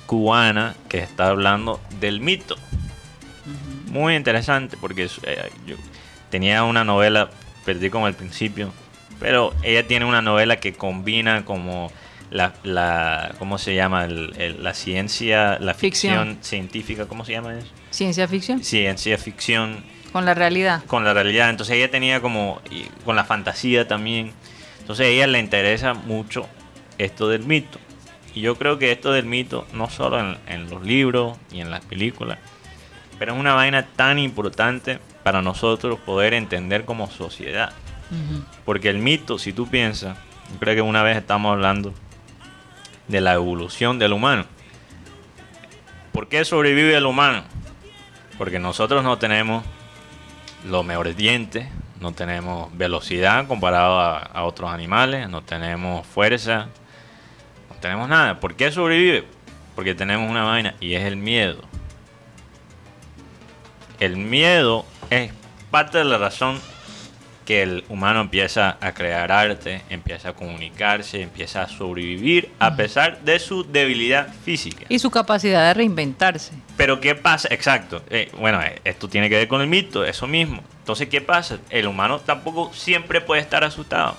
[0.05, 2.55] cubana que está hablando del mito.
[3.87, 5.75] Muy interesante porque eh, yo
[6.29, 7.29] tenía una novela,
[7.65, 8.71] perdí como al principio,
[9.19, 11.91] pero ella tiene una novela que combina como
[12.29, 14.05] la, la ¿cómo se llama?
[14.05, 16.35] El- el- la ciencia, la ficción.
[16.35, 16.37] Ficción.
[16.43, 17.67] científica, ¿cómo se llama eso?
[17.89, 18.63] Ciencia ficción.
[18.63, 20.83] Ciencia ficción Con la realidad.
[20.87, 21.49] con la realidad.
[21.49, 24.33] Entonces ella tenía como, y con la fantasía también.
[24.79, 26.47] Entonces a ella le interesa mucho
[26.97, 27.79] esto del mito.
[28.33, 31.69] Y yo creo que esto del mito, no solo en, en los libros y en
[31.69, 32.39] las películas,
[33.19, 37.71] pero es una vaina tan importante para nosotros poder entender como sociedad.
[38.65, 40.17] Porque el mito, si tú piensas,
[40.51, 41.93] yo creo que una vez estamos hablando
[43.07, 44.45] de la evolución del humano.
[46.11, 47.43] ¿Por qué sobrevive el humano?
[48.37, 49.63] Porque nosotros no tenemos
[50.65, 51.67] los mejores dientes,
[51.99, 56.67] no tenemos velocidad comparado a, a otros animales, no tenemos fuerza,
[57.69, 58.39] no tenemos nada.
[58.39, 59.25] ¿Por qué sobrevive?
[59.75, 61.61] Porque tenemos una vaina y es el miedo.
[63.99, 65.31] El miedo es
[65.69, 66.59] parte de la razón
[67.45, 73.21] que el humano empieza a crear arte, empieza a comunicarse, empieza a sobrevivir a pesar
[73.21, 74.85] de su debilidad física.
[74.89, 76.53] Y su capacidad de reinventarse.
[76.77, 77.47] Pero ¿qué pasa?
[77.51, 78.03] Exacto.
[78.09, 80.63] Eh, bueno, eh, esto tiene que ver con el mito, eso mismo.
[80.79, 81.59] Entonces, ¿qué pasa?
[81.69, 84.15] El humano tampoco siempre puede estar asustado.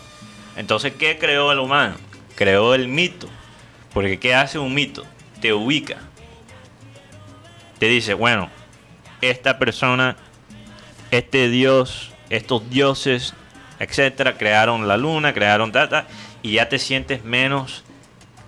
[0.56, 1.94] Entonces, ¿qué creó el humano?
[2.34, 3.28] Creó el mito.
[3.92, 5.04] Porque ¿qué hace un mito?
[5.40, 5.98] Te ubica.
[7.78, 8.48] Te dice, bueno,
[9.20, 10.16] esta persona,
[11.10, 13.34] este dios, estos dioses,
[13.78, 16.06] etcétera, crearon la luna, crearon tata,
[16.42, 17.84] y ya te sientes menos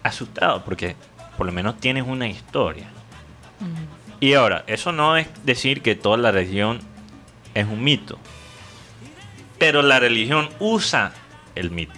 [0.03, 0.97] asustado, porque
[1.37, 2.87] por lo menos tienes una historia.
[4.21, 6.81] Y ahora, eso no es decir que toda la religión
[7.55, 8.19] es un mito.
[9.59, 11.13] Pero la religión usa
[11.55, 11.95] el mito.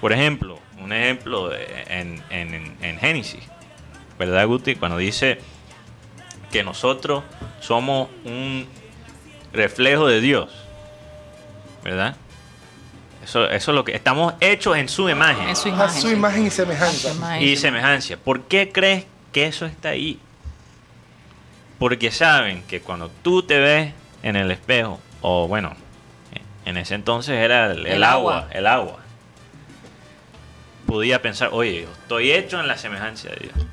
[0.00, 3.42] Por ejemplo, un ejemplo de- en, en- en Génesis,
[4.18, 4.76] ¿verdad, Guti?
[4.76, 5.40] Cuando dice
[6.52, 7.24] que nosotros
[7.60, 8.66] somos un
[9.52, 10.50] reflejo de Dios,
[11.84, 12.16] ¿verdad?
[13.24, 16.00] Eso, eso es lo que estamos hechos en su imagen su A imagen.
[16.02, 17.12] su imagen y semejanza.
[17.12, 17.42] Imagen.
[17.42, 18.16] y semejanza.
[18.16, 20.18] ¿Por qué crees que eso está ahí?
[21.78, 23.92] Porque saben que cuando tú te ves
[24.22, 25.74] en el espejo, o bueno,
[26.64, 28.50] en ese entonces era el, el El agua, agua.
[28.52, 28.98] el agua.
[30.86, 33.66] Podía pensar, oye, yo estoy hecho en la semejanza de Dios.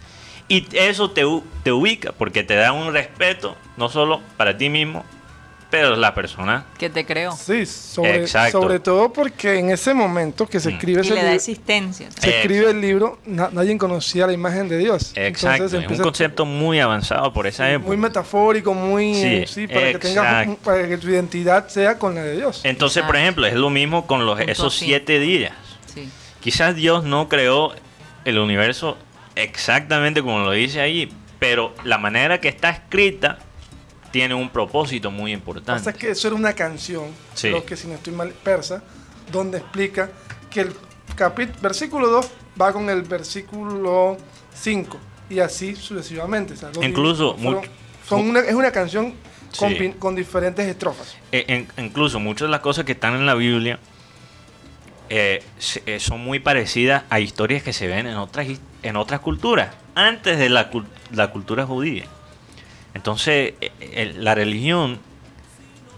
[0.47, 1.23] Y eso te,
[1.63, 5.05] te ubica, porque te da un respeto, no solo para ti mismo,
[5.75, 6.65] pero la persona.
[6.77, 7.33] Que te creó.
[7.35, 8.61] Sí, sobre, Exacto.
[8.61, 10.73] sobre todo porque en ese momento que se Mm.
[10.75, 12.07] escribe, Y ese le da libro, existencia.
[12.17, 15.11] se escribe el libro, na- nadie conocía la imagen de Dios.
[15.15, 17.87] Exacto, Entonces es un concepto muy avanzado por esa época.
[17.87, 20.49] muy metafórico, muy Sí, sí, para que tengas exacto.
[20.51, 22.61] un- para que tu identidad sea con la de Dios.
[22.63, 24.85] Entonces, por ejemplo, es lo mismo con los, Punto esos así.
[24.85, 25.53] siete días.
[25.93, 26.09] Sí.
[26.39, 27.73] Quizás Dios no creó
[28.23, 28.97] el universo
[29.35, 33.39] exactamente como lo dice ahí, pero la manera que está escrita
[34.15, 35.89] tiene un propósito muy pasa importante.
[35.89, 37.49] es que eso era una canción, Sí.
[37.49, 38.81] creo que si no estoy mal, persa,
[39.29, 40.09] donde explica
[40.49, 40.73] que el
[41.17, 42.29] capítulo, versículo 2
[42.59, 44.15] va con el versículo
[44.53, 44.97] 5
[45.29, 46.53] y así sucesivamente.
[46.53, 47.63] o sea, los Incluso fueron-
[48.07, 49.15] son una, es una canción
[49.57, 49.75] con, Sí.
[49.75, 51.17] pin- con diferentes estrofas.
[51.33, 53.79] Eh, en- incluso muchas de las cosas que están en la Biblia
[55.09, 55.43] eh,
[55.85, 58.47] eh, son muy parecidas a historias que se ven en otras,
[58.81, 60.69] en otras culturas, antes de la,
[61.11, 62.05] la cultura judía.
[62.95, 64.99] Entonces, eh, la religión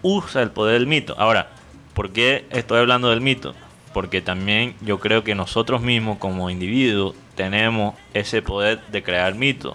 [0.02, 1.16] usa el poder del mito.
[1.18, 1.52] Ahora,
[1.94, 3.56] ¿por qué estoy hablando del mito?
[3.94, 9.74] Porque también yo creo que nosotros mismos como individuos tenemos ese poder de crear mito.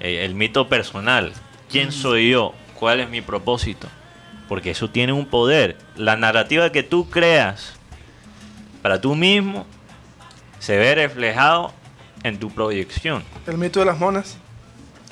[0.00, 1.32] Eh, el mito personal.
[1.70, 2.54] ¿Quién soy yo?
[2.74, 3.86] ¿Cuál es mi propósito?
[4.48, 5.76] Porque eso tiene un poder.
[5.96, 7.74] La narrativa que tú creas
[8.80, 9.66] para tú mismo
[10.60, 11.74] se ve reflejado
[12.22, 13.22] en tu proyección.
[13.46, 14.38] El mito de las monas.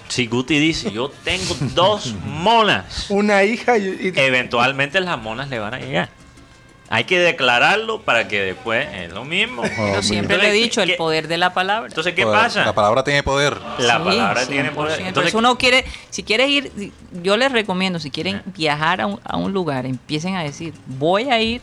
[0.09, 5.59] Si Guti dice, yo tengo dos monas, Una hija y, y- eventualmente las monas le
[5.59, 6.09] van a llegar.
[6.89, 9.65] Hay que declararlo para que después es lo mismo.
[9.65, 11.89] Yo siempre le he dicho el ¿qué- poder de la palabra.
[11.89, 12.39] Entonces, ¿qué Poder.
[12.41, 12.65] pasa?
[12.65, 13.57] La palabra tiene poder.
[13.79, 14.75] La Sí, palabra tiene 100%.
[14.75, 15.01] poder.
[15.01, 16.93] Entonces, uno quiere, si quieres ir,
[17.25, 21.29] yo les recomiendo, si quieren viajar a un, a un lugar, empiecen a decir, voy
[21.29, 21.61] a ir,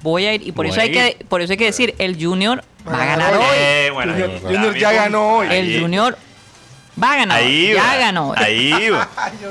[0.00, 2.16] voy a ir, y por Voy eso hay que, por eso hay que decir, el
[2.18, 3.44] Junior va a ganar hoy.
[3.54, 5.48] eh, bueno, Junior- ahí está Junior mi ya ganó hoy.
[5.50, 6.16] El Junior
[7.00, 8.34] va a ganar, Ahí ya va, ganó.
[8.36, 9.08] Ahí va.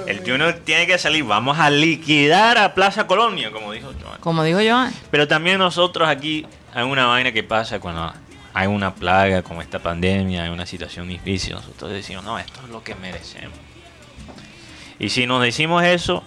[0.07, 0.19] El.
[0.19, 1.23] Junior tiene que salir.
[1.23, 4.19] Vamos a liquidar a Plaza Colonia, como dijo Joan.
[4.19, 8.13] Como dijo Joan, Pero también nosotros aquí hay una vaina que pasa cuando
[8.53, 11.53] hay una plaga como esta pandemia, hay una situación difícil.
[11.53, 13.57] Nosotros decimos, no, esto es lo que merecemos.
[14.99, 16.23] Y si nos decimos eso,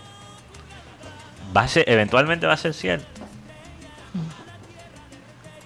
[1.56, 3.06] va a ser, eventualmente va a ser cierto.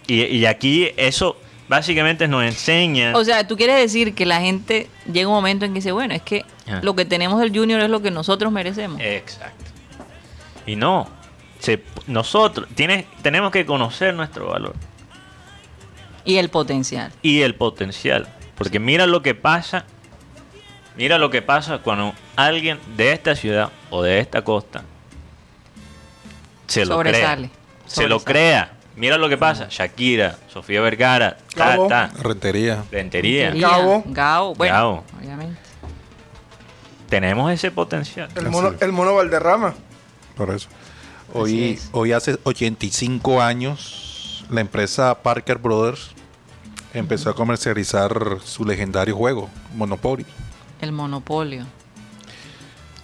[0.07, 1.37] Y, y aquí eso
[1.69, 3.13] básicamente nos enseña.
[3.17, 6.15] o sea, tú quieres decir que la gente llega un momento en que dice, bueno,
[6.15, 6.81] es que Ajá.
[6.83, 9.01] lo que tenemos del Junior es lo que nosotros merecemos.
[9.01, 9.65] Exacto.
[10.67, 11.09] Y no,
[11.59, 14.75] se- nosotros tienes, tenemos que conocer nuestro valor
[16.25, 17.13] Y el potencial.
[17.23, 18.29] y el potencial.
[18.55, 19.85] Porque mira lo que pasa,
[20.97, 24.83] mira lo que pasa cuando alguien de esta ciudad o de esta costa
[26.67, 27.49] se lo Sobresale.
[27.49, 27.59] crea.
[27.87, 28.25] Se lo Sobresale.
[28.25, 28.73] crea.
[28.99, 29.69] Mira lo que pasa.
[29.71, 31.87] Shakira, Sofía Vergara, ta, Gabo.
[31.87, 32.11] ta.
[32.21, 32.83] Rentería.
[32.91, 33.51] Rentería.
[33.51, 34.03] Rentería, Gabo.
[34.07, 35.05] Gabo, bueno, Gabo.
[35.19, 35.61] obviamente.
[37.09, 38.29] Tenemos ese potencial.
[38.35, 39.75] El mono, el mono Valderrama.
[40.37, 40.69] Por eso.
[41.33, 41.89] Hoy, es.
[41.93, 46.11] hoy hace 85 años, la empresa Parker Brothers
[46.93, 50.27] empezó a comercializar su legendario juego, Monopoly.
[50.81, 51.67] El monopolio.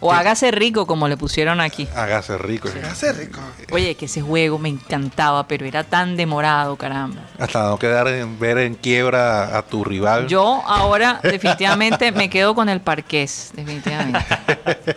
[0.07, 1.89] O hágase rico, como le pusieron aquí.
[1.97, 2.69] Hágase rico.
[2.75, 3.41] Me hace rico.
[3.73, 7.23] Oye, que ese juego me encantaba, pero era tan demorado, caramba.
[7.39, 10.27] Hasta no quedar en ver en quiebra a tu rival.
[10.29, 14.21] Yo ahora definitivamente me quedo con el parqués, definitivamente.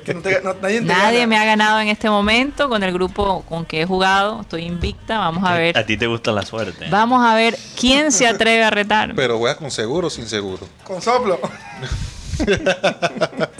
[0.03, 2.91] Que no te- no- nadie te Nadie me ha ganado en este momento con el
[2.91, 4.41] grupo con que he jugado.
[4.41, 5.17] Estoy invicta.
[5.19, 5.85] Vamos a A ver.
[5.85, 6.87] ti te gusta la suerte.
[6.89, 9.13] Vamos a ver quién se atreve a retarme.
[9.15, 10.67] Pero juegas con seguro o sin seguro.
[10.83, 11.39] Con soplo.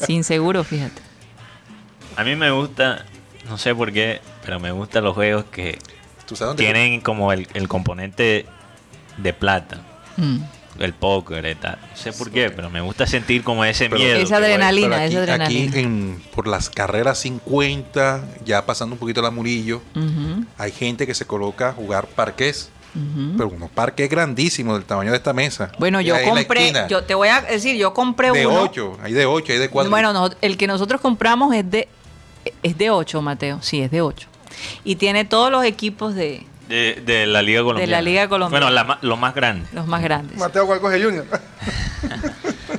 [0.06, 1.02] Sin seguro, fíjate.
[2.18, 3.06] A mí me gusta,
[3.48, 5.78] no sé por qué, pero me gustan los juegos que
[6.26, 8.46] ¿Tú sabes dónde tienen como el, el componente
[9.18, 9.78] de plata.
[10.18, 10.38] Mm.
[10.80, 11.78] El póker y tal.
[11.90, 14.18] No sé por qué, pero me gusta sentir como ese Pero- miedo.
[14.18, 14.98] Esa adrenalina.
[14.98, 15.70] Aquí, esa adrenalina.
[15.72, 19.82] aquí en, por las carreras 50, ya pasando un poquito la Murillo,
[20.58, 22.70] hay gente que se coloca a jugar parqués.
[22.94, 23.38] ujú.
[23.38, 25.72] Pero unos parques grandísimos del tamaño de esta mesa.
[25.80, 28.62] Bueno, yo compré, yo te voy a decir, yo compré de uno.
[28.64, 29.90] 8, hay de 8, hay de 4.
[29.90, 31.88] Bueno, no, el que nosotros compramos es de
[32.64, 33.60] es de 8, Mateo.
[33.62, 34.28] Sí, es de 8.
[34.84, 38.02] Y tiene todos los equipos de De, de la Liga Colombiana.
[38.02, 38.66] Liga Colombiana.
[38.66, 39.68] Bueno, la ma- lo más grande.
[39.74, 40.38] los más grandes.
[40.38, 41.26] Mateo cuál coge Junior.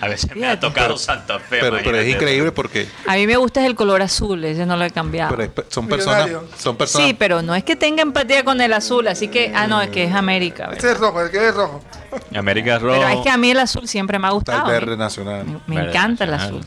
[0.00, 1.58] A veces me ha tocado Santa Fe.
[1.60, 4.84] pero, pero es increíble porque A mí me gusta el color azul, ese no lo
[4.84, 5.30] he cambiado.
[5.34, 8.72] pero es- son personas, son personas Sí, pero no es que tenga empatía con el
[8.74, 10.68] azul, así que, ah, no, es que es América.
[10.68, 10.78] ¿verdad?
[10.84, 11.82] Ese es rojo, el que es rojo.
[12.36, 13.00] América es rojo.
[13.00, 14.70] Pero es que a mí el azul siempre me ha está el gustado.
[14.70, 14.96] verde ¿eh?
[14.96, 15.44] nacional.
[15.46, 16.60] Me, me Verde encanta el azul.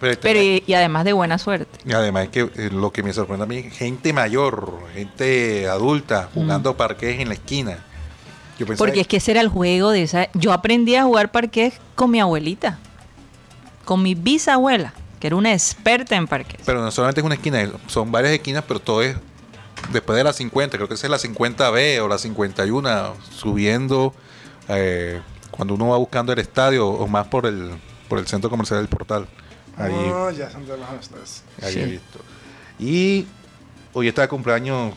[0.00, 1.78] Pero, Pero y, y además de buena suerte.
[1.84, 6.28] y además es que eh, lo que me sorprende a mí, gente mayor, gente adulta
[6.32, 7.78] jugando parqués en la esquina.
[8.58, 10.28] Yo Porque es que ese era el juego de esa.
[10.34, 12.78] Yo aprendí a jugar parqués con mi abuelita,
[13.84, 16.60] con mi bisabuela, que era una experta en parqués.
[16.64, 19.16] Pero no solamente es una esquina, son varias esquinas, pero todo es
[19.92, 24.14] después de la 50, creo que esa es la 50B o la 51, subiendo
[24.68, 25.20] eh,
[25.50, 27.70] cuando uno va buscando el estadio o más por el,
[28.08, 29.26] por el centro comercial del portal.
[29.78, 31.44] Ahí, No, ya son de los hostas.
[31.62, 31.80] ahí Sí.
[31.80, 32.18] he visto.
[32.78, 33.26] Y
[33.92, 34.94] hoy está de cumpleaños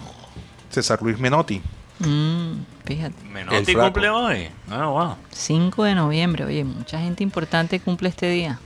[0.69, 1.61] César Luis Menotti.
[1.99, 2.53] Mm,
[2.85, 3.23] fíjate.
[3.25, 4.47] Menotti cumple hoy.
[4.69, 5.15] Ah, wow.
[5.31, 8.59] 5 de noviembre, oye, mucha gente importante cumple este día.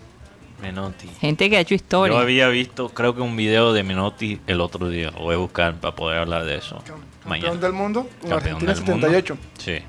[0.62, 1.08] Menotti.
[1.20, 2.16] Gente que ha hecho historia.
[2.16, 5.12] Yo había visto, creo que un video de Menotti el otro día.
[5.12, 6.78] Lo voy a buscar para poder hablar de eso.
[6.78, 7.56] Campeón Mañana.
[7.56, 9.08] del mundo, Campeón Argentina del mundo.
[9.08, 9.38] 78.
[9.58, 9.80] Sí.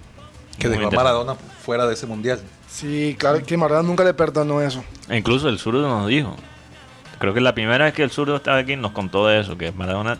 [0.58, 0.90] Que dejó a.
[0.90, 2.40] Maradona fuera de ese mundial.
[2.76, 4.84] Sí, claro que Maradona nunca le perdonó eso.
[5.08, 6.36] E Incluso el zurdo nos dijo.
[7.18, 9.72] Creo que la primera vez que el zurdo estaba aquí nos contó de eso, que
[9.72, 10.18] Maradona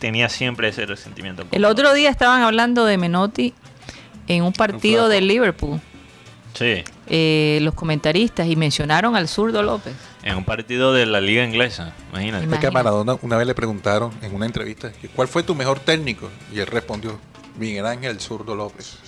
[0.00, 1.44] tenía siempre ese resentimiento.
[1.50, 3.52] El otro día estaban hablando de Menotti
[4.28, 5.78] en un partido de Liverpool,
[6.54, 9.94] Sí, eh, los comentaristas, y mencionaron al zurdo López.
[10.22, 12.44] en un partido de la liga inglesa, imagínate.
[12.46, 12.70] Ima- Es que a Imagínate.
[12.72, 16.28] Maradona una vez le preguntaron en una entrevista, ¿cuál fue tu mejor técnico?
[16.52, 17.18] Y él respondió,
[17.58, 18.98] Miguel Ángel Zurdo López.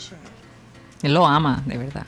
[1.03, 2.07] Él lo ama, de verdad.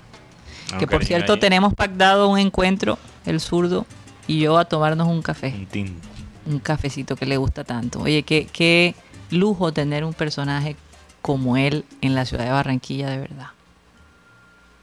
[0.73, 1.39] Ah, que por cierto ahí.
[1.41, 3.87] tenemos pactado un encuentro, el zurdo
[4.27, 6.09] y yo a tomarnos un café, Un tinto.
[6.47, 8.01] un cafecito que le gusta tanto.
[8.01, 8.95] Oye, qué, qué
[9.31, 10.77] lujo tener un personaje
[11.23, 13.49] como él en la ciudad de Barranquilla, de verdad.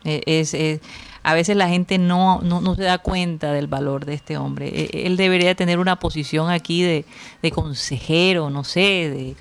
[0.06, 0.80] Eh, Es, es-
[1.26, 4.68] a veces la gente no, no, no se da cuenta del valor de este hombre.
[4.74, 7.06] Eh, Él debería tener una posición aquí de,
[7.42, 8.80] de consejero, no sé,
[9.10, 9.36] de,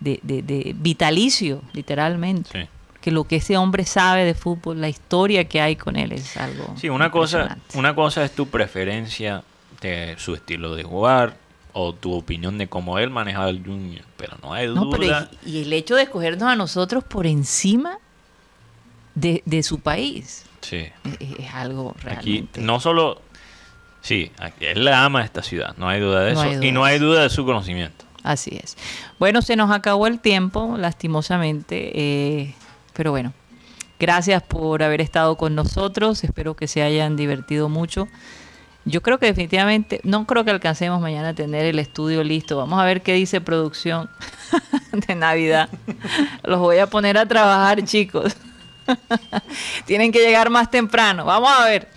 [0.00, 2.48] de- de- de vitalicio, literalmente.
[2.50, 2.68] Sí.
[3.06, 6.36] Que lo que ese hombre sabe de fútbol, la historia que hay con él es
[6.36, 6.74] algo.
[6.76, 9.44] Sí, una cosa, una cosa es tu preferencia
[9.80, 11.36] de su estilo de jugar
[11.72, 14.80] o tu opinión de cómo él manejaba el Junior, pero no hay duda.
[14.80, 15.04] No, pero
[15.44, 17.98] y, y el hecho de escogernos a nosotros por encima
[19.14, 20.88] de, de su país Sí.
[21.20, 22.60] es, es algo Aquí realmente.
[22.60, 23.22] no solo
[24.02, 26.72] sí, aquí- él la ama esta ciudad, no hay duda de No eso duda y
[26.72, 28.04] no hay duda de su conocimiento.
[28.24, 28.76] Así es.
[29.20, 32.54] Bueno, se nos acabó el tiempo, lastimosamente, eh,
[32.96, 33.32] pero bueno,
[34.00, 38.08] gracias por haber estado con nosotros, espero que se hayan divertido mucho.
[38.86, 42.56] Yo creo que definitivamente, no creo que alcancemos mañana a tener el estudio listo.
[42.56, 44.08] Vamos a ver qué dice producción
[45.08, 45.68] de Navidad.
[46.44, 48.36] Los voy a poner a trabajar, chicos.
[49.86, 51.24] Tienen que llegar más temprano.
[51.24, 51.88] Vamos a ver.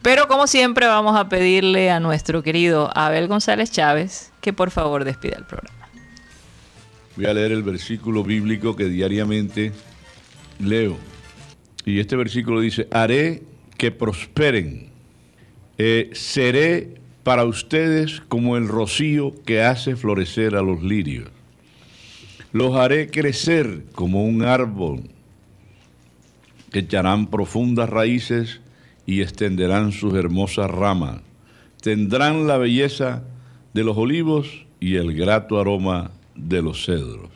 [0.00, 5.04] Pero como siempre vamos a pedirle a nuestro querido Abel González Chávez que por favor
[5.04, 5.76] despida el programa.
[7.16, 9.72] Voy a leer el versículo bíblico que diariamente
[10.58, 10.96] leo.
[11.84, 13.42] Y este versículo dice, haré
[13.78, 14.88] que prosperen,
[15.78, 21.28] eh, seré para ustedes como el rocío que hace florecer a los lirios.
[22.52, 25.02] Los haré crecer como un árbol
[26.78, 28.60] echarán profundas raíces
[29.06, 31.20] y extenderán sus hermosas ramas.
[31.80, 33.22] Tendrán la belleza
[33.72, 37.30] de los olivos y el grato aroma de los cedros.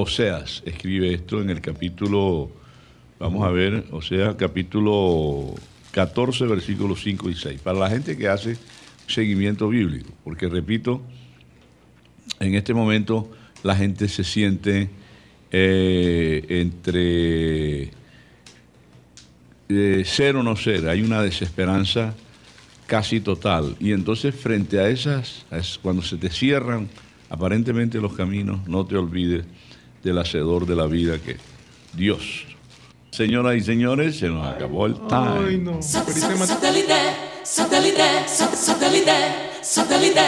[0.00, 2.50] Oseas escribe esto en el capítulo,
[3.18, 5.54] vamos a ver, Oseas capítulo
[5.90, 7.60] 14, versículos 5 y 6.
[7.60, 8.56] Para la gente que hace
[9.06, 11.02] seguimiento bíblico, porque repito,
[12.38, 13.30] en este momento
[13.62, 14.88] la gente se siente
[15.50, 17.90] eh, entre
[19.68, 22.14] eh, ser o no ser, hay una desesperanza
[22.86, 23.76] casi total.
[23.80, 25.44] Y entonces frente a esas,
[25.82, 26.88] cuando se te cierran
[27.28, 29.44] aparentemente los caminos, no te olvides
[30.02, 31.38] del hacedor de la vida que es
[31.94, 32.46] Dios.
[33.10, 35.46] Señoras y señores, se nos acabó el time.
[35.48, 35.82] Ay, no.
[35.82, 36.46] Feliz semana.
[36.46, 36.94] Satellite,
[37.42, 39.12] satellite, sat- satellite,
[39.62, 40.20] satellite.